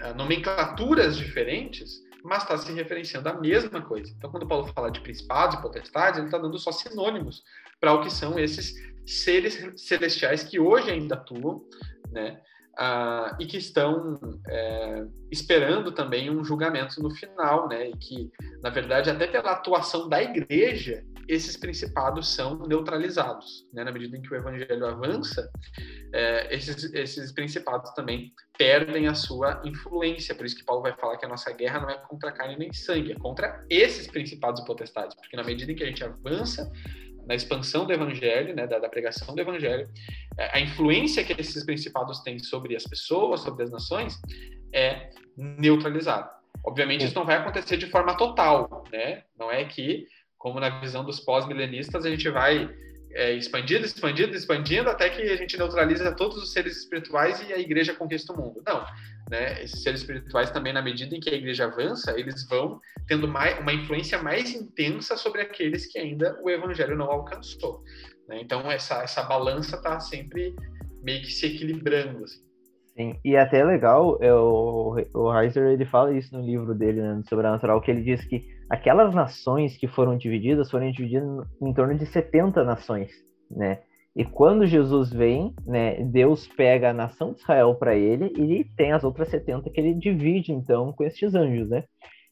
uh, 0.02 0.14
nomenclaturas 0.16 1.16
diferentes, 1.16 2.00
mas 2.24 2.42
está 2.42 2.56
se 2.56 2.72
referenciando 2.72 3.28
à 3.28 3.40
mesma 3.40 3.82
coisa. 3.82 4.12
Então, 4.16 4.30
quando 4.30 4.46
Paulo 4.46 4.66
fala 4.72 4.90
de 4.90 5.00
principados 5.00 5.56
e 5.56 5.62
potestades, 5.62 6.18
ele 6.18 6.26
está 6.26 6.38
dando 6.38 6.58
só 6.58 6.70
sinônimos 6.70 7.42
para 7.80 7.92
o 7.92 8.02
que 8.02 8.10
são 8.10 8.38
esses 8.38 8.74
seres 9.06 9.58
celestiais 9.76 10.44
que 10.44 10.58
hoje 10.58 10.90
ainda 10.90 11.16
atuam, 11.16 11.64
né? 12.12 12.40
Uh, 12.72 13.36
e 13.38 13.44
que 13.44 13.58
estão 13.58 14.18
é, 14.48 15.04
esperando 15.30 15.92
também 15.92 16.30
um 16.30 16.42
julgamento 16.42 17.02
no 17.02 17.10
final, 17.10 17.68
né? 17.68 17.90
E 17.90 17.96
que, 17.96 18.30
na 18.62 18.70
verdade, 18.70 19.10
até 19.10 19.26
pela 19.26 19.52
atuação 19.52 20.08
da 20.08 20.22
igreja, 20.22 21.04
esses 21.28 21.56
principados 21.56 22.34
são 22.34 22.66
neutralizados. 22.66 23.66
Né? 23.72 23.84
Na 23.84 23.92
medida 23.92 24.16
em 24.16 24.22
que 24.22 24.32
o 24.32 24.36
evangelho 24.36 24.86
avança, 24.86 25.50
é, 26.12 26.54
esses, 26.54 26.92
esses 26.94 27.32
principados 27.32 27.90
também 27.92 28.32
perdem 28.58 29.06
a 29.06 29.14
sua 29.14 29.60
influência. 29.64 30.34
Por 30.34 30.46
isso 30.46 30.56
que 30.56 30.64
Paulo 30.64 30.82
vai 30.82 30.94
falar 30.96 31.16
que 31.16 31.26
a 31.26 31.28
nossa 31.28 31.52
guerra 31.52 31.80
não 31.80 31.90
é 31.90 31.98
contra 32.08 32.32
carne 32.32 32.56
nem 32.58 32.72
sangue, 32.72 33.12
é 33.12 33.16
contra 33.16 33.64
esses 33.68 34.06
principados 34.06 34.60
e 34.60 34.64
potestades. 34.64 35.16
Porque 35.16 35.36
na 35.36 35.44
medida 35.44 35.72
em 35.72 35.74
que 35.74 35.82
a 35.82 35.86
gente 35.86 36.04
avança 36.04 36.70
na 37.26 37.34
expansão 37.34 37.84
do 37.86 37.92
evangelho, 37.92 38.54
né, 38.54 38.66
da, 38.66 38.78
da, 38.78 38.88
pregação 38.88 39.34
do 39.34 39.40
evangelho, 39.40 39.88
é, 40.36 40.56
a 40.56 40.60
influência 40.60 41.24
que 41.24 41.32
esses 41.40 41.64
principados 41.64 42.20
têm 42.20 42.38
sobre 42.38 42.74
as 42.76 42.84
pessoas, 42.84 43.40
sobre 43.40 43.64
as 43.64 43.70
nações, 43.70 44.20
é 44.72 45.10
neutralizada. 45.36 46.30
Obviamente, 46.64 47.04
isso 47.04 47.14
não 47.14 47.24
vai 47.24 47.36
acontecer 47.36 47.76
de 47.76 47.86
forma 47.86 48.16
total, 48.16 48.84
né? 48.92 49.22
Não 49.38 49.50
é 49.50 49.64
que, 49.64 50.06
como 50.38 50.60
na 50.60 50.80
visão 50.80 51.04
dos 51.04 51.18
pós-milenistas, 51.20 52.04
a 52.04 52.10
gente 52.10 52.28
vai 52.28 52.70
é, 53.14 53.32
expandindo, 53.34 53.84
expandindo, 53.84 54.34
expandindo, 54.34 54.90
até 54.90 55.08
que 55.10 55.22
a 55.22 55.36
gente 55.36 55.56
neutraliza 55.56 56.14
todos 56.14 56.36
os 56.36 56.52
seres 56.52 56.76
espirituais 56.76 57.44
e 57.48 57.52
a 57.52 57.58
igreja 57.58 57.94
conquista 57.94 58.32
o 58.32 58.36
mundo. 58.36 58.62
Não, 58.66 58.84
né? 59.30 59.62
Esses 59.62 59.82
seres 59.82 60.00
espirituais 60.00 60.50
também, 60.50 60.72
na 60.72 60.82
medida 60.82 61.14
em 61.14 61.20
que 61.20 61.30
a 61.30 61.34
igreja 61.34 61.64
avança, 61.64 62.18
eles 62.18 62.46
vão 62.48 62.80
tendo 63.06 63.26
mais, 63.28 63.58
uma 63.58 63.72
influência 63.72 64.22
mais 64.22 64.54
intensa 64.54 65.16
sobre 65.16 65.40
aqueles 65.40 65.86
que 65.86 65.98
ainda 65.98 66.38
o 66.42 66.50
evangelho 66.50 66.96
não 66.96 67.10
alcançou. 67.10 67.82
Né? 68.28 68.40
Então, 68.40 68.70
essa, 68.70 69.02
essa 69.02 69.22
balança 69.22 69.76
está 69.76 69.98
sempre 70.00 70.54
meio 71.02 71.22
que 71.22 71.32
se 71.32 71.46
equilibrando. 71.46 72.24
Assim. 72.24 72.42
Sim, 72.96 73.18
e 73.24 73.34
é 73.34 73.40
até 73.40 73.64
legal, 73.64 74.18
é, 74.20 74.32
o, 74.34 74.96
o 75.14 75.40
Heiser, 75.40 75.66
ele 75.68 75.86
fala 75.86 76.16
isso 76.16 76.36
no 76.36 76.44
livro 76.44 76.74
dele, 76.74 77.00
né, 77.00 77.22
Sobrenatural, 77.26 77.80
que 77.80 77.90
ele 77.90 78.02
diz 78.02 78.22
que 78.26 78.46
aquelas 78.72 79.14
nações 79.14 79.76
que 79.76 79.86
foram 79.86 80.16
divididas, 80.16 80.70
foram 80.70 80.90
divididas 80.90 81.28
em 81.60 81.74
torno 81.74 81.94
de 81.94 82.06
70 82.06 82.64
nações, 82.64 83.10
né? 83.50 83.80
E 84.16 84.24
quando 84.24 84.66
Jesus 84.66 85.12
vem, 85.12 85.54
né, 85.66 86.02
Deus 86.04 86.48
pega 86.48 86.88
a 86.88 86.94
nação 86.94 87.34
de 87.34 87.40
Israel 87.40 87.74
para 87.74 87.94
ele 87.94 88.32
e 88.34 88.64
tem 88.74 88.92
as 88.92 89.04
outras 89.04 89.28
70 89.28 89.68
que 89.68 89.78
ele 89.78 89.92
divide, 89.92 90.52
então, 90.52 90.90
com 90.90 91.04
estes 91.04 91.34
anjos, 91.34 91.68
né? 91.68 91.84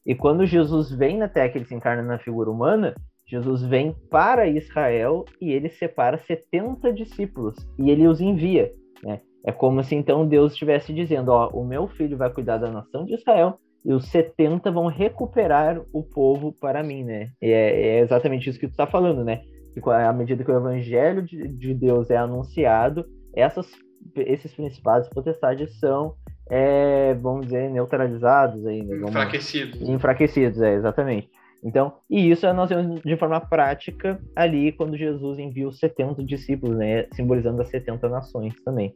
E 0.03 0.15
quando 0.15 0.43
Jesus 0.47 0.91
vem 0.91 1.15
na 1.15 1.29
Terra, 1.29 1.49
que 1.49 1.59
ele 1.59 1.65
se 1.65 1.75
encarna 1.75 2.01
na 2.01 2.17
figura 2.17 2.49
humana, 2.49 2.95
Jesus 3.27 3.61
vem 3.61 3.95
para 4.09 4.47
Israel 4.47 5.25
e 5.39 5.51
ele 5.51 5.69
separa 5.69 6.17
70 6.17 6.91
discípulos 6.91 7.55
e 7.77 7.91
ele 7.91 8.07
os 8.07 8.19
envia, 8.19 8.71
né? 9.03 9.21
É 9.45 9.51
como 9.51 9.83
se 9.83 9.93
então 9.93 10.27
Deus 10.27 10.53
estivesse 10.53 10.91
dizendo: 10.91 11.29
Ó, 11.29 11.49
o 11.49 11.63
meu 11.63 11.87
filho 11.87 12.17
vai 12.17 12.31
cuidar 12.31 12.57
da 12.57 12.71
nação 12.71 13.05
de 13.05 13.13
Israel 13.13 13.59
e 13.83 13.93
os 13.93 14.05
70 14.07 14.71
vão 14.71 14.87
recuperar 14.87 15.81
o 15.91 16.03
povo 16.03 16.51
para 16.53 16.83
mim, 16.83 17.03
né? 17.03 17.31
E 17.41 17.51
é, 17.51 17.97
é 17.97 17.99
exatamente 17.99 18.49
isso 18.49 18.59
que 18.59 18.67
tu 18.67 18.71
está 18.71 18.85
falando, 18.85 19.23
né? 19.23 19.41
Que 19.73 19.89
à 19.89 20.13
medida 20.13 20.43
que 20.43 20.51
o 20.51 20.57
evangelho 20.57 21.23
de, 21.23 21.47
de 21.47 21.73
Deus 21.73 22.09
é 22.09 22.17
anunciado, 22.17 23.05
essas, 23.35 23.67
esses 24.15 24.53
principais 24.53 25.07
potestades 25.09 25.79
são, 25.79 26.15
é, 26.49 27.13
vamos 27.15 27.45
dizer, 27.45 27.69
neutralizados 27.69 28.65
aí, 28.65 28.83
né? 28.83 28.97
enfraquecidos. 29.07 29.81
Enfraquecidos, 29.81 30.61
é, 30.61 30.75
exatamente. 30.75 31.29
Então, 31.63 31.93
e 32.09 32.29
isso 32.29 32.51
nós 32.53 32.69
vemos 32.69 33.01
de 33.01 33.17
forma 33.17 33.39
prática 33.39 34.19
ali 34.35 34.71
quando 34.71 34.97
Jesus 34.97 35.37
envia 35.37 35.67
os 35.67 35.77
70 35.79 36.23
discípulos, 36.23 36.75
né? 36.75 37.07
Simbolizando 37.13 37.61
as 37.61 37.69
70 37.69 38.09
nações 38.09 38.53
também. 38.63 38.93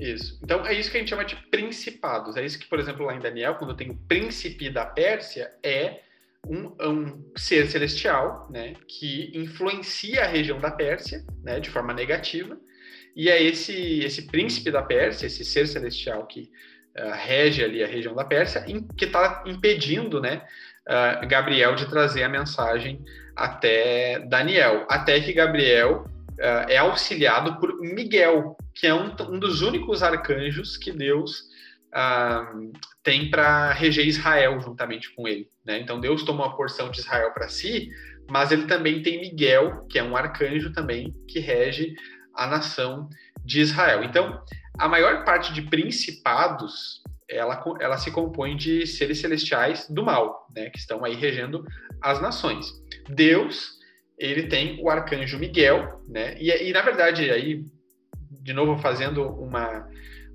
Isso. 0.00 0.38
Então 0.42 0.64
é 0.64 0.74
isso 0.74 0.90
que 0.90 0.96
a 0.96 1.00
gente 1.00 1.10
chama 1.10 1.24
de 1.24 1.36
principados. 1.50 2.36
É 2.36 2.44
isso 2.44 2.58
que, 2.58 2.66
por 2.66 2.78
exemplo, 2.78 3.04
lá 3.04 3.14
em 3.14 3.20
Daniel, 3.20 3.56
quando 3.56 3.76
tem 3.76 3.90
o 3.90 3.96
príncipe 4.06 4.70
da 4.70 4.86
Pérsia, 4.86 5.52
é 5.62 6.00
um, 6.46 6.74
um, 6.80 7.32
ser 7.36 7.66
celestial, 7.66 8.48
né, 8.50 8.74
que 8.86 9.30
influencia 9.34 10.22
a 10.22 10.26
região 10.26 10.60
da 10.60 10.70
Pérsia, 10.70 11.24
né, 11.42 11.58
de 11.58 11.68
forma 11.68 11.92
negativa. 11.92 12.56
E 13.16 13.28
é 13.28 13.42
esse 13.42 14.00
esse 14.00 14.26
príncipe 14.26 14.70
da 14.70 14.82
Pérsia, 14.82 15.26
esse 15.26 15.44
ser 15.44 15.66
celestial 15.66 16.26
que 16.26 16.50
uh, 16.96 17.10
rege 17.14 17.64
ali 17.64 17.82
a 17.82 17.86
região 17.86 18.14
da 18.14 18.24
Pérsia, 18.24 18.64
in, 18.68 18.86
que 18.96 19.06
está 19.06 19.42
impedindo, 19.46 20.20
né, 20.20 20.42
uh, 20.86 21.26
Gabriel 21.26 21.74
de 21.74 21.88
trazer 21.88 22.22
a 22.22 22.28
mensagem 22.28 23.04
até 23.34 24.20
Daniel, 24.20 24.86
até 24.88 25.20
que 25.20 25.32
Gabriel 25.32 26.04
uh, 26.38 26.68
é 26.68 26.76
auxiliado 26.76 27.58
por 27.58 27.80
Miguel, 27.80 28.56
que 28.78 28.86
é 28.86 28.94
um, 28.94 29.14
um 29.28 29.38
dos 29.38 29.62
únicos 29.62 30.02
arcanjos 30.02 30.76
que 30.76 30.92
Deus 30.92 31.40
uh, 31.88 32.72
tem 33.02 33.30
para 33.30 33.72
reger 33.72 34.06
Israel 34.06 34.60
juntamente 34.60 35.14
com 35.14 35.26
ele. 35.26 35.48
Né? 35.64 35.80
Então 35.80 36.00
Deus 36.00 36.22
toma 36.22 36.46
uma 36.46 36.56
porção 36.56 36.90
de 36.90 37.00
Israel 37.00 37.32
para 37.32 37.48
si, 37.48 37.90
mas 38.30 38.52
ele 38.52 38.66
também 38.66 39.02
tem 39.02 39.20
Miguel, 39.20 39.86
que 39.90 39.98
é 39.98 40.02
um 40.02 40.16
arcanjo 40.16 40.72
também 40.72 41.14
que 41.26 41.40
rege 41.40 41.94
a 42.34 42.46
nação 42.46 43.08
de 43.44 43.60
Israel. 43.60 44.04
Então, 44.04 44.40
a 44.78 44.86
maior 44.86 45.24
parte 45.24 45.52
de 45.52 45.62
principados 45.62 47.02
ela, 47.28 47.62
ela 47.80 47.98
se 47.98 48.10
compõe 48.10 48.56
de 48.56 48.86
seres 48.86 49.18
celestiais 49.20 49.86
do 49.88 50.02
mal, 50.02 50.48
né, 50.54 50.70
que 50.70 50.78
estão 50.78 51.04
aí 51.04 51.14
regendo 51.14 51.64
as 52.00 52.20
nações. 52.20 52.72
Deus, 53.08 53.72
ele 54.18 54.44
tem 54.44 54.80
o 54.82 54.88
arcanjo 54.88 55.38
Miguel, 55.38 56.02
né, 56.08 56.36
e, 56.40 56.50
e 56.50 56.72
na 56.72 56.80
verdade, 56.80 57.30
aí, 57.30 57.64
de 58.30 58.52
novo, 58.52 58.80
fazendo 58.80 59.26
uma, 59.26 59.88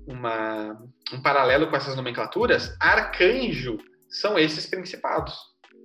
uma, 0.06 0.82
um 1.12 1.20
paralelo 1.22 1.68
com 1.68 1.76
essas 1.76 1.96
nomenclaturas, 1.96 2.76
arcanjo 2.80 3.78
são 4.08 4.38
esses 4.38 4.66
principados, 4.66 5.34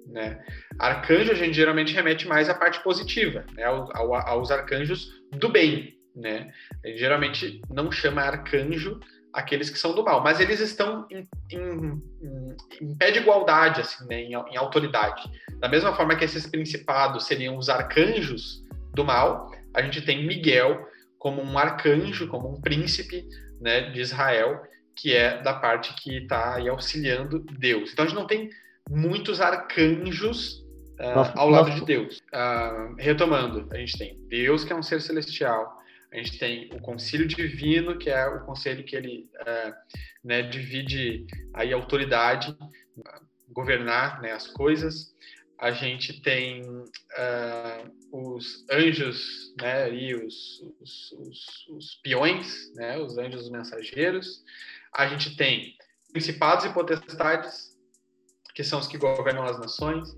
né? 0.08 0.44
Arcanjo 0.78 1.32
a 1.32 1.36
gente 1.36 1.54
geralmente 1.54 1.94
remete 1.94 2.28
mais 2.28 2.50
à 2.50 2.54
parte 2.54 2.82
positiva, 2.84 3.46
né? 3.54 3.64
Ao, 3.64 3.96
ao, 3.96 4.16
aos 4.16 4.52
arcanjos 4.52 5.10
do 5.32 5.50
bem, 5.50 5.98
né? 6.16 6.52
A 6.84 6.88
gente 6.88 7.00
geralmente 7.00 7.62
não 7.70 7.92
chama 7.92 8.22
arcanjo 8.22 9.00
aqueles 9.34 9.70
que 9.70 9.78
são 9.78 9.94
do 9.94 10.04
mal, 10.04 10.24
mas 10.24 10.40
eles 10.40 10.60
estão 10.60 11.06
em, 11.10 11.28
em, 11.52 12.02
em 12.82 12.98
pé 12.98 13.12
de 13.12 13.20
igualdade, 13.20 13.82
assim, 13.82 14.06
né? 14.08 14.22
em, 14.22 14.34
em 14.34 14.58
autoridade. 14.58 15.24
Da 15.60 15.68
mesma 15.68 15.94
forma 15.94 16.16
que 16.16 16.26
esses 16.26 16.48
principados 16.48 17.26
seriam 17.26 17.58
os 17.58 17.70
arcanjos 17.70 18.64
do 18.94 19.06
mal, 19.06 19.52
a 19.76 19.82
gente 19.82 20.02
tem 20.02 20.26
Miguel 20.26 20.89
como 21.20 21.44
um 21.44 21.58
arcanjo, 21.60 22.28
como 22.28 22.50
um 22.50 22.62
príncipe 22.62 23.28
né, 23.62 23.92
de 23.92 24.00
Israel, 24.00 24.62
que 24.96 25.14
é 25.14 25.42
da 25.42 25.54
parte 25.54 25.94
que 26.02 26.18
está 26.18 26.58
auxiliando 26.70 27.40
Deus. 27.40 27.92
Então 27.92 28.06
a 28.06 28.08
gente 28.08 28.18
não 28.18 28.26
tem 28.26 28.50
muitos 28.90 29.40
arcanjos 29.40 30.66
uh, 31.00 31.16
nossa, 31.16 31.34
ao 31.38 31.50
lado 31.50 31.68
nossa. 31.68 31.80
de 31.80 31.86
Deus. 31.86 32.18
Uh, 32.34 32.96
retomando, 32.98 33.68
a 33.72 33.78
gente 33.78 33.98
tem 33.98 34.20
Deus, 34.28 34.64
que 34.64 34.74
é 34.74 34.76
um 34.76 34.82
ser 34.82 35.02
celestial, 35.02 35.78
a 36.12 36.18
gente 36.18 36.40
tem 36.40 36.70
o 36.74 36.82
concílio 36.82 37.28
divino, 37.28 37.98
que 37.98 38.10
é 38.10 38.26
o 38.28 38.46
conselho 38.46 38.84
que 38.84 38.96
ele 38.96 39.30
uh, 39.42 39.74
né, 40.24 40.42
divide 40.42 41.28
aí 41.54 41.72
a 41.72 41.76
autoridade, 41.76 42.56
governar 43.52 44.22
né, 44.22 44.32
as 44.32 44.48
coisas. 44.48 45.14
A 45.60 45.72
gente 45.72 46.22
tem 46.22 46.64
os 48.12 48.66
anjos, 48.72 49.54
né, 49.60 49.94
e 49.94 50.16
os, 50.16 50.64
os, 50.80 51.12
os, 51.12 51.68
os 51.70 51.96
peões, 52.02 52.74
né, 52.76 52.98
os 52.98 53.18
anjos 53.18 53.50
mensageiros. 53.50 54.44
A 54.94 55.08
gente 55.08 55.36
tem 55.36 55.76
principados 56.12 56.66
e 56.66 56.74
potestades, 56.74 57.78
que 58.56 58.64
são 58.64 58.80
os 58.80 58.88
que 58.88 58.98
governam 58.98 59.44
as 59.44 59.60
nações. 59.60 60.10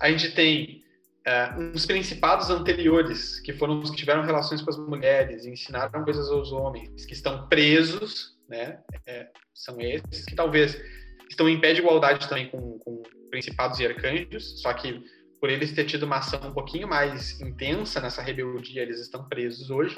A 0.00 0.10
gente 0.10 0.32
tem 0.32 0.84
uh, 1.26 1.60
uns 1.60 1.86
principados 1.86 2.50
anteriores, 2.50 3.40
que 3.40 3.52
foram 3.52 3.80
os 3.80 3.90
que 3.90 3.96
tiveram 3.96 4.22
relações 4.22 4.62
com 4.62 4.70
as 4.70 4.78
mulheres, 4.78 5.46
ensinaram 5.46 6.04
coisas 6.04 6.28
aos 6.28 6.52
homens, 6.52 7.04
que 7.04 7.14
estão 7.14 7.48
presos, 7.48 8.38
né? 8.48 8.80
É, 9.06 9.28
são 9.54 9.80
esses 9.80 10.24
que 10.24 10.34
talvez 10.34 10.80
estão 11.28 11.48
em 11.48 11.60
pé 11.60 11.72
de 11.72 11.80
igualdade 11.80 12.28
também 12.28 12.48
com, 12.50 12.78
com 12.78 13.02
principados 13.30 13.78
e 13.78 13.86
arcanjos, 13.86 14.60
só 14.60 14.72
que 14.72 15.02
por 15.40 15.48
eles 15.48 15.72
ter 15.72 15.86
tido 15.86 16.02
uma 16.04 16.18
ação 16.18 16.50
um 16.50 16.52
pouquinho 16.52 16.86
mais 16.86 17.40
intensa 17.40 18.00
nessa 18.00 18.20
rebeldia, 18.20 18.82
eles 18.82 19.00
estão 19.00 19.26
presos 19.26 19.70
hoje. 19.70 19.96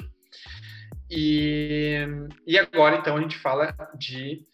E, 1.11 2.07
e 2.47 2.57
agora, 2.57 2.95
então, 2.95 3.17
a 3.17 3.21
gente 3.21 3.37
fala 3.37 3.75
de 3.97 4.47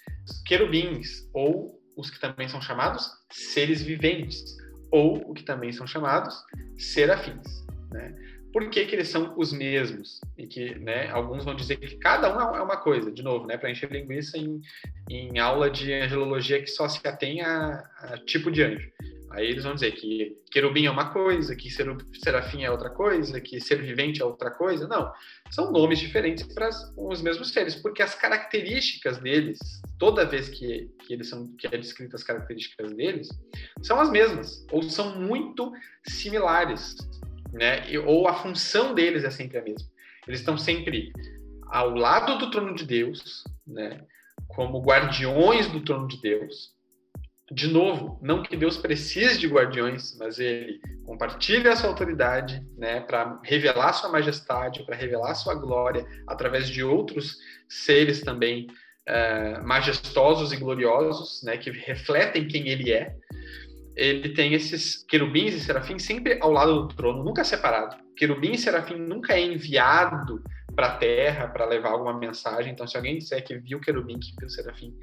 querubins, 0.45 1.30
ou 1.34 1.80
os 1.95 2.09
que 2.09 2.19
também 2.19 2.47
são 2.47 2.61
chamados 2.61 3.07
seres 3.32 3.84
viventes, 3.84 4.57
ou 4.91 5.30
o 5.30 5.34
que 5.34 5.43
também 5.43 5.71
são 5.71 5.86
chamados 5.86 6.36
serafins. 6.77 7.65
Né? 7.91 8.15
Por 8.52 8.70
que, 8.70 8.86
que 8.86 8.95
eles 8.95 9.10
são 9.10 9.34
os 9.38 9.54
mesmos? 9.54 10.20
E 10.38 10.47
que 10.47 10.76
né, 10.80 11.10
alguns 11.10 11.45
vão 11.45 11.56
dizer 11.56 11.78
que 11.78 11.97
cada 11.97 12.36
um 12.36 12.56
é 12.56 12.62
uma 12.62 12.78
coisa, 12.78 13.12
de 13.12 13.22
novo, 13.22 13.45
né, 13.45 13.58
para 13.58 13.70
encher 13.70 13.91
linguiça 13.91 14.38
em, 14.38 14.62
em 15.10 15.38
aula 15.39 15.70
de 15.70 15.93
angelologia 15.93 16.62
que 16.62 16.68
só 16.68 16.88
se 16.88 17.00
atém 17.08 17.41
a, 17.41 17.84
a 18.00 18.18
tipo 18.26 18.52
de 18.52 18.64
anjo. 18.64 18.91
Aí 19.32 19.45
eles 19.45 19.64
vão 19.64 19.76
dizer 19.76 19.91
que 19.91 20.36
querubim 20.52 20.86
é 20.86 20.91
uma 20.91 21.12
coisa, 21.12 21.56
que 21.56 21.70
serafim 21.70 22.64
é 22.64 22.72
outra 22.72 22.89
coisa, 22.89 23.39
que 23.39 23.62
ser 23.62 23.82
vivente 23.82 24.22
é 24.22 24.26
outra 24.26 24.50
coisa. 24.50 24.88
Não. 24.88 25.12
São 25.52 25.72
nomes 25.72 26.00
diferentes 26.00 26.52
para 26.54 26.70
os 26.97 27.22
mesmos 27.22 27.52
seres, 27.52 27.76
porque 27.76 28.02
as 28.02 28.16
características 28.16 29.20
deles, 29.20 29.60
toda 30.00 30.26
vez 30.26 30.50
que, 30.50 30.89
que 31.06 31.14
eles 31.14 31.30
são 31.30 31.47
que 31.58 31.68
é 31.68 31.78
descrita 31.78 32.16
as 32.16 32.24
características 32.24 32.91
deles, 32.93 33.30
são 33.84 34.00
as 34.00 34.10
mesmas, 34.10 34.66
ou 34.72 34.82
são 34.82 35.20
muito 35.20 35.72
similares, 36.08 36.95
né? 37.52 37.84
ou 38.06 38.28
a 38.28 38.34
função 38.34 38.93
deles 38.93 39.24
é 39.24 39.30
sempre 39.30 39.58
a 39.58 39.64
mesma. 39.64 39.88
Eles 40.28 40.39
estão 40.39 40.58
sempre 40.58 41.12
ao 41.68 41.91
lado 41.91 42.38
do 42.38 42.52
trono 42.52 42.76
de 42.76 42.86
Deus, 42.86 43.43
né? 43.66 44.02
como 44.47 44.82
guardiões 44.82 45.68
do 45.68 45.82
trono 45.82 46.08
de 46.08 46.22
Deus, 46.22 46.74
de 47.52 47.68
novo, 47.68 48.20
não 48.22 48.43
que 48.43 48.56
Deus 48.56 48.78
precise 48.78 49.39
de 49.39 49.47
guardiões, 49.47 50.16
mas 50.20 50.38
ele 50.38 50.80
compartilha 51.04 51.72
a 51.72 51.76
sua 51.76 51.89
autoridade, 51.89 52.64
né, 52.78 53.02
para 53.02 53.39
revelar 53.43 53.93
sua 53.93 54.10
majestade, 54.10 54.84
para 54.86 54.95
revelar 54.95 55.34
sua 55.34 55.56
glória 55.56 56.06
através 56.28 56.70
de 56.70 56.84
outros 56.84 57.38
seres 57.68 58.22
também 58.22 58.68
uh, 59.08 59.66
majestosos 59.66 60.52
e 60.52 60.58
gloriosos, 60.58 61.41
né, 61.43 61.58
que 61.58 61.72
refletem 61.72 62.47
quem 62.47 62.68
ele 62.68 62.91
é. 62.91 63.16
Ele 64.00 64.30
tem 64.30 64.54
esses 64.54 65.04
querubins 65.04 65.54
e 65.54 65.60
serafins 65.60 66.04
sempre 66.04 66.39
ao 66.41 66.52
lado 66.52 66.84
do 66.84 66.95
trono, 66.95 67.22
nunca 67.22 67.43
separado. 67.43 67.97
Querubim 68.16 68.54
e 68.54 68.58
serafim 68.58 68.95
nunca 68.95 69.34
é 69.34 69.41
enviado 69.41 70.41
para 70.74 70.88
a 70.88 70.97
terra 70.97 71.47
para 71.47 71.66
levar 71.66 71.89
alguma 71.89 72.18
mensagem. 72.18 72.72
Então, 72.72 72.88
se 72.88 72.95
alguém 72.95 73.18
disser 73.18 73.43
que 73.43 73.58
viu 73.58 73.82
querubim, 73.82 74.18
que 74.18 74.34
viu 74.39 74.50
serafim, 74.50 74.95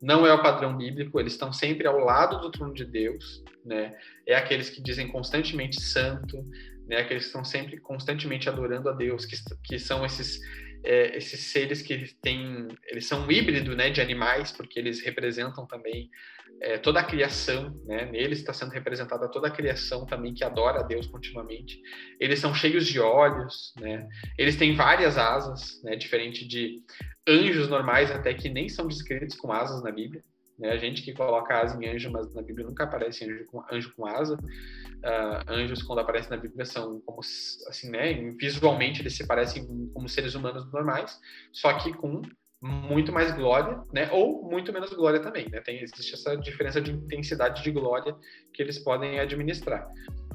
não 0.00 0.24
é 0.24 0.32
o 0.32 0.42
padrão 0.42 0.76
bíblico, 0.76 1.18
eles 1.18 1.32
estão 1.32 1.52
sempre 1.52 1.88
ao 1.88 1.98
lado 1.98 2.40
do 2.40 2.50
trono 2.50 2.72
de 2.72 2.84
Deus, 2.84 3.42
né? 3.64 3.96
É 4.24 4.36
aqueles 4.36 4.70
que 4.70 4.80
dizem 4.80 5.08
constantemente 5.08 5.80
santo, 5.82 6.44
né? 6.86 6.98
Aqueles 6.98 7.24
que 7.24 7.28
estão 7.28 7.44
sempre 7.44 7.78
constantemente 7.78 8.48
adorando 8.48 8.88
a 8.88 8.92
Deus, 8.92 9.24
que, 9.24 9.36
que 9.64 9.78
são 9.78 10.04
esses 10.04 10.40
é, 10.84 11.16
esses 11.16 11.40
seres 11.52 11.82
que 11.82 11.92
eles 11.92 12.12
têm, 12.22 12.68
eles 12.88 13.06
são 13.06 13.26
um 13.26 13.30
híbrido, 13.30 13.74
né, 13.76 13.90
de 13.90 14.00
animais, 14.00 14.52
porque 14.52 14.78
eles 14.78 15.00
representam 15.00 15.66
também 15.66 16.10
é, 16.60 16.78
toda 16.78 17.00
a 17.00 17.04
criação, 17.04 17.78
né? 17.84 18.06
Neles 18.06 18.38
está 18.38 18.52
sendo 18.52 18.70
representada 18.70 19.28
toda 19.30 19.48
a 19.48 19.50
criação 19.50 20.06
também 20.06 20.32
que 20.32 20.44
adora 20.44 20.80
a 20.80 20.82
Deus 20.82 21.06
continuamente. 21.06 21.80
Eles 22.18 22.38
são 22.38 22.54
cheios 22.54 22.86
de 22.86 22.98
olhos, 22.98 23.74
né? 23.78 24.08
Eles 24.38 24.56
têm 24.56 24.74
várias 24.74 25.18
asas, 25.18 25.82
né? 25.82 25.96
Diferente 25.96 26.46
de 26.46 26.82
anjos 27.28 27.68
normais 27.68 28.10
até 28.10 28.32
que 28.32 28.48
nem 28.48 28.68
são 28.68 28.86
descritos 28.86 29.36
com 29.36 29.52
asas 29.52 29.82
na 29.82 29.90
Bíblia. 29.90 30.22
Né? 30.58 30.70
A 30.70 30.76
gente 30.76 31.02
que 31.02 31.12
coloca 31.12 31.60
asa 31.60 31.82
em 31.82 31.88
anjo, 31.88 32.10
mas 32.10 32.32
na 32.34 32.42
Bíblia 32.42 32.66
nunca 32.66 32.84
aparece 32.84 33.24
anjo 33.24 33.44
com, 33.46 33.62
anjo 33.70 33.92
com 33.94 34.06
asa. 34.06 34.38
Uh, 34.96 35.52
anjos, 35.52 35.82
quando 35.82 36.00
aparecem 36.00 36.30
na 36.30 36.36
Bíblia, 36.36 36.64
são 36.64 37.00
como, 37.00 37.20
assim, 37.20 37.90
né? 37.90 38.14
Visualmente 38.38 39.02
eles 39.02 39.16
se 39.16 39.26
parecem 39.26 39.66
como 39.92 40.08
seres 40.08 40.34
humanos 40.34 40.70
normais, 40.72 41.20
só 41.52 41.72
que 41.74 41.92
com 41.92 42.22
muito 42.60 43.12
mais 43.12 43.34
glória, 43.34 43.82
né? 43.92 44.10
Ou 44.10 44.42
muito 44.42 44.72
menos 44.72 44.92
glória 44.92 45.20
também, 45.20 45.48
né? 45.50 45.60
Tem, 45.60 45.80
existe 45.82 46.14
essa 46.14 46.36
diferença 46.36 46.80
de 46.80 46.90
intensidade 46.90 47.62
de 47.62 47.70
glória 47.70 48.16
que 48.52 48.62
eles 48.62 48.78
podem 48.78 49.20
administrar. 49.20 49.86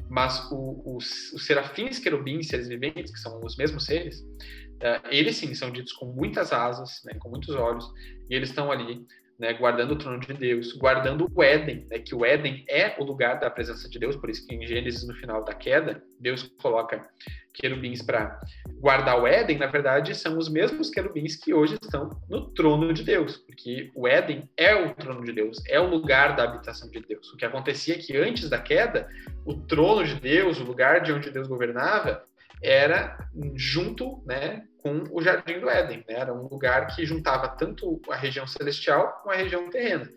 Mas 0.09 0.49
o, 0.51 0.95
os, 0.97 1.33
os 1.33 1.45
serafins, 1.45 1.99
querubins, 1.99 2.47
seres 2.47 2.67
viventes, 2.67 3.11
que 3.11 3.19
são 3.19 3.41
os 3.43 3.55
mesmos 3.57 3.85
seres, 3.85 4.19
uh, 4.19 5.07
eles 5.09 5.37
sim 5.37 5.53
são 5.53 5.71
ditos 5.71 5.93
com 5.93 6.05
muitas 6.05 6.53
asas, 6.53 7.01
né? 7.03 7.13
Com 7.19 7.29
muitos 7.29 7.55
olhos, 7.55 7.91
e 8.29 8.35
eles 8.35 8.49
estão 8.49 8.71
ali 8.71 9.05
né, 9.41 9.53
guardando 9.53 9.93
o 9.93 9.95
trono 9.95 10.19
de 10.19 10.33
Deus, 10.35 10.71
guardando 10.73 11.27
o 11.33 11.43
Éden, 11.43 11.87
né, 11.89 11.97
que 11.97 12.13
o 12.13 12.23
Éden 12.23 12.63
é 12.69 12.95
o 12.99 13.03
lugar 13.03 13.39
da 13.39 13.49
presença 13.49 13.89
de 13.89 13.97
Deus, 13.97 14.15
por 14.15 14.29
isso 14.29 14.45
que 14.45 14.53
em 14.53 14.67
Gênesis, 14.67 15.03
no 15.03 15.15
final 15.15 15.43
da 15.43 15.51
queda, 15.51 16.03
Deus 16.19 16.43
coloca 16.61 17.09
querubins 17.51 18.03
para 18.03 18.39
guardar 18.79 19.19
o 19.19 19.25
Éden, 19.25 19.57
na 19.57 19.65
verdade, 19.65 20.13
são 20.13 20.37
os 20.37 20.47
mesmos 20.47 20.91
querubins 20.91 21.35
que 21.35 21.55
hoje 21.55 21.75
estão 21.81 22.21
no 22.29 22.51
trono 22.51 22.93
de 22.93 23.03
Deus, 23.03 23.37
porque 23.37 23.89
o 23.95 24.07
Éden 24.07 24.47
é 24.55 24.75
o 24.75 24.93
trono 24.93 25.25
de 25.25 25.33
Deus, 25.33 25.57
é 25.67 25.79
o 25.79 25.89
lugar 25.89 26.35
da 26.35 26.43
habitação 26.43 26.87
de 26.91 26.99
Deus. 26.99 27.33
O 27.33 27.35
que 27.35 27.43
acontecia 27.43 27.95
é 27.95 27.97
que 27.97 28.15
antes 28.15 28.47
da 28.47 28.59
queda, 28.59 29.09
o 29.43 29.55
trono 29.55 30.05
de 30.05 30.19
Deus, 30.21 30.59
o 30.59 30.63
lugar 30.63 31.01
de 31.01 31.11
onde 31.11 31.31
Deus 31.31 31.47
governava, 31.47 32.23
era 32.61 33.17
junto 33.55 34.23
né, 34.25 34.63
com 34.77 35.03
o 35.11 35.21
Jardim 35.21 35.59
do 35.59 35.69
Éden. 35.69 36.03
Né? 36.07 36.15
Era 36.15 36.33
um 36.33 36.47
lugar 36.47 36.87
que 36.87 37.05
juntava 37.05 37.47
tanto 37.49 38.01
a 38.09 38.15
região 38.15 38.45
celestial 38.45 39.21
com 39.23 39.31
a 39.31 39.35
região 39.35 39.69
terrena. 39.69 40.09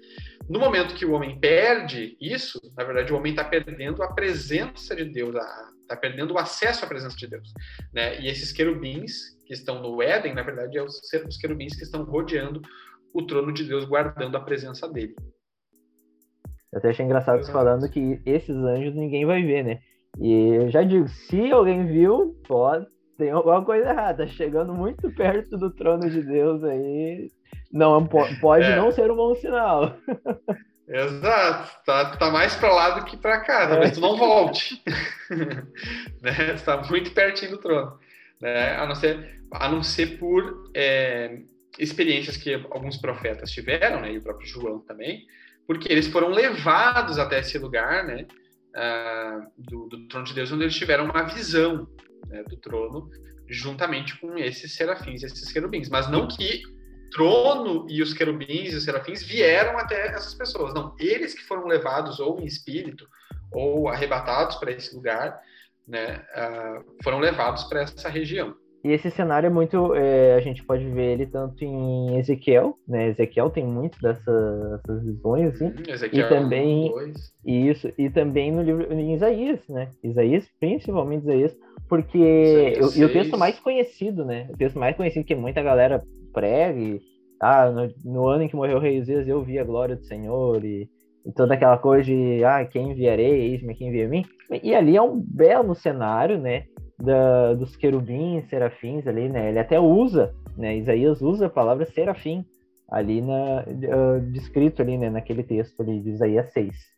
No 0.49 0.59
momento 0.59 0.95
que 0.95 1.07
o 1.07 1.13
homem 1.13 1.39
perde 1.39 2.17
isso, 2.21 2.61
na 2.77 2.85
verdade, 2.85 3.13
o 3.13 3.17
homem 3.17 3.33
está 3.33 3.45
perdendo 3.45 4.03
a 4.03 4.13
presença 4.13 4.95
de 4.95 5.05
Deus, 5.07 5.35
está 5.83 5.97
perdendo 5.97 6.35
o 6.35 6.39
acesso 6.39 6.85
à 6.85 6.89
presença 6.89 7.17
de 7.17 7.27
Deus. 7.27 7.53
Né? 7.93 8.21
E 8.21 8.29
esses 8.29 8.53
querubins 8.53 9.35
que 9.47 9.55
estão 9.55 9.81
no 9.81 10.03
Éden, 10.03 10.35
na 10.35 10.43
verdade, 10.43 10.79
são 10.89 11.21
é 11.21 11.25
os 11.25 11.37
querubins 11.39 11.75
que 11.75 11.85
estão 11.85 12.05
rodeando 12.05 12.61
o 13.13 13.23
trono 13.23 13.53
de 13.53 13.65
Deus, 13.65 13.85
guardando 13.85 14.37
a 14.37 14.41
presença 14.41 14.89
dele. 14.89 15.15
Eu 16.73 16.79
até 16.79 16.91
achei 16.91 17.05
engraçado 17.05 17.39
você 17.39 17.53
falando 17.53 17.89
que 17.89 18.21
esses 18.27 18.57
anjos 18.57 18.95
ninguém 18.97 19.25
vai 19.25 19.43
ver, 19.43 19.63
né? 19.63 19.81
E 20.21 20.55
eu 20.55 20.71
já 20.71 20.83
digo, 20.83 21.09
se 21.09 21.51
alguém 21.51 21.87
viu, 21.87 22.37
pode, 22.47 22.87
tem 23.17 23.31
alguma 23.31 23.65
coisa 23.65 23.91
errada. 23.91 24.25
Tá 24.25 24.33
chegando 24.33 24.75
muito 24.75 25.11
perto 25.15 25.57
do 25.57 25.71
trono 25.71 26.09
de 26.09 26.23
Deus 26.23 26.63
aí. 26.65 27.31
Não, 27.73 28.07
pode 28.41 28.65
é. 28.65 28.77
não 28.77 28.91
ser 28.91 29.11
um 29.11 29.17
bom 29.17 29.35
sinal. 29.35 29.97
Exato, 30.87 31.83
tá, 31.87 32.17
tá 32.17 32.31
mais 32.31 32.55
para 32.57 32.73
lá 32.73 32.91
do 32.91 33.07
que 33.07 33.17
para 33.17 33.41
cá, 33.41 33.67
talvez 33.67 33.93
é. 33.93 33.95
tu 33.95 34.01
não 34.01 34.17
volte. 34.17 34.83
né? 36.21 36.55
Tu 36.57 36.65
tá 36.65 36.83
muito 36.91 37.11
pertinho 37.13 37.53
do 37.53 37.59
trono. 37.59 37.99
Né? 38.41 38.77
A, 38.77 38.87
não 38.87 38.95
ser, 38.95 39.41
a 39.51 39.69
não 39.69 39.83
ser 39.83 40.19
por 40.19 40.71
é, 40.75 41.39
experiências 41.79 42.37
que 42.37 42.55
alguns 42.71 42.99
profetas 42.99 43.51
tiveram, 43.51 44.03
né? 44.03 44.13
e 44.13 44.19
o 44.19 44.23
próprio 44.23 44.47
João 44.47 44.81
também, 44.81 45.25
porque 45.67 45.91
eles 45.91 46.07
foram 46.09 46.29
levados 46.29 47.19
até 47.19 47.41
esse 47.41 47.57
lugar 47.57 48.05
né? 48.05 48.27
Uh, 48.75 49.47
do, 49.57 49.87
do, 49.87 50.09
trono 50.09 50.27
de 50.27 50.35
Deus, 50.35 50.51
onde 50.51 50.65
eles 50.65 50.75
tiveram 50.75 51.05
uma 51.05 51.23
visão 51.23 51.89
né? 52.27 52.43
do 52.43 52.57
trono, 52.57 53.09
juntamente 53.49 54.19
com 54.19 54.37
esses 54.37 54.75
serafins, 54.75 55.23
esses 55.23 55.53
querubins. 55.53 55.89
Mas 55.89 56.11
não 56.11 56.27
que 56.27 56.63
trono 57.13 57.87
e 57.89 58.03
os 58.03 58.13
querubins 58.13 58.73
e 58.73 58.77
os 58.77 58.85
serafins 58.85 59.23
vieram 59.23 59.79
até 59.79 60.09
essas 60.09 60.35
pessoas. 60.35 60.75
Não, 60.75 60.95
eles 60.99 61.35
que 61.35 61.45
foram 61.45 61.67
levados 61.67 62.19
ou 62.19 62.41
em 62.41 62.45
espírito 62.45 63.07
ou 63.53 63.89
arrebatados 63.89 64.57
para 64.57 64.73
esse 64.73 64.95
lugar, 64.95 65.41
né, 65.87 66.27
uh, 66.35 66.97
foram 67.03 67.21
levados 67.21 67.65
para 67.65 67.83
essa 67.83 68.09
região. 68.09 68.57
E 68.85 68.93
esse 68.93 69.11
cenário 69.11 69.47
é 69.47 69.51
muito. 69.51 69.95
É, 69.95 70.35
a 70.35 70.41
gente 70.41 70.63
pode 70.63 70.85
ver 70.91 71.13
ele 71.13 71.27
tanto 71.27 71.65
em 71.65 72.19
Ezequiel, 72.19 72.77
né? 72.87 73.09
Ezequiel 73.09 73.49
tem 73.49 73.67
muito 73.67 73.99
dessas, 73.99 75.03
visões, 75.03 75.55
assim. 75.55 75.69
Hum, 75.69 75.83
Ezequiel 75.89 76.27
e 76.27 76.29
também. 76.29 76.95
Isso, 77.47 77.91
e 77.97 78.11
também 78.11 78.53
no 78.53 78.63
livro 78.63 78.93
em 78.93 79.15
Isaías, 79.15 79.67
né? 79.71 79.89
Isaías, 80.03 80.47
principalmente 80.61 81.23
Isaías, 81.23 81.57
porque. 81.89 82.19
Isaías 82.19 82.97
e 82.97 83.05
o 83.05 83.11
texto 83.11 83.39
mais 83.39 83.59
conhecido, 83.59 84.23
né? 84.23 84.49
O 84.53 84.57
texto 84.59 84.79
mais 84.79 84.95
conhecido 84.95 85.25
que 85.25 85.35
muita 85.35 85.63
galera 85.63 86.03
prega 86.35 86.79
e. 86.79 87.01
Ah, 87.41 87.71
no, 87.71 87.91
no 88.05 88.29
ano 88.29 88.43
em 88.43 88.49
que 88.49 88.57
morreu 88.57 88.77
o 88.77 88.81
rei 88.81 89.01
Uzias, 89.01 89.27
eu 89.27 89.43
vi 89.43 89.59
a 89.59 89.65
glória 89.65 89.97
do 89.97 90.05
Senhor 90.05 90.63
e, 90.63 90.89
e 91.25 91.33
toda 91.33 91.55
aquela 91.55 91.79
coisa 91.79 92.05
de, 92.05 92.45
ah, 92.45 92.65
quem 92.67 92.91
enviarei, 92.91 93.51
eis-me 93.51 93.75
quem 93.75 93.89
envia 93.89 94.09
mim. 94.09 94.25
E 94.63 94.75
ali 94.75 94.95
é 94.95 95.03
um 95.03 95.19
belo 95.19 95.75
cenário, 95.75 96.39
né? 96.39 96.65
Da, 96.99 97.55
dos 97.55 97.77
querubins, 97.77 98.49
serafins 98.49 99.07
ali, 99.07 99.29
né? 99.29 99.51
Ele 99.51 99.59
até 99.59 99.79
usa, 99.79 100.35
né? 100.57 100.77
Isaías 100.77 101.21
usa 101.21 101.47
a 101.47 101.51
palavra 101.51 101.87
serafim 101.87 102.45
ali 102.89 103.21
na 103.21 103.65
uh, 103.67 104.21
descrito 104.33 104.83
ali, 104.83 104.97
né? 104.97 105.11
Naquele 105.11 105.43
texto 105.43 105.81
ali 105.83 106.01
de 106.01 106.11
Isaías 106.11 106.53
6. 106.53 106.95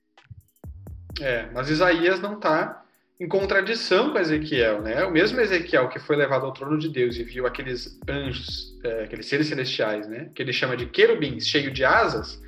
É, 1.21 1.49
mas 1.53 1.71
Isaías 1.71 2.21
não 2.21 2.35
está 2.35 2.83
em 3.19 3.27
contradição 3.27 4.13
com 4.13 4.19
Ezequiel, 4.19 4.83
né? 4.83 5.05
O 5.05 5.11
mesmo 5.11 5.41
Ezequiel 5.41 5.89
que 5.89 5.99
foi 5.99 6.17
levado 6.17 6.45
ao 6.45 6.53
trono 6.53 6.79
de 6.79 6.91
Deus 6.91 7.17
e 7.17 7.25
viu 7.25 7.47
aqueles 7.47 7.99
anjos, 8.07 8.79
é, 8.85 9.05
aqueles 9.05 9.27
seres 9.27 9.47
celestiais, 9.47 10.07
né? 10.07 10.31
Que 10.35 10.43
ele 10.43 10.53
chama 10.53 10.77
de 10.77 10.87
querubins, 10.87 11.47
cheio 11.47 11.71
de 11.71 11.85
asas. 11.85 12.41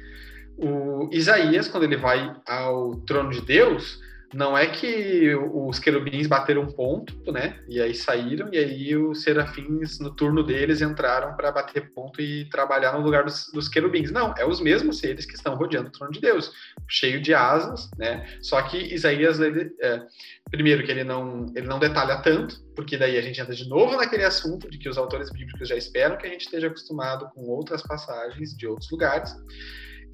O 0.59 1.09
Isaías, 1.13 1.69
quando 1.69 1.85
ele 1.85 1.97
vai 1.97 2.35
ao 2.47 2.97
trono 2.97 3.31
de 3.31 3.41
Deus, 3.41 4.01
não 4.35 4.57
é 4.57 4.67
que 4.67 5.35
os 5.35 5.79
querubins 5.79 6.27
bateram 6.27 6.63
um 6.63 6.71
ponto, 6.71 7.33
né? 7.33 7.59
E 7.67 7.81
aí 7.81 7.95
saíram, 7.95 8.49
e 8.53 8.59
aí 8.59 8.97
os 8.97 9.23
serafins, 9.23 9.99
no 9.99 10.15
turno 10.15 10.43
deles, 10.43 10.83
entraram 10.83 11.35
para 11.35 11.51
bater 11.51 11.91
ponto 11.93 12.21
e 12.21 12.45
trabalhar 12.51 12.93
no 12.93 13.01
lugar 13.01 13.25
dos, 13.25 13.51
dos, 13.53 13.69
querubins. 13.69 14.11
Não, 14.11 14.35
é 14.37 14.45
os 14.45 14.61
mesmos 14.61 14.99
seres 14.99 15.25
que 15.25 15.35
estão 15.35 15.55
rodeando 15.55 15.89
o 15.89 15.93
trono 15.93 16.13
de 16.13 16.21
Deus, 16.21 16.53
cheio 16.87 17.23
de 17.23 17.33
asas, 17.33 17.91
né? 17.97 18.27
Só 18.43 18.61
que 18.61 18.77
Isaías, 18.77 19.41
ele, 19.41 19.75
é, 19.81 20.03
primeiro, 20.51 20.85
que 20.85 20.91
ele 20.91 21.05
não, 21.05 21.47
ele 21.57 21.67
não 21.67 21.79
detalha 21.79 22.21
tanto, 22.21 22.61
porque 22.77 22.99
daí 22.99 23.17
a 23.17 23.23
gente 23.23 23.41
entra 23.41 23.55
de 23.55 23.67
novo 23.67 23.97
naquele 23.97 24.25
assunto 24.25 24.71
de 24.71 24.77
que 24.77 24.91
os 24.91 24.99
autores 24.99 25.31
bíblicos 25.31 25.69
já 25.69 25.77
esperam 25.77 26.19
que 26.19 26.27
a 26.27 26.31
gente 26.31 26.43
esteja 26.43 26.67
acostumado 26.67 27.31
com 27.35 27.49
outras 27.49 27.83
passagens 27.83 28.55
de 28.55 28.67
outros 28.67 28.91
lugares. 28.91 29.35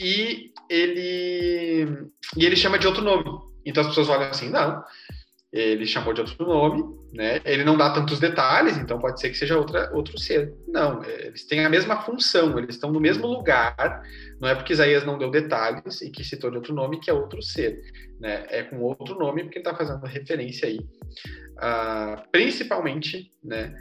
E 0.01 0.53
ele, 0.69 2.11
e 2.37 2.45
ele 2.45 2.57
chama 2.57 2.79
de 2.79 2.87
outro 2.87 3.03
nome, 3.03 3.54
então 3.65 3.83
as 3.83 3.89
pessoas 3.89 4.09
olham 4.09 4.29
assim, 4.29 4.51
não, 4.51 4.85
ele 5.55 5.87
chamou 5.87 6.13
de 6.13 6.21
outro 6.21 6.45
nome, 6.45 6.83
né? 7.13 7.41
Ele 7.45 7.63
não 7.63 7.77
dá 7.77 7.91
tantos 7.91 8.19
detalhes, 8.19 8.77
então 8.77 8.99
pode 8.99 9.21
ser 9.21 9.31
que 9.31 9.37
seja 9.37 9.57
outra, 9.57 9.89
outro 9.95 10.19
ser. 10.19 10.53
Não, 10.67 11.05
eles 11.05 11.47
têm 11.47 11.65
a 11.65 11.71
mesma 11.71 12.03
função, 12.03 12.59
eles 12.59 12.75
estão 12.75 12.91
no 12.91 12.99
mesmo 12.99 13.25
lugar. 13.29 14.03
Não 14.41 14.49
é 14.49 14.55
porque 14.57 14.73
Isaías 14.73 15.05
não 15.05 15.17
deu 15.17 15.31
detalhes 15.31 16.03
e 16.03 16.11
que 16.11 16.25
citou 16.25 16.51
de 16.51 16.57
outro 16.57 16.75
nome 16.75 16.99
que 16.99 17.09
é 17.09 17.15
outro 17.15 17.41
ser, 17.41 17.81
né? 18.19 18.45
É 18.49 18.65
com 18.65 18.81
outro 18.81 19.17
nome 19.17 19.45
porque 19.45 19.59
ele 19.59 19.65
está 19.65 19.77
fazendo 19.77 20.05
referência 20.05 20.67
aí, 20.69 20.79
uh, 20.79 22.21
principalmente, 22.33 23.31
né, 23.41 23.73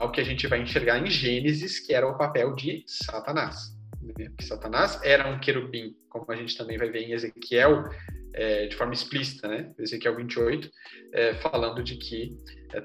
ao 0.00 0.10
que 0.10 0.20
a 0.20 0.24
gente 0.24 0.48
vai 0.48 0.60
enxergar 0.60 0.98
em 0.98 1.08
Gênesis, 1.08 1.78
que 1.78 1.94
era 1.94 2.08
o 2.08 2.18
papel 2.18 2.56
de 2.56 2.82
Satanás. 2.88 3.72
Né? 4.02 4.32
Satanás 4.40 4.98
era 5.04 5.28
um 5.28 5.38
querubim, 5.38 5.94
como 6.08 6.24
a 6.28 6.34
gente 6.34 6.58
também 6.58 6.76
vai 6.76 6.90
ver 6.90 7.02
em 7.02 7.12
Ezequiel 7.12 7.84
é, 8.32 8.66
de 8.66 8.76
forma 8.76 8.92
explícita, 8.92 9.48
né? 9.48 9.72
Ezequiel 9.78 10.16
28, 10.16 10.70
é, 11.12 11.34
falando 11.34 11.82
de 11.82 11.96
que 11.96 12.36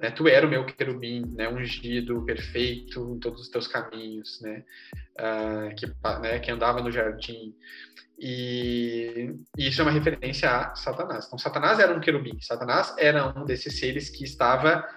né, 0.02 0.10
tu 0.12 0.28
era 0.28 0.46
o 0.46 0.50
meu 0.50 0.66
querubim, 0.66 1.24
né, 1.36 1.48
ungido, 1.48 2.24
perfeito 2.26 3.16
em 3.16 3.20
todos 3.20 3.42
os 3.42 3.50
teus 3.50 3.68
caminhos, 3.68 4.42
né, 4.42 4.64
uh, 5.20 5.76
que, 5.76 5.86
né, 6.22 6.40
que 6.40 6.52
andava 6.52 6.82
no 6.82 6.92
jardim. 6.92 7.54
E, 8.18 9.36
e, 9.58 9.68
isso 9.68 9.82
é 9.82 9.84
uma 9.84 9.92
referência 9.92 10.50
a 10.50 10.76
Satanás. 10.76 11.26
Então, 11.28 11.38
Satanás 11.38 11.80
era 11.80 11.94
um 11.94 12.00
querubim, 12.00 12.40
Satanás 12.40 12.96
era 12.98 13.28
um 13.38 13.46
desses 13.46 13.78
seres 13.78 14.10
que 14.10 14.24
estava 14.24 14.88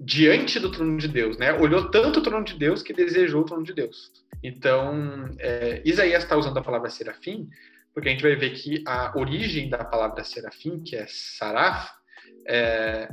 diante 0.00 0.60
do 0.60 0.70
trono 0.70 0.96
de 0.96 1.08
Deus, 1.08 1.36
né? 1.38 1.52
Olhou 1.52 1.90
tanto 1.90 2.20
o 2.20 2.22
trono 2.22 2.44
de 2.44 2.56
Deus 2.56 2.82
que 2.82 2.92
desejou 2.92 3.42
o 3.42 3.44
trono 3.44 3.64
de 3.64 3.74
Deus. 3.74 4.12
Então, 4.42 5.28
é, 5.40 5.82
Isaías 5.84 6.22
está 6.22 6.36
usando 6.36 6.56
a 6.56 6.62
palavra 6.62 6.88
serafim 6.88 7.48
porque 7.98 8.10
a 8.10 8.12
gente 8.12 8.22
vai 8.22 8.36
ver 8.36 8.50
que 8.50 8.80
a 8.86 9.12
origem 9.18 9.68
da 9.68 9.82
palavra 9.82 10.22
serafim, 10.22 10.80
que 10.84 10.94
é 10.94 11.04
saraf, 11.08 11.90
é, 12.46 13.08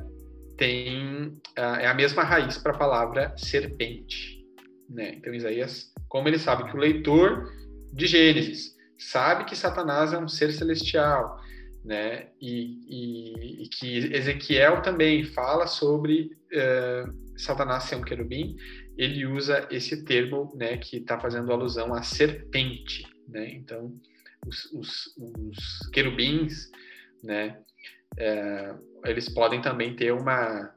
tem 0.55 1.41
é 1.55 1.88
a 1.88 1.93
mesma 1.95 2.21
raiz 2.21 2.59
para 2.59 2.71
a 2.71 2.77
palavra 2.77 3.33
serpente. 3.36 4.45
Né? 4.88 5.15
Então, 5.15 5.33
Isaías, 5.33 5.91
como 6.07 6.27
ele 6.27 6.38
sabe 6.38 6.69
que 6.69 6.77
o 6.77 6.79
leitor 6.79 7.51
de 7.93 8.05
Gênesis 8.05 8.75
sabe 8.95 9.45
que 9.45 9.55
Satanás 9.55 10.13
é 10.13 10.19
um 10.19 10.27
ser 10.27 10.51
celestial, 10.51 11.36
né? 11.83 12.27
E, 12.39 12.77
e, 12.88 13.63
e 13.63 13.67
que 13.69 14.13
Ezequiel 14.15 14.83
também 14.83 15.23
fala 15.23 15.65
sobre 15.65 16.29
uh, 16.53 17.11
Satanás 17.36 17.86
ser 17.86 17.95
um 17.95 18.03
querubim, 18.03 18.55
ele 18.95 19.25
usa 19.25 19.67
esse 19.71 20.05
termo, 20.05 20.53
né, 20.55 20.77
que 20.77 20.97
está 20.97 21.19
fazendo 21.19 21.51
alusão 21.51 21.91
à 21.91 22.03
serpente, 22.03 23.03
né? 23.27 23.49
Então, 23.49 23.91
os, 24.45 24.65
os, 24.73 25.15
os 25.17 25.89
querubins, 25.91 26.69
né, 27.23 27.57
é, 28.17 28.73
eles 29.05 29.27
podem 29.29 29.61
também 29.61 29.95
ter 29.95 30.11
uma, 30.11 30.73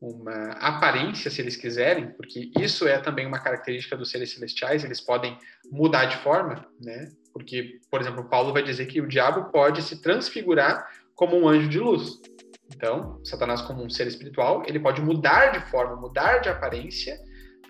uma 0.00 0.52
aparência, 0.52 1.30
se 1.30 1.40
eles 1.40 1.56
quiserem, 1.56 2.10
porque 2.12 2.50
isso 2.58 2.88
é 2.88 2.98
também 2.98 3.26
uma 3.26 3.38
característica 3.38 3.96
dos 3.96 4.10
seres 4.10 4.32
celestiais, 4.32 4.84
eles 4.84 5.00
podem 5.00 5.38
mudar 5.70 6.06
de 6.06 6.16
forma, 6.18 6.66
né? 6.80 7.10
Porque, 7.32 7.78
por 7.90 8.00
exemplo, 8.00 8.28
Paulo 8.28 8.52
vai 8.52 8.62
dizer 8.62 8.86
que 8.86 9.00
o 9.00 9.06
diabo 9.06 9.52
pode 9.52 9.82
se 9.82 10.00
transfigurar 10.02 10.88
como 11.14 11.36
um 11.38 11.48
anjo 11.48 11.68
de 11.68 11.78
luz. 11.78 12.18
Então, 12.74 13.20
Satanás, 13.24 13.60
como 13.62 13.84
um 13.84 13.90
ser 13.90 14.06
espiritual, 14.06 14.64
ele 14.66 14.80
pode 14.80 15.00
mudar 15.00 15.52
de 15.52 15.70
forma, 15.70 15.96
mudar 15.96 16.38
de 16.38 16.48
aparência 16.48 17.18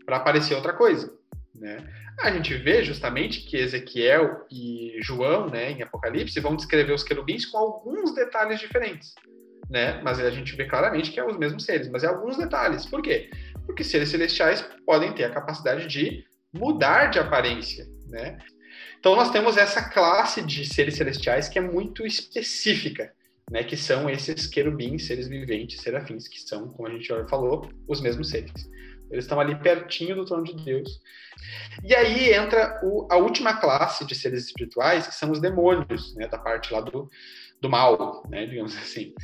para 0.07 0.17
aparecer 0.17 0.55
outra 0.55 0.73
coisa. 0.73 1.13
Né? 1.55 1.77
A 2.23 2.31
gente 2.31 2.55
vê 2.55 2.85
justamente 2.85 3.41
que 3.41 3.57
Ezequiel 3.57 4.45
e 4.51 4.99
João, 5.01 5.49
né, 5.49 5.71
em 5.71 5.83
Apocalipse, 5.83 6.39
vão 6.39 6.55
descrever 6.55 6.93
os 6.93 7.03
querubins 7.03 7.47
com 7.47 7.57
alguns 7.57 8.15
detalhes 8.15 8.61
diferentes. 8.61 9.15
Né? 9.71 10.01
Mas 10.03 10.19
a 10.21 10.31
gente 10.31 10.55
vê 10.55 10.67
claramente 10.67 11.13
que 11.13 11.21
é 11.21 11.25
os 11.25 11.39
mesmos 11.39 11.65
seres, 11.65 11.89
mas 11.89 12.05
é 12.05 12.09
alguns 12.09 12.37
detalhes. 12.37 12.85
Por 12.85 13.01
quê? 13.01 13.31
Porque 13.65 13.83
seres 13.83 14.11
celestiais 14.11 14.63
podem 14.85 15.13
ter 15.13 15.25
a 15.25 15.31
capacidade 15.31 15.87
de 15.87 16.25
mudar 16.53 17.07
de 17.07 17.19
aparência, 17.19 17.87
né? 18.09 18.37
Então 18.99 19.17
nós 19.17 19.31
temos 19.31 19.57
essa 19.57 19.89
classe 19.89 20.43
de 20.43 20.67
seres 20.67 20.97
celestiais 20.97 21.49
que 21.49 21.59
é 21.59 21.63
muito 21.63 22.05
específica, 22.05 23.13
né? 23.51 23.63
Que 23.63 23.77
são 23.77 24.11
esses 24.11 24.47
querubins, 24.47 25.07
seres 25.07 25.29
viventes, 25.29 25.81
serafins, 25.81 26.29
que 26.29 26.41
são, 26.41 26.69
como 26.69 26.89
a 26.89 26.91
gente 26.91 27.07
já 27.07 27.27
falou, 27.29 27.71
os 27.89 28.01
mesmos 28.01 28.29
seres. 28.29 28.53
Eles 29.11 29.25
estão 29.25 29.41
ali 29.41 29.55
pertinho 29.57 30.15
do 30.15 30.25
trono 30.25 30.45
de 30.45 30.55
Deus. 30.65 31.01
E 31.83 31.95
aí 31.95 32.33
entra 32.33 32.81
o, 32.83 33.09
a 33.11 33.17
última 33.17 33.55
classe 33.55 34.05
de 34.05 34.15
seres 34.15 34.45
espirituais, 34.47 35.07
que 35.07 35.15
são 35.15 35.31
os 35.31 35.41
demônios, 35.41 36.15
né, 36.15 36.29
da 36.29 36.39
parte 36.39 36.73
lá 36.73 36.81
do, 36.81 37.11
do 37.61 37.69
mal, 37.69 38.23
né, 38.29 38.47
digamos 38.47 38.77
assim. 38.77 39.15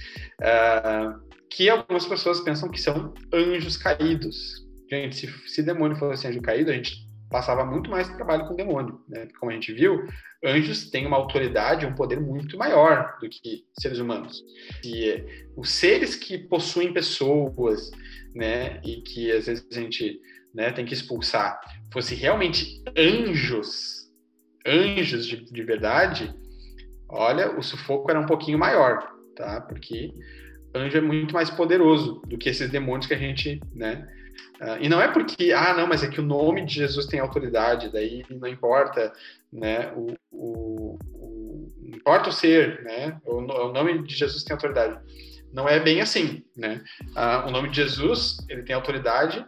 Uh, 0.41 1.27
que 1.49 1.71
algumas 1.71 2.07
pessoas 2.07 2.41
pensam 2.41 2.69
que 2.69 2.81
são 2.81 3.15
anjos 3.33 3.77
caídos. 3.77 4.67
Gente, 4.91 5.17
se, 5.17 5.49
se 5.49 5.63
demônio 5.63 5.97
fosse 5.97 6.27
anjo 6.27 6.41
caído, 6.41 6.71
a 6.71 6.75
gente 6.75 7.07
passava 7.31 7.65
muito 7.65 7.91
mais 7.91 8.09
trabalho 8.09 8.47
com 8.47 8.55
demônio, 8.55 9.01
né? 9.09 9.27
Como 9.39 9.51
a 9.51 9.55
gente 9.55 9.73
viu, 9.73 10.07
anjos 10.45 10.91
têm 10.91 11.07
uma 11.07 11.17
autoridade, 11.17 11.87
um 11.87 11.95
poder 11.95 12.21
muito 12.21 12.57
maior 12.57 13.17
do 13.21 13.29
que 13.29 13.65
seres 13.79 13.99
humanos. 13.99 14.45
E 14.85 15.25
os 15.57 15.71
seres 15.71 16.15
que 16.15 16.39
possuem 16.39 16.93
pessoas, 16.93 17.91
né, 18.37 18.81
e 18.85 19.01
que 19.01 19.33
às 19.33 19.47
vezes 19.47 19.67
a 19.73 19.75
gente, 19.75 20.21
né, 20.55 20.71
tem 20.71 20.85
que 20.85 20.93
expulsar, 20.93 21.59
fosse 21.93 22.15
realmente 22.15 22.83
anjos, 22.97 24.11
anjos 24.67 25.27
de, 25.27 25.45
de 25.45 25.63
verdade, 25.63 26.35
olha, 27.09 27.59
o 27.59 27.63
sufoco 27.63 28.11
era 28.11 28.21
um 28.21 28.27
pouquinho 28.27 28.59
maior, 28.59 29.11
tá? 29.35 29.61
Porque 29.63 30.13
anjo 30.75 30.99
é 30.99 31.01
muito 31.01 31.33
mais 31.33 31.49
poderoso 31.49 32.21
do 32.27 32.37
que 32.37 32.51
esses 32.51 32.69
demônios 32.69 33.07
que 33.07 33.15
a 33.15 33.19
gente, 33.19 33.61
né, 33.75 34.07
Uh, 34.61 34.81
e 34.81 34.89
não 34.89 35.01
é 35.01 35.09
porque, 35.09 35.53
ah, 35.53 35.75
não, 35.75 35.87
mas 35.87 36.03
é 36.03 36.09
que 36.09 36.21
o 36.21 36.25
nome 36.25 36.65
de 36.65 36.75
Jesus 36.75 37.07
tem 37.07 37.21
autoridade, 37.21 37.93
daí 37.93 38.25
não 38.31 38.49
importa, 38.49 39.13
né, 39.53 39.93
o, 39.95 40.15
o, 40.31 40.99
o 41.13 41.73
importa 41.85 42.31
o 42.31 42.33
ser, 42.33 42.83
né, 42.83 43.21
o, 43.25 43.37
o, 43.37 43.73
nome 43.73 44.03
de 44.03 44.15
Jesus 44.15 44.43
tem 44.45 44.55
autoridade. 44.55 44.99
Não 45.53 45.69
é 45.69 45.81
bem 45.81 46.01
assim, 46.01 46.43
né. 46.57 46.83
Uh, 47.09 47.49
o 47.49 47.51
nome 47.51 47.71
de 47.71 47.77
Jesus, 47.77 48.39
ele 48.49 48.63
tem 48.63 48.75
autoridade, 48.75 49.45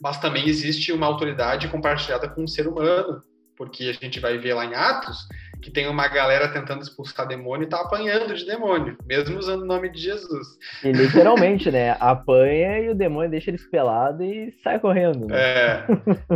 mas 0.00 0.18
também 0.18 0.48
existe 0.48 0.92
uma 0.92 1.06
autoridade 1.06 1.68
compartilhada 1.68 2.28
com 2.28 2.44
o 2.44 2.48
ser 2.48 2.66
humano, 2.66 3.22
porque 3.56 3.84
a 3.84 3.92
gente 3.92 4.20
vai 4.20 4.38
ver 4.38 4.54
lá 4.54 4.64
em 4.64 4.74
Atos 4.74 5.26
que 5.62 5.70
tem 5.70 5.88
uma 5.88 6.08
galera 6.08 6.48
tentando 6.48 6.82
expulsar 6.82 7.26
demônio 7.26 7.64
e 7.64 7.68
tá 7.68 7.80
apanhando 7.80 8.34
de 8.34 8.44
demônio, 8.44 8.98
mesmo 9.06 9.38
usando 9.38 9.62
o 9.62 9.66
nome 9.66 9.88
de 9.90 10.00
Jesus. 10.00 10.58
E 10.82 10.90
literalmente, 10.90 11.70
né? 11.70 11.96
Apanha 12.00 12.80
e 12.80 12.90
o 12.90 12.94
demônio 12.94 13.30
deixa 13.30 13.50
eles 13.50 13.64
pelados 13.70 14.20
e 14.20 14.52
sai 14.62 14.80
correndo. 14.80 15.28
Né? 15.28 15.36
É. 15.38 15.86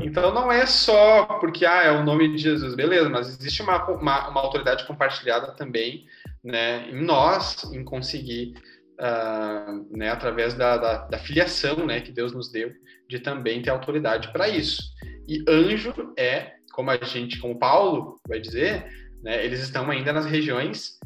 Então 0.03 0.33
não 0.33 0.51
é 0.51 0.65
só 0.65 1.25
porque 1.41 1.67
ah, 1.67 1.83
é 1.83 1.91
o 1.91 2.05
nome 2.05 2.33
de 2.37 2.39
Jesus, 2.39 2.75
beleza, 2.77 3.09
mas 3.09 3.29
existe 3.29 3.61
uma, 3.63 3.85
uma, 3.91 4.29
uma 4.29 4.41
autoridade 4.41 4.87
compartilhada 4.87 5.53
também 5.53 6.05
né, 6.45 6.89
em 6.89 7.05
nós, 7.05 7.65
em 7.73 7.83
conseguir. 7.83 8.55
Uh, 8.99 9.95
né, 9.95 10.09
através 10.09 10.55
da, 10.55 10.79
da, 10.79 10.97
da, 11.07 11.19
filiação 11.19 11.85
né, 11.85 12.01
que 12.01 12.11
Deus 12.11 12.33
nos 12.33 12.51
deu, 12.51 12.73
de 13.07 13.19
também 13.19 13.61
ter 13.61 13.69
autoridade 13.69 14.33
para 14.33 14.49
isso. 14.49 14.83
E 15.29 15.45
anjo 15.47 16.15
é, 16.17 16.55
como 16.73 16.91
a 16.91 16.97
gente, 16.97 17.39
como 17.39 17.59
Paulo 17.59 18.19
vai 18.27 18.41
dizer, 18.41 18.87
né, 19.23 19.45
eles 19.45 19.61
estão 19.61 19.91
ainda 19.91 20.15
nas 20.15 20.25
regiões 20.25 20.99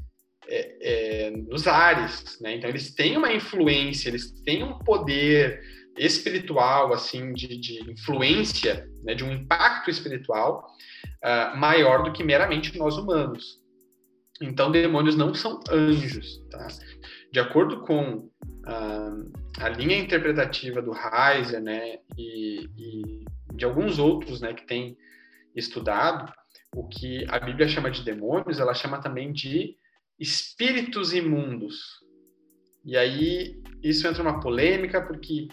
é, 0.49 0.77
é, 0.81 1.31
nos 1.31 1.67
ares, 1.67 2.39
né? 2.41 2.57
Então 2.57 2.69
eles 2.69 2.93
têm 2.93 3.17
uma 3.17 3.33
influência, 3.33 4.09
eles 4.09 4.33
têm 4.43 4.65
um 4.65 4.79
poder 4.79 5.61
espiritual, 5.97 6.93
assim, 6.93 7.33
de, 7.33 7.57
de 7.59 7.91
influência, 7.91 8.89
né, 9.05 9.15
de 9.15 9.25
um 9.25 9.33
impacto 9.33 9.91
espiritual 9.91 10.67
uh, 11.25 11.57
maior 11.57 12.03
do 12.03 12.13
que 12.13 12.25
meramente 12.25 12.77
nós 12.77 12.97
humanos. 12.97 13.61
Então 14.41 14.71
demônios 14.71 15.15
não 15.15 15.35
são 15.35 15.61
anjos, 15.71 16.43
tá? 16.51 16.67
De 17.33 17.39
acordo 17.39 17.83
com 17.83 18.17
uh, 18.17 19.33
a 19.59 19.69
linha 19.69 19.99
interpretativa 19.99 20.83
do 20.83 20.93
Heiser, 20.93 21.63
né, 21.63 21.99
e, 22.17 22.69
e 22.77 23.25
de 23.55 23.65
alguns 23.65 23.99
outros, 23.99 24.41
né, 24.41 24.53
que 24.53 24.67
têm 24.67 24.97
estudado, 25.55 26.33
o 26.75 26.87
que 26.89 27.25
a 27.29 27.39
Bíblia 27.39 27.69
chama 27.69 27.91
de 27.91 28.03
demônios, 28.03 28.61
ela 28.61 28.75
chama 28.75 29.01
também 29.01 29.33
de 29.33 29.77
espíritos 30.19 31.13
imundos. 31.13 32.01
E 32.85 32.97
aí 32.97 33.61
isso 33.83 34.07
entra 34.07 34.23
uma 34.23 34.41
polêmica, 34.41 35.01
porque 35.01 35.49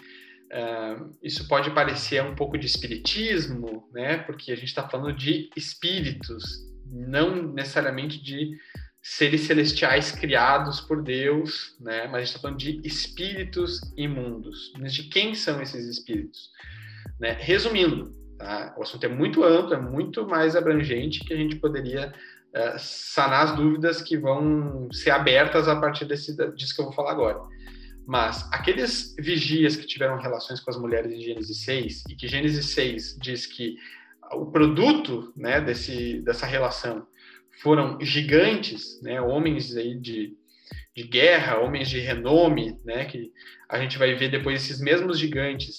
uh, 0.52 1.10
isso 1.22 1.46
pode 1.48 1.70
parecer 1.72 2.22
um 2.22 2.34
pouco 2.34 2.56
de 2.56 2.66
espiritismo, 2.66 3.88
né? 3.92 4.18
Porque 4.18 4.52
a 4.52 4.56
gente 4.56 4.68
está 4.68 4.88
falando 4.88 5.16
de 5.16 5.50
espíritos, 5.56 6.44
não 6.86 7.52
necessariamente 7.52 8.22
de 8.22 8.56
seres 9.02 9.42
celestiais 9.42 10.10
criados 10.10 10.80
por 10.80 11.02
Deus, 11.02 11.76
né? 11.80 12.06
Mas 12.06 12.14
a 12.14 12.18
gente 12.18 12.28
está 12.28 12.40
falando 12.40 12.58
de 12.58 12.80
espíritos 12.84 13.80
imundos. 13.96 14.72
Mas 14.78 14.92
de 14.92 15.04
quem 15.04 15.34
são 15.34 15.62
esses 15.62 15.86
espíritos? 15.86 16.50
Né? 17.18 17.36
Resumindo, 17.38 18.12
Tá? 18.38 18.72
O 18.78 18.82
assunto 18.82 19.04
é 19.04 19.08
muito 19.08 19.42
amplo, 19.42 19.74
é 19.74 19.80
muito 19.80 20.26
mais 20.26 20.54
abrangente 20.54 21.24
que 21.24 21.34
a 21.34 21.36
gente 21.36 21.56
poderia 21.56 22.14
uh, 22.54 22.78
sanar 22.78 23.44
as 23.46 23.56
dúvidas 23.56 24.00
que 24.00 24.16
vão 24.16 24.88
ser 24.92 25.10
abertas 25.10 25.66
a 25.66 25.74
partir 25.74 26.04
desse, 26.04 26.36
disso 26.54 26.74
que 26.74 26.80
eu 26.80 26.86
vou 26.86 26.94
falar 26.94 27.10
agora. 27.10 27.40
Mas 28.06 28.48
aqueles 28.52 29.14
vigias 29.18 29.76
que 29.76 29.86
tiveram 29.86 30.18
relações 30.18 30.60
com 30.60 30.70
as 30.70 30.78
mulheres 30.78 31.12
em 31.12 31.20
Gênesis 31.20 31.64
6, 31.64 32.04
e 32.08 32.14
que 32.14 32.28
Gênesis 32.28 32.66
6 32.66 33.18
diz 33.20 33.44
que 33.44 33.76
o 34.32 34.46
produto 34.46 35.32
né, 35.36 35.60
desse, 35.60 36.22
dessa 36.22 36.46
relação 36.46 37.06
foram 37.62 37.98
gigantes, 38.00 39.00
né, 39.02 39.20
homens 39.20 39.76
aí 39.76 39.98
de, 39.98 40.34
de 40.96 41.02
guerra, 41.04 41.58
homens 41.58 41.88
de 41.88 41.98
renome, 41.98 42.78
né, 42.84 43.04
que 43.04 43.32
a 43.68 43.78
gente 43.78 43.98
vai 43.98 44.14
ver 44.14 44.30
depois 44.30 44.62
esses 44.62 44.80
mesmos 44.80 45.18
gigantes 45.18 45.76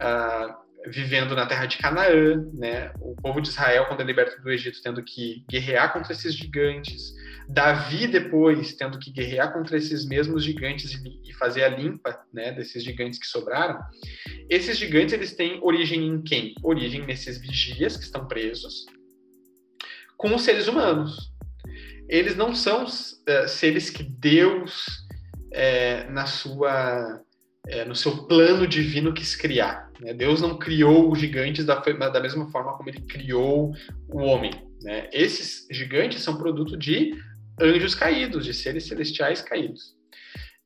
uh, 0.00 0.68
vivendo 0.86 1.34
na 1.34 1.46
terra 1.46 1.66
de 1.66 1.76
Canaã, 1.78 2.44
né? 2.54 2.92
O 3.00 3.14
povo 3.16 3.40
de 3.40 3.48
Israel, 3.48 3.86
quando 3.86 4.00
é 4.00 4.04
liberto 4.04 4.40
do 4.40 4.50
Egito, 4.50 4.80
tendo 4.82 5.02
que 5.02 5.44
guerrear 5.48 5.92
contra 5.92 6.12
esses 6.12 6.34
gigantes. 6.34 7.12
Davi, 7.48 8.06
depois, 8.06 8.74
tendo 8.74 8.98
que 8.98 9.10
guerrear 9.10 9.52
contra 9.52 9.76
esses 9.76 10.06
mesmos 10.06 10.44
gigantes 10.44 10.92
e 11.24 11.32
fazer 11.34 11.64
a 11.64 11.68
limpa, 11.68 12.18
né? 12.32 12.52
Desses 12.52 12.82
gigantes 12.82 13.18
que 13.18 13.26
sobraram. 13.26 13.78
Esses 14.48 14.78
gigantes, 14.78 15.12
eles 15.12 15.34
têm 15.34 15.58
origem 15.62 16.06
em 16.06 16.22
quem? 16.22 16.54
Origem 16.62 17.04
nesses 17.04 17.38
vigias 17.38 17.96
que 17.96 18.04
estão 18.04 18.26
presos 18.26 18.86
com 20.18 20.34
os 20.34 20.42
seres 20.42 20.68
humanos. 20.68 21.32
Eles 22.06 22.36
não 22.36 22.54
são 22.54 22.84
uh, 22.84 23.48
seres 23.48 23.88
que 23.88 24.02
Deus, 24.02 24.86
uh, 25.54 26.12
na 26.12 26.26
sua 26.26 27.22
é, 27.68 27.84
no 27.84 27.94
seu 27.94 28.24
plano 28.26 28.66
divino 28.66 29.12
quis 29.12 29.36
criar. 29.36 29.90
Né? 30.00 30.14
Deus 30.14 30.40
não 30.40 30.58
criou 30.58 31.12
os 31.12 31.18
gigantes 31.18 31.66
da, 31.66 31.74
da 31.74 32.20
mesma 32.20 32.50
forma 32.50 32.76
como 32.76 32.88
ele 32.88 33.02
criou 33.02 33.72
o 34.08 34.20
homem. 34.20 34.50
Né? 34.82 35.08
Esses 35.12 35.66
gigantes 35.70 36.22
são 36.22 36.38
produto 36.38 36.76
de 36.76 37.12
anjos 37.60 37.94
caídos, 37.94 38.46
de 38.46 38.54
seres 38.54 38.86
celestiais 38.86 39.42
caídos. 39.42 39.96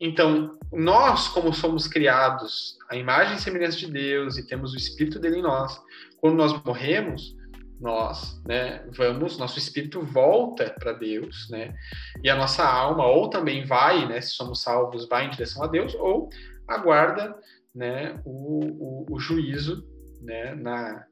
Então, 0.00 0.58
nós, 0.72 1.28
como 1.28 1.52
somos 1.52 1.86
criados 1.86 2.76
à 2.88 2.96
imagem 2.96 3.36
e 3.36 3.40
semelhança 3.40 3.78
de 3.78 3.90
Deus 3.90 4.36
e 4.36 4.46
temos 4.46 4.72
o 4.72 4.76
Espírito 4.76 5.18
dele 5.18 5.38
em 5.38 5.42
nós, 5.42 5.80
quando 6.18 6.36
nós 6.36 6.52
morremos, 6.64 7.34
nós, 7.82 8.40
né, 8.46 8.84
vamos, 8.96 9.36
nosso 9.36 9.58
espírito 9.58 10.00
volta 10.02 10.70
para 10.78 10.92
Deus, 10.92 11.48
né, 11.50 11.74
e 12.22 12.30
a 12.30 12.36
nossa 12.36 12.64
alma 12.64 13.04
ou 13.06 13.28
também 13.28 13.64
vai, 13.64 14.06
né, 14.06 14.20
se 14.20 14.30
somos 14.30 14.62
salvos, 14.62 15.08
vai 15.08 15.26
em 15.26 15.30
direção 15.30 15.64
a 15.64 15.66
Deus, 15.66 15.92
ou 15.96 16.30
aguarda 16.68 17.36
né, 17.74 18.20
o, 18.24 18.60
o, 18.64 19.06
o 19.10 19.18
juízo 19.18 19.84
né, 20.22 20.54
na, 20.54 21.04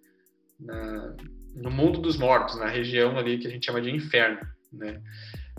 na, 0.60 1.16
no 1.56 1.70
mundo 1.72 2.00
dos 2.00 2.16
mortos, 2.16 2.56
na 2.56 2.68
região 2.68 3.18
ali 3.18 3.38
que 3.38 3.48
a 3.48 3.50
gente 3.50 3.66
chama 3.66 3.82
de 3.82 3.90
inferno. 3.90 4.40
Né? 4.72 5.02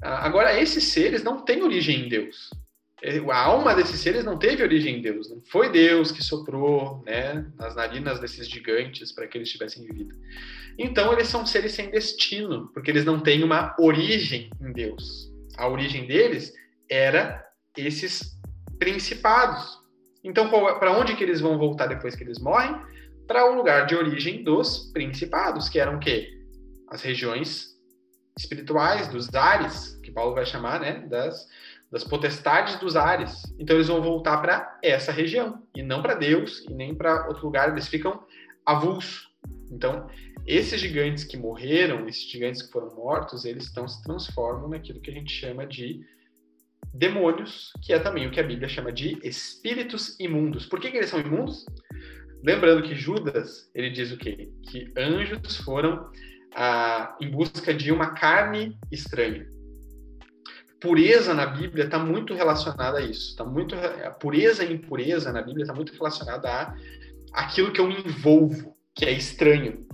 Agora, 0.02 0.58
esses 0.60 0.86
seres 0.86 1.24
não 1.24 1.44
têm 1.44 1.62
origem 1.62 2.06
em 2.06 2.10
Deus. 2.10 2.50
É, 3.04 3.18
a 3.18 3.38
alma 3.46 3.74
desses 3.74 4.00
seres 4.00 4.24
não 4.24 4.38
teve 4.38 4.64
origem 4.64 4.98
em 4.98 5.02
Deus. 5.02 5.30
Não 5.30 5.42
foi 5.50 5.70
Deus 5.70 6.12
que 6.12 6.24
soprou 6.24 7.04
né, 7.06 7.46
nas 7.58 7.76
narinas 7.76 8.20
desses 8.20 8.48
gigantes 8.48 9.12
para 9.12 9.28
que 9.28 9.38
eles 9.38 9.50
tivessem 9.50 9.86
vida. 9.88 10.16
Então, 10.78 11.12
eles 11.12 11.28
são 11.28 11.46
seres 11.46 11.74
sem 11.74 11.90
destino, 11.90 12.70
porque 12.74 12.92
eles 12.92 13.06
não 13.06 13.20
têm 13.20 13.44
uma 13.44 13.76
origem 13.80 14.50
em 14.62 14.72
Deus. 14.72 15.32
A 15.58 15.68
origem 15.68 16.08
deles 16.08 16.54
era 16.90 17.46
esses 17.76 18.40
principados, 18.80 19.82
então, 20.24 20.50
para 20.50 20.98
onde 20.98 21.16
que 21.16 21.24
eles 21.24 21.42
vão 21.42 21.58
voltar 21.58 21.88
depois 21.88 22.16
que 22.16 22.24
eles 22.24 22.40
morrem? 22.40 22.76
Para 23.28 23.50
o 23.50 23.56
lugar 23.56 23.86
de 23.88 23.96
origem 23.96 24.44
dos 24.44 24.92
principados, 24.92 25.68
que 25.68 25.80
eram 25.80 25.96
o 25.96 26.00
quê? 26.00 26.30
As 26.90 27.02
regiões 27.02 27.72
espirituais, 28.38 29.08
dos 29.08 29.34
ares, 29.34 30.00
que 30.04 30.12
Paulo 30.12 30.36
vai 30.36 30.46
chamar, 30.46 30.80
né? 30.80 31.06
Das, 31.10 31.48
das 31.92 32.04
potestades 32.04 32.80
dos 32.80 32.96
ares. 32.96 33.44
Então, 33.60 33.76
eles 33.76 33.88
vão 33.88 34.02
voltar 34.02 34.38
para 34.38 34.80
essa 34.82 35.12
região, 35.12 35.62
e 35.76 35.84
não 35.84 36.02
para 36.02 36.16
Deus, 36.16 36.66
e 36.70 36.74
nem 36.74 36.96
para 36.96 37.28
outro 37.28 37.46
lugar, 37.46 37.70
eles 37.70 37.88
ficam 37.88 38.24
avulsos. 38.66 39.30
Então, 39.70 40.08
esses 40.46 40.80
gigantes 40.80 41.24
que 41.24 41.38
morreram, 41.38 42.08
esses 42.08 42.30
gigantes 42.30 42.62
que 42.62 42.72
foram 42.72 42.96
mortos, 42.96 43.46
eles 43.46 43.66
estão 43.66 43.88
se 43.88 44.02
transformam 44.04 44.70
naquilo 44.70 45.02
que 45.02 45.12
a 45.12 45.14
gente 45.14 45.32
chama 45.32 45.66
de 45.66 46.00
demônios, 46.94 47.72
que 47.82 47.94
é 47.94 48.00
também 48.00 48.28
o 48.28 48.32
que 48.32 48.40
a 48.40 48.44
Bíblia 48.44 48.68
chama 48.68 48.92
de 48.92 49.18
espíritos 49.24 50.20
imundos. 50.20 50.66
Por 50.66 50.80
que, 50.80 50.92
que 50.92 50.98
eles 50.98 51.10
são 51.10 51.20
imundos? 51.20 51.66
Lembrando 52.44 52.84
que 52.84 52.96
Judas, 52.96 53.70
ele 53.76 53.90
diz 53.90 54.12
o 54.12 54.18
quê? 54.18 54.50
Que 54.64 54.92
anjos 54.98 55.58
foram 55.58 56.10
ah, 56.56 57.16
em 57.22 57.30
busca 57.30 57.74
de 57.74 57.92
uma 57.92 58.14
carne 58.14 58.78
estranha. 58.92 59.48
Pureza 60.82 61.34
na 61.34 61.46
Bíblia 61.46 61.86
está 61.86 62.00
muito 62.00 62.34
relacionada 62.34 62.98
a 62.98 63.02
isso. 63.02 63.36
Tá 63.36 63.46
muito, 63.46 63.76
a 63.76 64.10
pureza 64.10 64.66
e 64.66 64.74
impureza 64.74 65.32
na 65.32 65.42
Bíblia 65.42 65.64
está 65.64 65.74
muito 65.74 65.94
relacionada 65.94 66.50
a 66.50 66.76
aquilo 67.34 67.72
que 67.72 67.80
eu 67.80 67.88
me 67.88 67.96
envolvo, 67.96 68.76
que 68.96 69.06
é 69.06 69.12
estranho. 69.12 69.86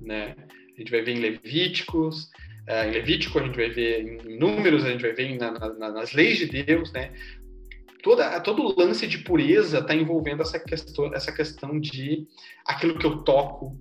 né? 0.00 0.34
A 0.74 0.80
gente 0.80 0.90
vai 0.90 1.02
ver 1.02 1.16
em 1.16 1.20
Levíticos, 1.20 2.24
uh, 2.68 2.88
em 2.88 2.90
Levítico 2.90 3.38
a 3.38 3.42
gente 3.42 3.56
vai 3.56 3.70
ver 3.70 4.00
em 4.02 4.38
Números, 4.38 4.84
a 4.84 4.90
gente 4.90 5.02
vai 5.02 5.12
ver 5.12 5.38
na, 5.38 5.52
na, 5.52 5.90
nas 5.92 6.12
leis 6.12 6.38
de 6.38 6.46
Deus, 6.64 6.92
né? 6.92 7.12
Toda, 8.02 8.40
todo 8.40 8.62
o 8.62 8.76
lance 8.76 9.06
de 9.06 9.18
pureza 9.18 9.78
está 9.78 9.94
envolvendo 9.94 10.42
essa 10.42 10.58
questão, 10.58 11.14
essa 11.14 11.30
questão 11.30 11.78
de 11.78 12.26
aquilo 12.66 12.98
que 12.98 13.06
eu 13.06 13.18
toco, 13.18 13.78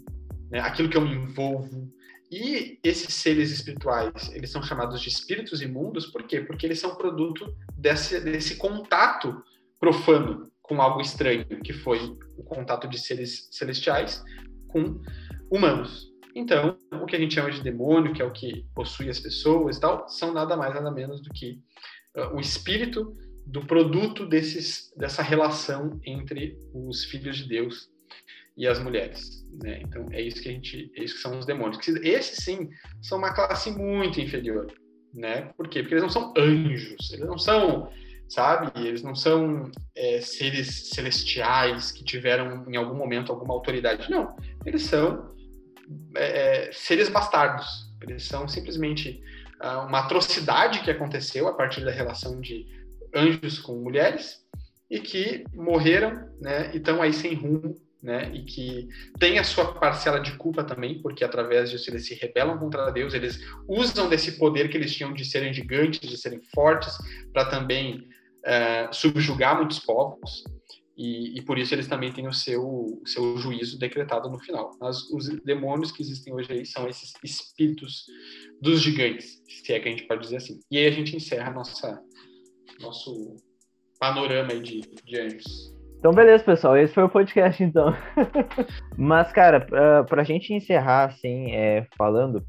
né? 0.51 0.59
aquilo 0.59 0.89
que 0.89 0.97
eu 0.97 1.01
me 1.01 1.15
envolvo, 1.15 1.91
e 2.31 2.79
esses 2.81 3.13
seres 3.13 3.51
espirituais, 3.51 4.31
eles 4.33 4.49
são 4.49 4.63
chamados 4.63 5.01
de 5.01 5.09
espíritos 5.09 5.61
imundos, 5.61 6.05
por 6.05 6.23
quê? 6.23 6.39
Porque 6.39 6.65
eles 6.65 6.79
são 6.79 6.95
produto 6.95 7.53
desse, 7.75 8.21
desse 8.21 8.55
contato 8.55 9.43
profano 9.77 10.49
com 10.61 10.81
algo 10.81 11.01
estranho, 11.01 11.45
que 11.61 11.73
foi 11.73 11.99
o 12.37 12.43
contato 12.43 12.87
de 12.87 12.97
seres 12.97 13.49
celestiais 13.51 14.23
com 14.69 15.01
humanos. 15.51 16.09
Então, 16.33 16.77
o 16.93 17.05
que 17.05 17.17
a 17.17 17.19
gente 17.19 17.33
chama 17.33 17.51
de 17.51 17.61
demônio, 17.61 18.13
que 18.13 18.21
é 18.21 18.25
o 18.25 18.31
que 18.31 18.65
possui 18.73 19.09
as 19.09 19.19
pessoas 19.19 19.75
e 19.75 19.81
tal, 19.81 20.07
são 20.07 20.33
nada 20.33 20.55
mais 20.55 20.73
nada 20.73 20.89
menos 20.89 21.21
do 21.21 21.29
que 21.31 21.59
uh, 22.15 22.33
o 22.33 22.39
espírito 22.39 23.13
do 23.45 23.65
produto 23.65 24.25
desses, 24.25 24.93
dessa 24.95 25.21
relação 25.21 25.99
entre 26.05 26.57
os 26.73 27.03
filhos 27.03 27.35
de 27.35 27.49
Deus 27.49 27.89
e 28.57 28.67
as 28.67 28.79
mulheres. 28.79 29.45
Né? 29.63 29.81
Então 29.81 30.07
é 30.11 30.21
isso 30.21 30.41
que 30.41 30.49
a 30.49 30.51
gente, 30.51 30.91
é 30.95 31.03
isso 31.03 31.15
que 31.15 31.21
são 31.21 31.37
os 31.37 31.45
demônios. 31.45 31.79
Esses 32.03 32.43
sim 32.43 32.69
são 33.01 33.17
uma 33.17 33.33
classe 33.33 33.71
muito 33.71 34.19
inferior, 34.19 34.67
né? 35.13 35.51
Por 35.57 35.67
quê? 35.67 35.81
Porque 35.81 35.95
eles 35.95 36.03
não 36.03 36.09
são 36.09 36.33
anjos, 36.37 37.11
eles 37.11 37.25
não 37.25 37.37
são, 37.37 37.91
sabe? 38.29 38.71
Eles 38.87 39.03
não 39.03 39.15
são 39.15 39.69
é, 39.95 40.21
seres 40.21 40.89
celestiais 40.89 41.91
que 41.91 42.03
tiveram 42.03 42.65
em 42.67 42.75
algum 42.75 42.95
momento 42.95 43.31
alguma 43.31 43.53
autoridade. 43.53 44.09
Não, 44.09 44.35
eles 44.65 44.83
são 44.83 45.33
é, 46.15 46.67
é 46.67 46.71
seres 46.71 47.09
bastardos. 47.09 47.91
Eles 48.01 48.23
são 48.23 48.47
simplesmente 48.47 49.21
uh, 49.61 49.85
uma 49.85 49.99
atrocidade 49.99 50.81
que 50.81 50.89
aconteceu 50.89 51.47
a 51.47 51.53
partir 51.53 51.85
da 51.85 51.91
relação 51.91 52.41
de 52.41 52.65
anjos 53.13 53.59
com 53.59 53.75
mulheres 53.75 54.41
e 54.89 54.99
que 54.99 55.45
morreram, 55.53 56.29
né? 56.39 56.71
E 56.73 56.77
estão 56.77 57.01
aí 57.01 57.13
sem 57.13 57.33
rumo 57.33 57.79
né, 58.01 58.31
e 58.33 58.43
que 58.43 58.87
tem 59.19 59.37
a 59.37 59.43
sua 59.43 59.73
parcela 59.73 60.19
de 60.19 60.35
culpa 60.37 60.63
também, 60.63 61.01
porque 61.01 61.23
através 61.23 61.69
disso 61.69 61.89
eles 61.89 62.07
se 62.07 62.15
rebelam 62.15 62.57
contra 62.57 62.91
Deus, 62.91 63.13
eles 63.13 63.39
usam 63.67 64.09
desse 64.09 64.37
poder 64.37 64.69
que 64.69 64.77
eles 64.77 64.93
tinham 64.93 65.13
de 65.13 65.23
serem 65.23 65.53
gigantes, 65.53 65.99
de 65.99 66.17
serem 66.17 66.41
fortes, 66.53 66.97
para 67.31 67.45
também 67.45 68.07
uh, 68.45 68.93
subjugar 68.93 69.57
muitos 69.57 69.79
povos, 69.79 70.43
e, 70.97 71.39
e, 71.39 71.41
por 71.41 71.57
isso 71.57 71.73
eles 71.73 71.87
também 71.87 72.11
têm 72.11 72.27
o 72.27 72.33
seu, 72.33 73.01
seu 73.05 73.35
juízo 73.37 73.79
decretado 73.79 74.29
no 74.29 74.37
final. 74.37 74.71
Mas 74.79 75.09
os 75.09 75.29
demônios 75.43 75.91
que 75.91 76.03
existem 76.03 76.31
hoje 76.31 76.51
aí 76.51 76.65
são 76.65 76.87
esses 76.87 77.13
espíritos 77.23 78.05
dos 78.61 78.81
gigantes, 78.81 79.41
se 79.47 79.73
é 79.73 79.79
que 79.79 79.87
a 79.87 79.91
gente 79.91 80.05
pode 80.05 80.21
dizer 80.21 80.37
assim. 80.37 80.59
E 80.69 80.77
aí 80.77 80.85
a 80.85 80.91
gente 80.91 81.15
encerra 81.15 81.49
nossa, 81.49 81.99
nosso 82.79 83.35
panorama 83.99 84.53
de, 84.59 84.81
de 85.03 85.19
anjos. 85.19 85.70
Então, 86.01 86.11
beleza, 86.11 86.43
pessoal. 86.43 86.75
Esse 86.75 86.95
foi 86.95 87.03
o 87.03 87.09
podcast, 87.09 87.63
então. 87.63 87.93
Mas, 88.97 89.31
cara, 89.31 89.59
pra, 89.61 90.03
pra 90.03 90.23
gente 90.23 90.51
encerrar, 90.51 91.03
assim, 91.03 91.51
é, 91.51 91.85
falando, 91.95 92.43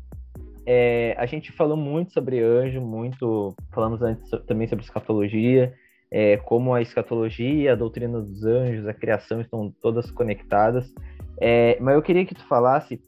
é, 0.64 1.14
a 1.18 1.26
gente 1.26 1.52
falou 1.52 1.76
muito 1.76 2.14
sobre 2.14 2.40
anjo, 2.40 2.80
muito. 2.80 3.54
Falamos 3.74 4.00
antes 4.00 4.30
também 4.46 4.66
sobre 4.66 4.86
escatologia, 4.86 5.74
é, 6.10 6.38
como 6.38 6.72
a 6.72 6.80
escatologia, 6.80 7.74
a 7.74 7.76
doutrina 7.76 8.22
dos 8.22 8.42
anjos, 8.42 8.88
a 8.88 8.94
criação 8.94 9.42
estão 9.42 9.70
todas 9.82 10.10
conectadas. 10.10 10.90
É, 11.38 11.76
mas 11.78 11.94
eu 11.94 12.00
queria 12.00 12.24
que 12.24 12.34
tu 12.34 12.46
falasse 12.46 13.02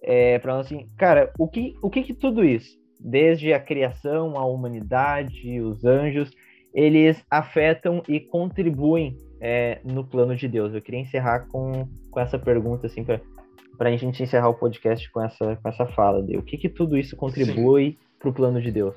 é, 0.00 0.38
para 0.38 0.54
nós 0.54 0.66
assim, 0.66 0.88
cara, 0.96 1.32
o 1.36 1.48
que, 1.48 1.74
o 1.82 1.90
que 1.90 2.04
que 2.04 2.14
tudo 2.14 2.44
isso, 2.44 2.78
desde 3.00 3.52
a 3.52 3.58
criação, 3.58 4.38
a 4.38 4.46
humanidade, 4.46 5.60
os 5.60 5.84
anjos, 5.84 6.30
eles 6.72 7.20
afetam 7.28 8.00
e 8.06 8.20
contribuem 8.20 9.16
é, 9.40 9.80
no 9.84 10.04
plano 10.04 10.34
de 10.34 10.48
Deus. 10.48 10.74
Eu 10.74 10.82
queria 10.82 11.00
encerrar 11.00 11.46
com, 11.48 11.88
com 12.10 12.20
essa 12.20 12.38
pergunta, 12.38 12.86
assim, 12.86 13.04
para 13.04 13.88
a 13.88 13.96
gente 13.96 14.22
encerrar 14.22 14.48
o 14.48 14.54
podcast 14.54 15.10
com 15.10 15.22
essa, 15.22 15.56
com 15.56 15.68
essa 15.68 15.86
fala. 15.86 16.22
De, 16.22 16.36
o 16.36 16.42
que, 16.42 16.56
que 16.56 16.68
tudo 16.68 16.96
isso 16.96 17.16
contribui 17.16 17.98
para 18.18 18.28
o 18.28 18.32
plano 18.32 18.60
de 18.60 18.70
Deus? 18.70 18.96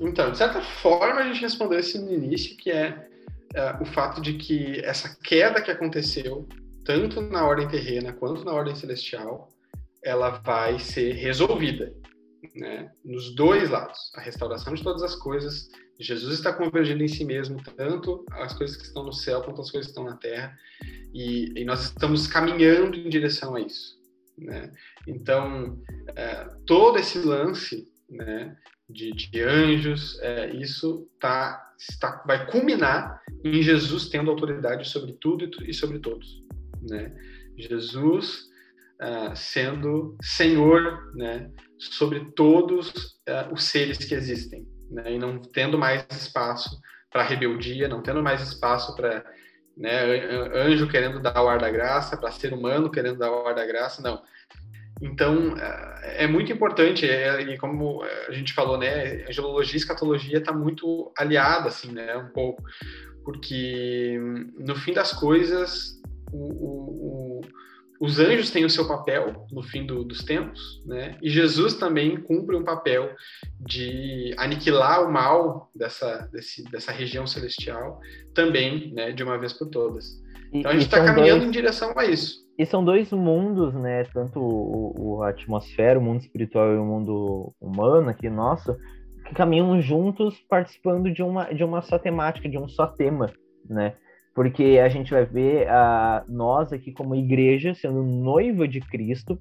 Então, 0.00 0.30
de 0.30 0.38
certa 0.38 0.60
forma, 0.60 1.20
a 1.20 1.24
gente 1.24 1.40
respondeu 1.40 1.78
isso 1.78 2.00
no 2.04 2.12
início, 2.12 2.56
que 2.56 2.70
é, 2.70 3.08
é 3.54 3.76
o 3.80 3.84
fato 3.84 4.20
de 4.20 4.34
que 4.34 4.80
essa 4.84 5.16
queda 5.22 5.62
que 5.62 5.70
aconteceu, 5.70 6.46
tanto 6.84 7.20
na 7.20 7.46
ordem 7.46 7.68
terrena 7.68 8.12
quanto 8.12 8.44
na 8.44 8.52
ordem 8.52 8.74
celestial, 8.74 9.48
ela 10.02 10.30
vai 10.30 10.78
ser 10.78 11.14
resolvida, 11.14 11.92
né? 12.54 12.90
Nos 13.04 13.34
dois 13.34 13.70
lados, 13.70 14.12
a 14.14 14.20
restauração 14.20 14.74
de 14.74 14.82
todas 14.82 15.02
as 15.02 15.14
coisas 15.14 15.68
Jesus 15.98 16.34
está 16.34 16.52
convergindo 16.52 17.02
em 17.02 17.08
si 17.08 17.24
mesmo 17.24 17.60
tanto 17.76 18.24
as 18.30 18.56
coisas 18.56 18.76
que 18.76 18.84
estão 18.84 19.02
no 19.02 19.12
céu 19.12 19.42
quanto 19.42 19.60
as 19.60 19.70
coisas 19.70 19.86
que 19.86 19.98
estão 19.98 20.04
na 20.04 20.16
terra, 20.16 20.56
e, 21.12 21.60
e 21.60 21.64
nós 21.64 21.86
estamos 21.86 22.28
caminhando 22.28 22.96
em 22.96 23.08
direção 23.08 23.56
a 23.56 23.60
isso. 23.60 23.98
Né? 24.36 24.72
Então, 25.08 25.82
é, 26.14 26.44
todo 26.64 26.98
esse 26.98 27.18
lance 27.18 27.88
né, 28.08 28.56
de, 28.88 29.10
de 29.10 29.42
anjos, 29.42 30.20
é, 30.20 30.54
isso 30.54 31.10
tá, 31.18 31.72
está, 31.76 32.22
vai 32.24 32.48
culminar 32.48 33.20
em 33.42 33.60
Jesus 33.60 34.08
tendo 34.08 34.30
autoridade 34.30 34.88
sobre 34.88 35.14
tudo 35.14 35.50
e 35.64 35.74
sobre 35.74 35.98
todos. 35.98 36.44
Né? 36.80 37.12
Jesus 37.56 38.48
uh, 39.02 39.34
sendo 39.34 40.16
Senhor 40.22 41.12
né, 41.16 41.50
sobre 41.78 42.32
todos 42.32 42.90
uh, 43.28 43.52
os 43.52 43.64
seres 43.64 43.98
que 43.98 44.14
existem 44.14 44.66
né, 44.90 45.12
e 45.12 45.18
não 45.18 45.38
tendo 45.38 45.78
mais 45.78 46.06
espaço 46.10 46.80
para 47.10 47.22
rebeldia, 47.22 47.88
não 47.88 48.02
tendo 48.02 48.22
mais 48.22 48.42
espaço 48.42 48.94
para 48.94 49.24
né, 49.76 50.02
anjo 50.54 50.88
querendo 50.88 51.20
dar 51.20 51.40
o 51.42 51.48
ar 51.48 51.58
da 51.58 51.70
graça, 51.70 52.16
para 52.16 52.32
ser 52.32 52.52
humano 52.52 52.90
querendo 52.90 53.18
dar 53.18 53.30
o 53.30 53.46
ar 53.46 53.54
da 53.54 53.64
graça, 53.64 54.02
não. 54.02 54.20
Então, 55.00 55.56
é, 55.56 56.24
é 56.24 56.26
muito 56.26 56.52
importante, 56.52 57.08
é, 57.08 57.40
e 57.40 57.56
como 57.56 58.02
a 58.02 58.32
gente 58.32 58.52
falou, 58.52 58.76
né, 58.76 59.24
angelologia 59.28 59.74
e 59.74 59.76
escatologia 59.76 60.38
está 60.38 60.52
muito 60.52 61.12
aliada, 61.16 61.68
assim, 61.68 61.92
né, 61.92 62.16
um 62.16 62.28
pouco, 62.30 62.62
porque 63.24 64.18
no 64.58 64.74
fim 64.74 64.92
das 64.92 65.12
coisas, 65.12 66.00
o, 66.32 66.38
o, 66.38 67.27
os 68.00 68.18
anjos 68.20 68.50
têm 68.50 68.64
o 68.64 68.70
seu 68.70 68.86
papel 68.86 69.46
no 69.50 69.62
fim 69.62 69.84
do, 69.84 70.04
dos 70.04 70.22
tempos, 70.22 70.82
né? 70.86 71.16
E 71.20 71.28
Jesus 71.28 71.74
também 71.74 72.20
cumpre 72.20 72.56
um 72.56 72.64
papel 72.64 73.10
de 73.60 74.34
aniquilar 74.38 75.04
o 75.04 75.12
mal 75.12 75.70
dessa, 75.74 76.28
desse, 76.32 76.62
dessa 76.70 76.92
região 76.92 77.26
celestial 77.26 77.98
também, 78.34 78.92
né? 78.94 79.12
De 79.12 79.22
uma 79.22 79.38
vez 79.38 79.52
por 79.52 79.68
todas. 79.68 80.22
Então 80.52 80.70
a 80.70 80.74
gente 80.74 80.84
está 80.84 81.04
caminhando 81.04 81.40
dois, 81.40 81.48
em 81.48 81.50
direção 81.50 81.92
a 81.96 82.04
isso. 82.04 82.46
E 82.58 82.64
são 82.64 82.84
dois 82.84 83.10
mundos, 83.10 83.74
né? 83.74 84.04
Tanto 84.04 84.40
o, 84.40 84.94
o, 84.96 85.22
a 85.22 85.30
atmosfera, 85.30 85.98
o 85.98 86.02
mundo 86.02 86.20
espiritual 86.20 86.72
e 86.72 86.78
o 86.78 86.84
mundo 86.84 87.54
humano 87.60 88.08
aqui 88.08 88.30
nosso, 88.30 88.76
que 89.26 89.34
caminham 89.34 89.80
juntos, 89.82 90.38
participando 90.48 91.12
de 91.12 91.22
uma 91.22 91.52
de 91.52 91.64
uma 91.64 91.82
só 91.82 91.98
temática, 91.98 92.48
de 92.48 92.56
um 92.56 92.68
só 92.68 92.86
tema, 92.86 93.30
né? 93.68 93.94
Porque 94.38 94.78
a 94.80 94.88
gente 94.88 95.10
vai 95.10 95.26
ver 95.26 95.68
a, 95.68 96.24
nós 96.28 96.72
aqui 96.72 96.92
como 96.92 97.16
igreja 97.16 97.74
sendo 97.74 98.04
noiva 98.04 98.68
de 98.68 98.78
Cristo, 98.78 99.36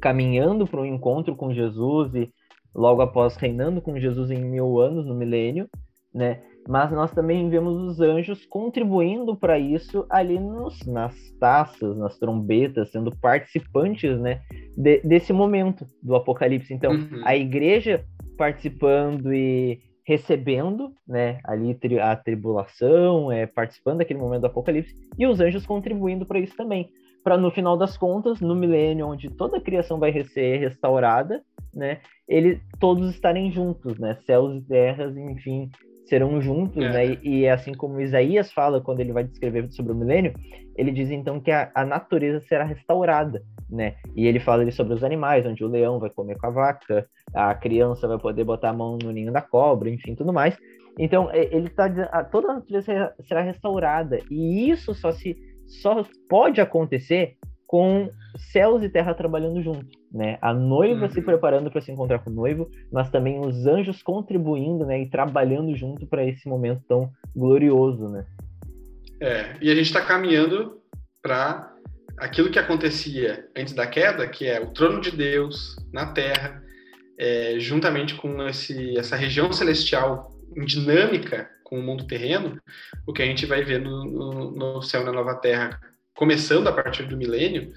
caminhando 0.00 0.64
para 0.64 0.80
um 0.80 0.84
encontro 0.84 1.34
com 1.34 1.52
Jesus 1.52 2.14
e 2.14 2.30
logo 2.72 3.02
após 3.02 3.34
reinando 3.34 3.82
com 3.82 3.98
Jesus 3.98 4.30
em 4.30 4.38
mil 4.40 4.78
anos 4.78 5.04
no 5.04 5.12
milênio, 5.12 5.68
né? 6.14 6.40
Mas 6.68 6.92
nós 6.92 7.10
também 7.10 7.50
vemos 7.50 7.82
os 7.82 8.00
anjos 8.00 8.46
contribuindo 8.46 9.34
para 9.34 9.58
isso 9.58 10.06
ali 10.08 10.38
nos, 10.38 10.86
nas 10.86 11.16
taças, 11.40 11.96
nas 11.96 12.16
trombetas, 12.16 12.92
sendo 12.92 13.10
participantes, 13.20 14.20
né? 14.20 14.42
De, 14.76 15.00
desse 15.00 15.32
momento 15.32 15.84
do 16.00 16.14
Apocalipse. 16.14 16.72
Então, 16.72 16.92
uhum. 16.92 17.22
a 17.24 17.34
igreja 17.34 18.04
participando 18.36 19.34
e 19.34 19.80
recebendo, 20.08 20.94
né, 21.06 21.38
ali 21.44 21.78
a 22.00 22.16
tribulação, 22.16 23.30
é, 23.30 23.46
participando 23.46 23.98
daquele 23.98 24.18
momento 24.18 24.40
do 24.40 24.46
apocalipse, 24.46 24.96
e 25.18 25.26
os 25.26 25.38
anjos 25.38 25.66
contribuindo 25.66 26.24
para 26.24 26.40
isso 26.40 26.56
também, 26.56 26.88
para 27.22 27.36
no 27.36 27.50
final 27.50 27.76
das 27.76 27.98
contas, 27.98 28.40
no 28.40 28.54
milênio 28.54 29.06
onde 29.06 29.28
toda 29.28 29.58
a 29.58 29.60
criação 29.60 29.98
vai 29.98 30.10
ser 30.24 30.60
restaurada, 30.60 31.44
né, 31.74 32.00
eles 32.26 32.58
todos 32.80 33.10
estarem 33.10 33.52
juntos, 33.52 33.98
né, 33.98 34.16
céus 34.24 34.56
e 34.56 34.62
terras, 34.62 35.14
enfim, 35.14 35.70
serão 36.08 36.40
juntos, 36.40 36.82
é. 36.82 36.88
né? 36.88 37.06
E, 37.22 37.40
e, 37.40 37.48
assim 37.48 37.72
como 37.72 38.00
Isaías 38.00 38.52
fala 38.52 38.80
quando 38.80 39.00
ele 39.00 39.12
vai 39.12 39.24
descrever 39.24 39.70
sobre 39.70 39.92
o 39.92 39.94
milênio, 39.94 40.32
ele 40.76 40.90
diz 40.90 41.10
então 41.10 41.40
que 41.40 41.50
a, 41.50 41.70
a 41.74 41.84
natureza 41.84 42.40
será 42.40 42.64
restaurada, 42.64 43.42
né? 43.70 43.96
E 44.16 44.26
ele 44.26 44.40
fala 44.40 44.62
ali 44.62 44.72
sobre 44.72 44.94
os 44.94 45.04
animais, 45.04 45.44
onde 45.46 45.64
o 45.64 45.68
leão 45.68 45.98
vai 45.98 46.10
comer 46.10 46.36
com 46.38 46.46
a 46.46 46.50
vaca, 46.50 47.06
a 47.34 47.54
criança 47.54 48.08
vai 48.08 48.18
poder 48.18 48.44
botar 48.44 48.70
a 48.70 48.72
mão 48.72 48.98
no 49.02 49.12
ninho 49.12 49.32
da 49.32 49.42
cobra, 49.42 49.90
enfim, 49.90 50.14
tudo 50.14 50.32
mais. 50.32 50.56
Então, 50.98 51.30
ele 51.32 51.68
está 51.68 51.86
dizendo, 51.86 52.08
toda 52.32 52.50
a 52.50 52.54
natureza 52.54 53.14
será 53.20 53.40
restaurada, 53.40 54.18
e 54.30 54.68
isso 54.68 54.92
só 54.94 55.12
se 55.12 55.36
só 55.68 56.02
pode 56.28 56.60
acontecer 56.60 57.36
com 57.68 58.10
céus 58.50 58.82
e 58.82 58.88
terra 58.88 59.12
trabalhando 59.12 59.62
junto, 59.62 59.86
né? 60.10 60.38
A 60.40 60.54
noiva 60.54 61.02
uhum. 61.02 61.10
se 61.10 61.20
preparando 61.20 61.70
para 61.70 61.82
se 61.82 61.92
encontrar 61.92 62.18
com 62.20 62.30
o 62.30 62.32
noivo, 62.32 62.70
mas 62.90 63.10
também 63.10 63.38
os 63.38 63.66
anjos 63.66 64.02
contribuindo, 64.02 64.86
né, 64.86 65.02
e 65.02 65.10
trabalhando 65.10 65.76
junto 65.76 66.06
para 66.06 66.24
esse 66.24 66.48
momento 66.48 66.82
tão 66.88 67.12
glorioso, 67.36 68.08
né? 68.08 68.24
É, 69.20 69.56
e 69.60 69.70
a 69.70 69.74
gente 69.74 69.86
está 69.86 70.00
caminhando 70.00 70.80
para 71.20 71.74
aquilo 72.16 72.50
que 72.50 72.58
acontecia 72.58 73.46
antes 73.54 73.74
da 73.74 73.86
queda, 73.86 74.26
que 74.26 74.46
é 74.46 74.58
o 74.58 74.72
trono 74.72 75.00
de 75.02 75.10
Deus 75.10 75.76
na 75.92 76.06
Terra, 76.14 76.62
é, 77.18 77.56
juntamente 77.58 78.14
com 78.14 78.42
esse, 78.48 78.96
essa 78.96 79.14
região 79.14 79.52
celestial 79.52 80.34
em 80.56 80.64
dinâmica 80.64 81.50
com 81.64 81.78
o 81.78 81.82
mundo 81.82 82.06
terreno, 82.06 82.58
o 83.06 83.12
que 83.12 83.20
a 83.20 83.26
gente 83.26 83.44
vai 83.44 83.62
ver 83.62 83.78
no, 83.78 84.04
no, 84.06 84.50
no 84.52 84.82
céu 84.82 85.04
na 85.04 85.12
nova 85.12 85.34
Terra 85.34 85.78
começando 86.18 86.66
a 86.66 86.72
partir 86.72 87.04
do 87.04 87.16
milênio, 87.16 87.72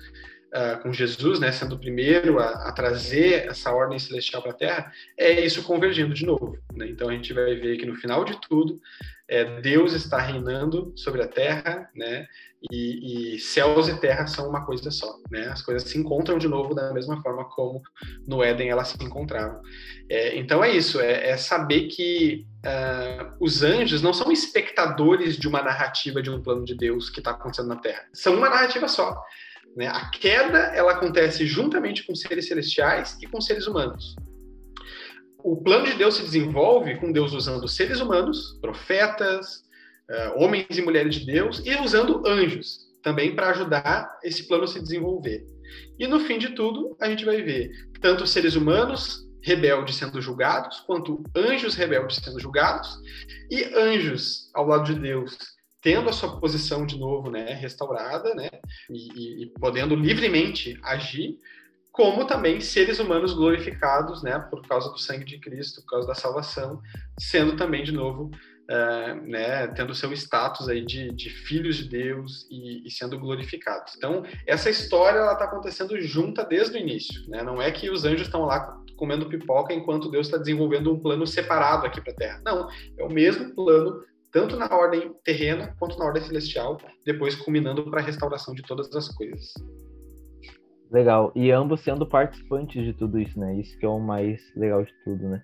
uh, 0.52 0.82
com 0.82 0.92
Jesus, 0.92 1.39
né, 1.39 1.52
sendo 1.52 1.76
o 1.76 1.80
primeiro 1.80 2.39
a, 2.39 2.70
a 2.70 2.72
trazer 2.72 3.48
essa 3.48 3.72
ordem 3.72 4.00
celestial 4.00 4.42
para 4.42 4.52
a 4.52 4.56
Terra, 4.56 4.92
é 5.16 5.46
isso 5.46 5.62
convergindo 5.62 6.12
de 6.12 6.26
novo. 6.26 6.58
Né? 6.74 6.88
Então 6.89 7.08
a 7.08 7.14
gente 7.14 7.32
vai 7.34 7.54
ver 7.54 7.78
que 7.78 7.86
no 7.86 7.96
final 7.96 8.26
de 8.26 8.42
tudo, 8.42 8.82
é, 9.28 9.62
Deus 9.62 9.94
está 9.94 10.18
reinando 10.18 10.92
sobre 10.96 11.22
a 11.22 11.28
Terra, 11.28 11.88
né? 11.96 12.28
E, 12.70 13.36
e, 13.36 13.39
céus 13.39 13.88
e 13.88 13.99
terra 13.99 14.28
são 14.28 14.47
uma 14.47 14.64
coisa 14.64 14.91
só, 14.91 15.18
né? 15.32 15.47
As 15.47 15.64
coisas 15.64 15.89
se 15.89 15.97
encontram 15.97 16.38
de 16.38 16.47
novo 16.47 16.76
da 16.76 16.93
mesma 16.93 17.20
forma 17.22 17.43
como 17.45 17.82
no 18.28 18.43
Éden 18.43 18.70
elas 18.70 18.89
se 18.89 19.03
encontravam. 19.03 19.59
É, 20.07 20.38
então 20.38 20.64
é 20.64 20.72
isso, 20.72 20.99
é, 20.99 21.30
é 21.30 21.38
saber 21.38 21.88
que 21.88 22.45
uh, 22.64 23.34
os 23.39 23.64
anjos 23.64 24.03
não 24.03 24.14
são 24.14 24.32
espectadores 24.32 25.38
de 25.38 25.47
uma 25.47 25.64
narrativa 25.64 26.22
de 26.22 26.30
um 26.30 26.39
plano 26.39 26.64
de 26.64 26.76
Deus 26.76 27.09
que 27.09 27.20
está 27.20 27.32
acontecendo 27.32 27.70
na 27.70 27.78
Terra. 27.78 28.05
São 28.14 28.36
uma 28.36 28.49
narrativa 28.49 28.88
só. 28.88 29.20
Né? 29.76 29.88
A 29.88 30.09
queda 30.12 30.59
ela 30.76 30.91
acontece 30.91 31.47
juntamente 31.47 32.05
com 32.05 32.14
seres 32.14 32.47
celestiais 32.47 33.18
e 33.22 33.28
com 33.28 33.41
seres 33.41 33.66
humanos. 33.66 34.16
O 35.43 35.57
plano 35.57 35.86
de 35.86 35.93
Deus 35.93 36.16
se 36.16 36.22
desenvolve 36.22 36.97
com 36.97 37.12
Deus 37.12 37.34
usando 37.34 37.68
seres 37.68 37.99
humanos, 37.99 38.59
profetas, 38.62 39.64
homens 40.36 40.78
e 40.78 40.82
mulheres 40.82 41.16
de 41.16 41.26
Deus, 41.26 41.62
e 41.66 41.76
usando 41.76 42.26
anjos 42.28 42.91
também 43.01 43.36
para 43.36 43.49
ajudar 43.49 44.20
esse 44.24 44.47
plano 44.47 44.64
a 44.64 44.68
se 44.68 44.82
desenvolver. 44.82 45.45
E 45.97 46.07
no 46.07 46.20
fim 46.20 46.38
de 46.38 46.49
tudo, 46.49 46.95
a 46.99 47.09
gente 47.09 47.26
vai 47.26 47.41
ver 47.41 47.72
tanto 47.99 48.28
seres 48.28 48.55
humanos 48.55 49.28
rebeldes 49.43 49.95
sendo 49.95 50.22
julgados, 50.22 50.82
quanto 50.82 51.24
anjos 51.36 51.76
rebeldes 51.76 52.18
sendo 52.18 52.39
julgados, 52.39 52.89
e 53.49 53.64
anjos 53.76 54.51
ao 54.53 54.68
lado 54.68 54.93
de 54.93 54.99
Deus 54.99 55.38
tendo 55.82 56.09
a 56.09 56.14
sua 56.14 56.39
posição 56.39 56.86
de 56.86 56.97
novo, 56.97 57.32
né, 57.32 57.53
restaurada, 57.53 58.36
né, 58.36 58.49
e, 58.89 59.43
e, 59.43 59.45
podendo 59.59 59.95
livremente 59.95 60.80
agir, 60.84 61.39
como 61.91 62.26
também 62.26 62.62
seres 62.62 62.99
humanos 62.99 63.34
glorificados, 63.34 64.22
né, 64.22 64.38
por 64.39 64.62
causa 64.68 64.89
do 64.91 64.99
sangue 64.99 65.26
de 65.26 65.39
Cristo, 65.39 65.82
por 65.82 65.89
causa 65.89 66.07
da 66.07 66.14
salvação, 66.14 66.80
sendo 67.20 67.55
também 67.55 67.84
de 67.84 67.91
novo 67.91 68.30
uh, 68.70 69.22
né, 69.28 69.68
tendo 69.68 69.95
seu 69.95 70.12
status 70.14 70.68
aí 70.70 70.86
de, 70.86 71.12
de 71.14 71.30
filhos 71.30 71.78
de 71.78 71.89
Deus 71.89 72.47
e, 72.49 72.86
e, 72.88 72.91
sendo 72.91 73.20
glorificados. 73.20 73.95
Então, 73.95 74.24
essa 74.47 74.70
história 74.70 75.20
ela 75.20 75.34
está 75.34 75.45
acontecendo 75.45 75.99
junta 76.01 76.43
desde 76.43 76.78
o 76.78 76.80
início. 76.80 77.28
Né? 77.30 77.43
Não 77.43 77.62
é 77.62 77.72
que 77.72 77.89
os 77.89 78.05
anjos 78.05 78.28
estão 78.28 78.45
lá 78.45 78.78
comendo 78.97 79.28
pipoca 79.28 79.74
enquanto 79.74 80.12
Deus 80.12 80.28
está 80.28 80.38
desenvolvendo 80.38 80.93
um 80.93 80.99
plano 80.99 81.26
separado 81.26 81.86
aqui 81.86 81.99
para 82.01 82.14
a 82.14 82.16
Terra. 82.16 82.41
Não, 82.45 82.70
é 82.99 83.03
o 83.03 83.09
mesmo 83.09 83.53
plano 83.55 84.03
tanto 84.32 84.55
na 84.55 84.74
ordem 84.74 85.14
terrena 85.24 85.76
quanto 85.78 85.97
na 85.97 86.05
ordem 86.05 86.24
celestial, 86.24 86.78
depois 87.05 87.36
culminando 87.36 87.84
para 87.89 87.99
a 87.99 88.03
restauração 88.03 88.53
de 88.53 88.62
todas 88.64 88.93
as 88.95 89.09
coisas. 89.09 89.53
Legal. 90.91 91.32
E 91.36 91.51
ambos 91.51 91.82
sendo 91.82 92.05
participantes 92.05 92.84
de 92.84 92.93
tudo 92.93 93.20
isso, 93.20 93.39
né? 93.39 93.59
Isso 93.59 93.78
que 93.78 93.86
é 93.86 93.89
o 93.89 93.99
mais 93.99 94.41
legal 94.55 94.84
de 94.84 94.93
tudo, 95.03 95.30
né? 95.30 95.41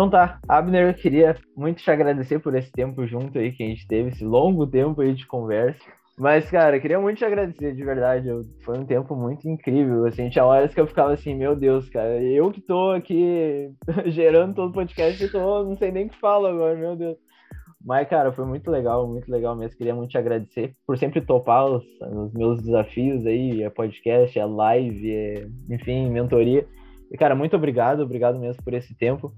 Então 0.00 0.08
tá, 0.08 0.40
Abner, 0.48 0.88
eu 0.88 0.94
queria 0.94 1.36
muito 1.54 1.82
te 1.82 1.90
agradecer 1.90 2.38
por 2.38 2.54
esse 2.54 2.72
tempo 2.72 3.06
junto 3.06 3.38
aí 3.38 3.52
que 3.52 3.62
a 3.62 3.66
gente 3.66 3.86
teve, 3.86 4.08
esse 4.08 4.24
longo 4.24 4.66
tempo 4.66 5.02
aí 5.02 5.12
de 5.12 5.26
conversa. 5.26 5.78
Mas, 6.18 6.50
cara, 6.50 6.74
eu 6.74 6.80
queria 6.80 6.98
muito 6.98 7.18
te 7.18 7.24
agradecer, 7.26 7.74
de 7.74 7.84
verdade. 7.84 8.26
Eu, 8.26 8.46
foi 8.64 8.78
um 8.78 8.86
tempo 8.86 9.14
muito 9.14 9.46
incrível. 9.46 10.06
Assim, 10.06 10.30
tinha 10.30 10.42
horas 10.42 10.72
que 10.72 10.80
eu 10.80 10.86
ficava 10.86 11.12
assim, 11.12 11.34
meu 11.34 11.54
Deus, 11.54 11.90
cara, 11.90 12.18
eu 12.22 12.50
que 12.50 12.62
tô 12.62 12.92
aqui 12.92 13.74
gerando 14.06 14.54
todo 14.54 14.70
o 14.70 14.72
podcast, 14.72 15.22
eu 15.22 15.30
tô, 15.30 15.64
não 15.64 15.76
sei 15.76 15.92
nem 15.92 16.06
o 16.06 16.08
que 16.08 16.18
falo 16.18 16.46
agora, 16.46 16.74
meu 16.74 16.96
Deus. 16.96 17.18
Mas, 17.84 18.08
cara, 18.08 18.32
foi 18.32 18.46
muito 18.46 18.70
legal, 18.70 19.06
muito 19.06 19.30
legal 19.30 19.54
mesmo. 19.54 19.76
Queria 19.76 19.94
muito 19.94 20.12
te 20.12 20.16
agradecer 20.16 20.74
por 20.86 20.96
sempre 20.96 21.20
topar 21.20 21.66
os, 21.66 21.84
os 22.00 22.32
meus 22.32 22.62
desafios 22.62 23.26
aí, 23.26 23.62
a 23.62 23.70
podcast, 23.70 24.40
a 24.40 24.46
live, 24.46 25.46
enfim, 25.68 26.08
mentoria. 26.08 26.66
E, 27.12 27.18
cara, 27.18 27.34
muito 27.34 27.54
obrigado, 27.54 28.00
obrigado 28.00 28.38
mesmo 28.38 28.62
por 28.62 28.72
esse 28.72 28.96
tempo. 28.96 29.30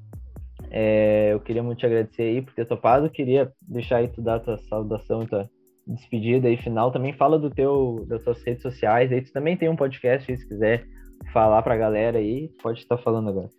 É, 0.74 1.34
eu 1.34 1.40
queria 1.40 1.62
muito 1.62 1.80
te 1.80 1.86
agradecer 1.86 2.22
aí 2.22 2.40
por 2.40 2.54
ter 2.54 2.64
topado. 2.64 3.10
Queria 3.10 3.52
deixar 3.60 3.96
aí 3.98 4.08
tu 4.08 4.22
dar 4.22 4.40
tua 4.40 4.56
saudação 4.56 5.22
e 5.22 5.26
tua 5.26 5.50
despedida 5.86 6.48
aí 6.48 6.56
final. 6.56 6.90
Também 6.90 7.12
fala 7.12 7.38
do 7.38 7.50
teu, 7.50 8.06
das 8.08 8.24
tuas 8.24 8.42
redes 8.42 8.62
sociais. 8.62 9.12
Aí 9.12 9.20
tu 9.20 9.30
também 9.32 9.54
tem 9.54 9.68
um 9.68 9.76
podcast 9.76 10.30
aí, 10.30 10.38
se 10.38 10.48
quiser 10.48 10.86
falar 11.30 11.60
pra 11.60 11.76
galera 11.76 12.18
aí, 12.18 12.48
pode 12.62 12.80
estar 12.80 12.96
falando 12.96 13.28
agora. 13.28 13.50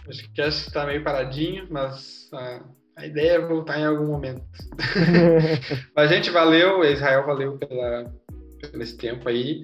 O 0.00 0.04
podcast 0.06 0.66
está 0.66 0.84
meio 0.84 1.04
paradinho, 1.04 1.68
mas 1.70 2.28
a, 2.32 2.62
a, 2.96 3.06
ideia 3.06 3.34
é 3.34 3.46
voltar 3.46 3.78
em 3.78 3.86
algum 3.86 4.06
momento. 4.06 4.42
mas, 5.94 6.10
gente, 6.10 6.30
valeu, 6.30 6.82
Israel, 6.84 7.24
valeu 7.24 7.56
pela, 7.56 8.12
pelo 8.60 8.82
esse 8.82 8.96
tempo 8.96 9.28
aí. 9.28 9.62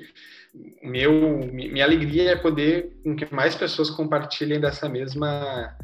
Meu, 0.81 1.13
minha 1.53 1.85
alegria 1.85 2.33
é 2.33 2.37
poder 2.37 2.93
com 3.03 3.17
que 3.17 3.35
mais 3.35 3.57
pessoas 3.57 3.91
compartilhem 3.91 4.61
dessa 4.61 4.89
mesma 4.89 5.77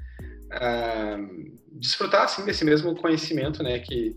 uh, 0.52 1.58
desfrutar 1.72 2.22
assim 2.22 2.44
desse 2.44 2.64
mesmo 2.64 2.94
conhecimento, 2.96 3.62
né, 3.62 3.78
que 3.78 4.16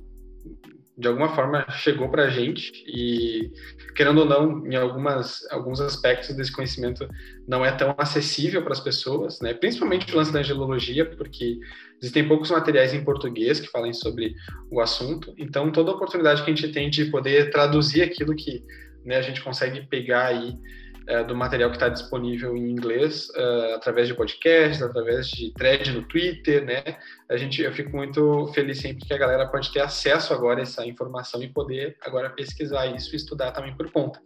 de 0.97 1.07
alguma 1.07 1.29
forma 1.29 1.65
chegou 1.69 2.09
para 2.09 2.25
a 2.25 2.29
gente 2.29 2.71
e 2.85 3.51
querendo 3.95 4.19
ou 4.19 4.25
não, 4.25 4.65
em 4.67 4.75
algumas 4.75 5.49
alguns 5.51 5.81
aspectos 5.81 6.35
desse 6.35 6.51
conhecimento 6.51 7.07
não 7.47 7.65
é 7.65 7.71
tão 7.71 7.95
acessível 7.97 8.61
para 8.61 8.73
as 8.73 8.79
pessoas, 8.79 9.39
né? 9.41 9.53
Principalmente 9.53 10.13
o 10.13 10.17
lance 10.17 10.31
da 10.31 10.39
angelologia, 10.39 11.05
porque 11.05 11.57
existem 11.99 12.27
poucos 12.27 12.51
materiais 12.51 12.93
em 12.93 13.03
português 13.03 13.59
que 13.59 13.67
falem 13.67 13.93
sobre 13.93 14.35
o 14.69 14.79
assunto. 14.79 15.33
Então, 15.37 15.71
toda 15.71 15.91
oportunidade 15.91 16.43
que 16.43 16.51
a 16.51 16.55
gente 16.55 16.71
tem 16.71 16.89
de 16.89 17.05
poder 17.05 17.49
traduzir 17.49 18.03
aquilo 18.03 18.35
que 18.35 18.63
né, 19.03 19.17
a 19.17 19.21
gente 19.21 19.41
consegue 19.41 19.87
pegar 19.87 20.27
aí 20.27 20.53
é, 21.07 21.23
do 21.23 21.35
material 21.35 21.69
que 21.69 21.77
está 21.77 21.89
disponível 21.89 22.55
em 22.55 22.69
inglês 22.69 23.29
uh, 23.29 23.75
através 23.75 24.07
de 24.07 24.13
podcasts, 24.13 24.81
através 24.81 25.27
de 25.29 25.51
thread 25.53 25.91
no 25.91 26.03
Twitter, 26.03 26.63
né? 26.63 26.97
A 27.29 27.37
gente, 27.37 27.61
eu 27.61 27.71
fico 27.71 27.95
muito 27.95 28.47
feliz 28.53 28.79
sempre 28.79 29.05
que 29.05 29.13
a 29.13 29.17
galera 29.17 29.47
pode 29.47 29.71
ter 29.71 29.81
acesso 29.81 30.33
agora 30.33 30.59
a 30.59 30.63
essa 30.63 30.85
informação 30.85 31.41
e 31.41 31.47
poder 31.47 31.97
agora 32.01 32.29
pesquisar 32.29 32.85
isso 32.87 33.13
e 33.13 33.17
estudar 33.17 33.51
também 33.51 33.75
por 33.75 33.89
conta. 33.91 34.19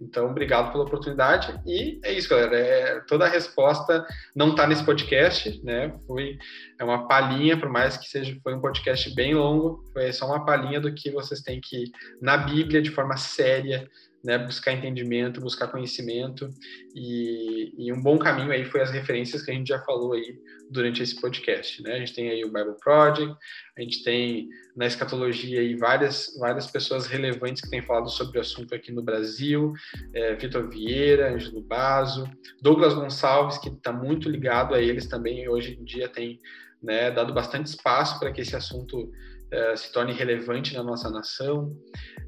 Então, 0.00 0.26
obrigado 0.26 0.72
pela 0.72 0.84
oportunidade. 0.84 1.58
E 1.66 1.98
é 2.04 2.12
isso, 2.12 2.28
galera. 2.28 2.56
É, 2.56 3.00
toda 3.00 3.24
a 3.24 3.28
resposta 3.28 4.06
não 4.34 4.50
está 4.50 4.66
nesse 4.66 4.84
podcast, 4.84 5.58
né? 5.64 5.98
Foi 6.06 6.38
é 6.78 6.84
uma 6.84 7.08
palhinha, 7.08 7.58
por 7.58 7.70
mais 7.70 7.96
que 7.96 8.06
seja 8.06 8.36
foi 8.42 8.54
um 8.54 8.60
podcast 8.60 9.14
bem 9.14 9.34
longo, 9.34 9.82
foi 9.92 10.12
só 10.12 10.26
uma 10.26 10.44
palhinha 10.44 10.80
do 10.80 10.92
que 10.92 11.10
vocês 11.10 11.40
têm 11.40 11.60
que 11.62 11.90
na 12.20 12.36
Bíblia 12.36 12.82
de 12.82 12.90
forma 12.90 13.16
séria 13.16 13.88
né, 14.26 14.36
buscar 14.36 14.72
entendimento, 14.72 15.40
buscar 15.40 15.68
conhecimento 15.68 16.50
e, 16.92 17.72
e, 17.78 17.92
um 17.92 18.02
bom 18.02 18.18
caminho 18.18 18.50
aí 18.50 18.64
foi 18.64 18.80
as 18.80 18.90
referências 18.90 19.40
que 19.40 19.52
a 19.52 19.54
gente 19.54 19.68
já 19.68 19.78
falou 19.84 20.14
aí 20.14 20.36
durante 20.68 21.00
esse 21.00 21.20
podcast, 21.20 21.80
né? 21.80 21.94
A 21.94 21.98
gente 22.00 22.12
tem 22.12 22.28
aí 22.28 22.44
o 22.44 22.52
Bible 22.52 22.74
Project, 22.82 23.36
a 23.78 23.80
gente 23.80 24.02
tem 24.02 24.48
na 24.74 24.84
escatologia 24.84 25.60
aí 25.60 25.76
várias 25.76 26.36
várias 26.40 26.66
pessoas 26.66 27.06
relevantes 27.06 27.62
que 27.62 27.70
têm 27.70 27.80
falado 27.80 28.10
sobre 28.10 28.38
o 28.38 28.40
assunto 28.40 28.74
aqui 28.74 28.90
no 28.90 29.00
Brasil, 29.00 29.72
é, 30.12 30.34
Vitor 30.34 30.68
Vieira, 30.68 31.32
Ângelo 31.32 31.62
Basso, 31.62 32.28
Douglas 32.60 32.94
Gonçalves 32.94 33.58
que 33.58 33.68
está 33.68 33.92
muito 33.92 34.28
ligado 34.28 34.74
a 34.74 34.82
eles 34.82 35.06
também 35.06 35.48
hoje 35.48 35.78
em 35.80 35.84
dia 35.84 36.08
tem 36.08 36.40
né, 36.82 37.12
dado 37.12 37.32
bastante 37.32 37.66
espaço 37.66 38.18
para 38.18 38.32
que 38.32 38.40
esse 38.40 38.56
assunto 38.56 39.02
uh, 39.02 39.76
se 39.76 39.92
torne 39.92 40.12
relevante 40.12 40.74
na 40.74 40.82
nossa 40.82 41.10
nação. 41.10 41.76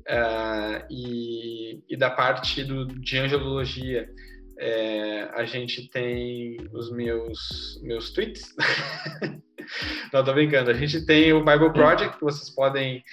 Uh, 0.08 0.86
e, 0.88 1.82
e, 1.86 1.96
da 1.96 2.08
parte 2.08 2.64
do, 2.64 2.86
de 2.86 3.18
angelologia, 3.18 4.08
é, 4.58 5.28
a 5.34 5.44
gente 5.44 5.88
tem 5.90 6.56
os 6.72 6.90
meus, 6.90 7.78
meus 7.82 8.10
tweets. 8.10 8.54
Não, 10.12 10.24
tô 10.24 10.32
brincando. 10.32 10.70
A 10.70 10.74
gente 10.74 11.04
tem 11.04 11.32
o 11.34 11.44
Bible 11.44 11.72
Project, 11.74 12.16
que 12.16 12.24
vocês 12.24 12.48
podem 12.48 13.04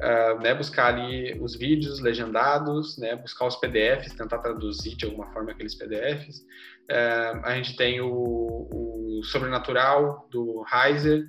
uh, 0.00 0.38
né, 0.42 0.54
buscar 0.54 0.94
ali 0.94 1.38
os 1.40 1.56
vídeos 1.56 2.00
legendados, 2.00 2.98
né, 2.98 3.16
buscar 3.16 3.46
os 3.46 3.56
PDFs, 3.56 4.14
tentar 4.14 4.38
traduzir 4.38 4.94
de 4.94 5.06
alguma 5.06 5.32
forma 5.32 5.52
aqueles 5.52 5.74
PDFs. 5.74 6.40
Uh, 6.90 7.44
a 7.44 7.56
gente 7.56 7.76
tem 7.76 8.00
o, 8.02 8.10
o 8.10 9.22
Sobrenatural, 9.24 10.28
do 10.30 10.64
Heiser. 10.70 11.24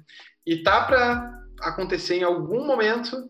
E 0.45 0.61
tá 0.61 0.83
para 0.83 1.43
acontecer 1.61 2.17
em 2.17 2.23
algum 2.23 2.65
momento 2.65 3.29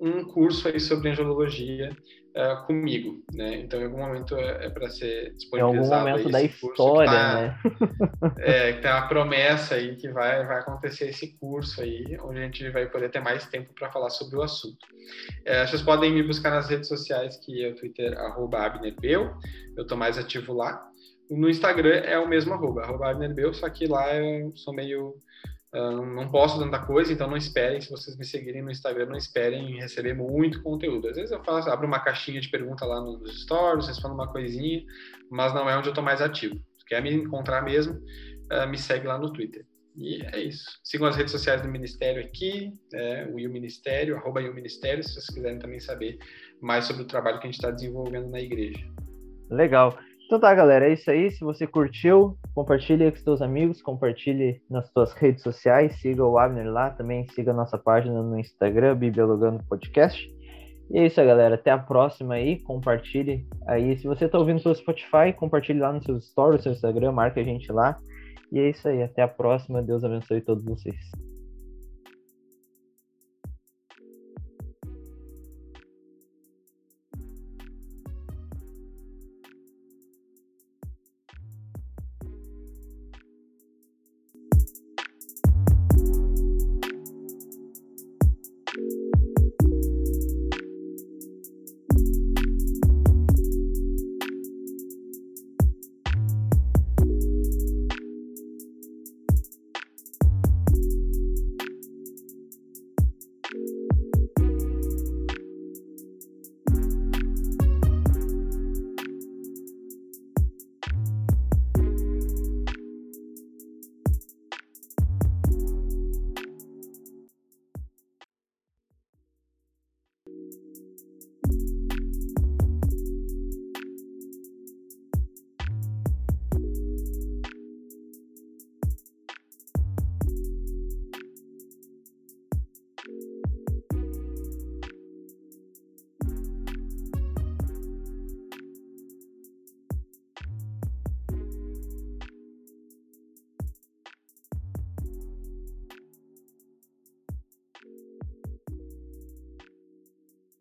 um 0.00 0.24
curso 0.24 0.68
aí 0.68 0.80
sobre 0.80 1.10
angelologia 1.10 1.90
uh, 2.34 2.66
comigo, 2.66 3.22
né? 3.32 3.56
Então, 3.56 3.80
em 3.80 3.84
algum 3.84 3.98
momento 3.98 4.36
é, 4.36 4.66
é 4.66 4.70
para 4.70 4.88
ser 4.88 5.34
disponibilizado. 5.34 6.08
Em 6.08 6.12
algum 6.12 6.22
momento 6.22 6.32
da 6.32 6.42
história, 6.42 7.10
tá, 7.10 7.40
né? 7.40 7.58
é, 8.38 8.72
tem 8.80 8.90
uma 8.90 9.08
promessa 9.08 9.74
aí 9.74 9.96
que 9.96 10.08
vai, 10.08 10.46
vai 10.46 10.60
acontecer 10.60 11.10
esse 11.10 11.36
curso 11.38 11.82
aí, 11.82 12.18
onde 12.22 12.38
a 12.38 12.42
gente 12.44 12.70
vai 12.70 12.86
poder 12.86 13.10
ter 13.10 13.20
mais 13.20 13.46
tempo 13.46 13.72
para 13.74 13.90
falar 13.92 14.10
sobre 14.10 14.36
o 14.36 14.42
assunto. 14.42 14.86
É, 15.44 15.66
vocês 15.66 15.82
podem 15.82 16.12
me 16.12 16.22
buscar 16.22 16.50
nas 16.50 16.68
redes 16.68 16.88
sociais, 16.88 17.36
que 17.36 17.64
é 17.64 17.68
o 17.68 17.74
Twitter, 17.74 18.18
arroba 18.18 18.64
AbnerBeu, 18.64 19.34
eu 19.76 19.82
estou 19.82 19.98
mais 19.98 20.16
ativo 20.16 20.54
lá. 20.54 20.86
No 21.30 21.48
Instagram 21.48 21.96
é 21.96 22.18
o 22.18 22.28
mesmo 22.28 22.52
arroba, 22.54 22.82
arroba 22.82 23.10
AbnerBeu, 23.10 23.54
só 23.54 23.68
que 23.68 23.86
lá 23.86 24.12
eu 24.16 24.50
sou 24.56 24.74
meio 24.74 25.14
Uh, 25.72 26.04
não 26.04 26.28
posto 26.30 26.58
tanta 26.58 26.80
coisa, 26.80 27.12
então 27.12 27.28
não 27.28 27.36
esperem, 27.36 27.80
se 27.80 27.88
vocês 27.90 28.16
me 28.16 28.24
seguirem 28.24 28.60
no 28.60 28.72
Instagram, 28.72 29.06
não 29.06 29.16
esperem 29.16 29.78
receber 29.80 30.14
muito 30.14 30.62
conteúdo. 30.62 31.08
Às 31.08 31.16
vezes 31.16 31.30
eu 31.30 31.44
faço, 31.44 31.70
abro 31.70 31.86
uma 31.86 32.00
caixinha 32.00 32.40
de 32.40 32.48
pergunta 32.48 32.84
lá 32.84 33.00
nos 33.00 33.42
stories, 33.42 33.98
falam 34.00 34.16
uma 34.16 34.32
coisinha, 34.32 34.82
mas 35.30 35.54
não 35.54 35.70
é 35.70 35.76
onde 35.76 35.86
eu 35.86 35.92
estou 35.92 36.02
mais 36.02 36.20
ativo. 36.20 36.56
Se 36.76 36.84
quer 36.86 37.00
me 37.00 37.12
encontrar 37.12 37.62
mesmo, 37.62 37.94
uh, 37.94 38.68
me 38.68 38.76
segue 38.76 39.06
lá 39.06 39.16
no 39.16 39.32
Twitter. 39.32 39.64
E 39.96 40.22
é 40.32 40.40
isso. 40.40 40.78
Sigam 40.82 41.06
as 41.06 41.16
redes 41.16 41.32
sociais 41.32 41.62
do 41.62 41.68
Ministério 41.68 42.22
aqui, 42.22 42.72
é, 42.92 43.28
o 43.32 43.38
IU 43.38 43.50
Ministério, 43.50 44.16
arroba 44.16 44.40
IU 44.40 44.54
Ministério, 44.54 45.02
se 45.02 45.14
vocês 45.14 45.26
quiserem 45.26 45.58
também 45.58 45.80
saber 45.80 46.18
mais 46.60 46.84
sobre 46.84 47.02
o 47.02 47.06
trabalho 47.06 47.38
que 47.38 47.46
a 47.46 47.50
gente 47.50 47.58
está 47.58 47.70
desenvolvendo 47.70 48.28
na 48.28 48.40
igreja. 48.40 48.80
Legal. 49.50 49.98
Então 50.30 50.38
tá, 50.38 50.54
galera, 50.54 50.88
é 50.88 50.92
isso 50.92 51.10
aí. 51.10 51.28
Se 51.28 51.40
você 51.40 51.66
curtiu, 51.66 52.38
compartilhe 52.54 53.10
com 53.10 53.16
seus 53.16 53.42
amigos, 53.42 53.82
compartilhe 53.82 54.62
nas 54.70 54.88
suas 54.92 55.12
redes 55.12 55.42
sociais, 55.42 56.00
siga 56.00 56.24
o 56.24 56.38
Abner 56.38 56.70
lá, 56.70 56.88
também 56.88 57.26
siga 57.30 57.50
a 57.50 57.54
nossa 57.54 57.76
página 57.76 58.22
no 58.22 58.38
Instagram, 58.38 58.94
Bibliologando 58.94 59.64
Podcast. 59.64 60.32
E 60.88 61.00
é 61.00 61.06
isso 61.06 61.20
aí, 61.20 61.26
galera. 61.26 61.56
Até 61.56 61.72
a 61.72 61.78
próxima 61.78 62.34
aí. 62.34 62.60
Compartilhe 62.60 63.44
aí. 63.66 63.98
Se 63.98 64.06
você 64.06 64.28
tá 64.28 64.38
ouvindo 64.38 64.62
pelo 64.62 64.72
Spotify, 64.72 65.32
compartilhe 65.36 65.80
lá 65.80 65.92
nos 65.92 66.04
seus 66.04 66.28
stories, 66.28 66.58
no 66.58 66.62
seu 66.62 66.72
Instagram, 66.74 67.10
marque 67.10 67.40
a 67.40 67.44
gente 67.44 67.72
lá. 67.72 67.98
E 68.52 68.60
é 68.60 68.70
isso 68.70 68.86
aí. 68.86 69.02
Até 69.02 69.22
a 69.22 69.28
próxima. 69.28 69.82
Deus 69.82 70.04
abençoe 70.04 70.40
todos 70.42 70.64
vocês. 70.64 71.10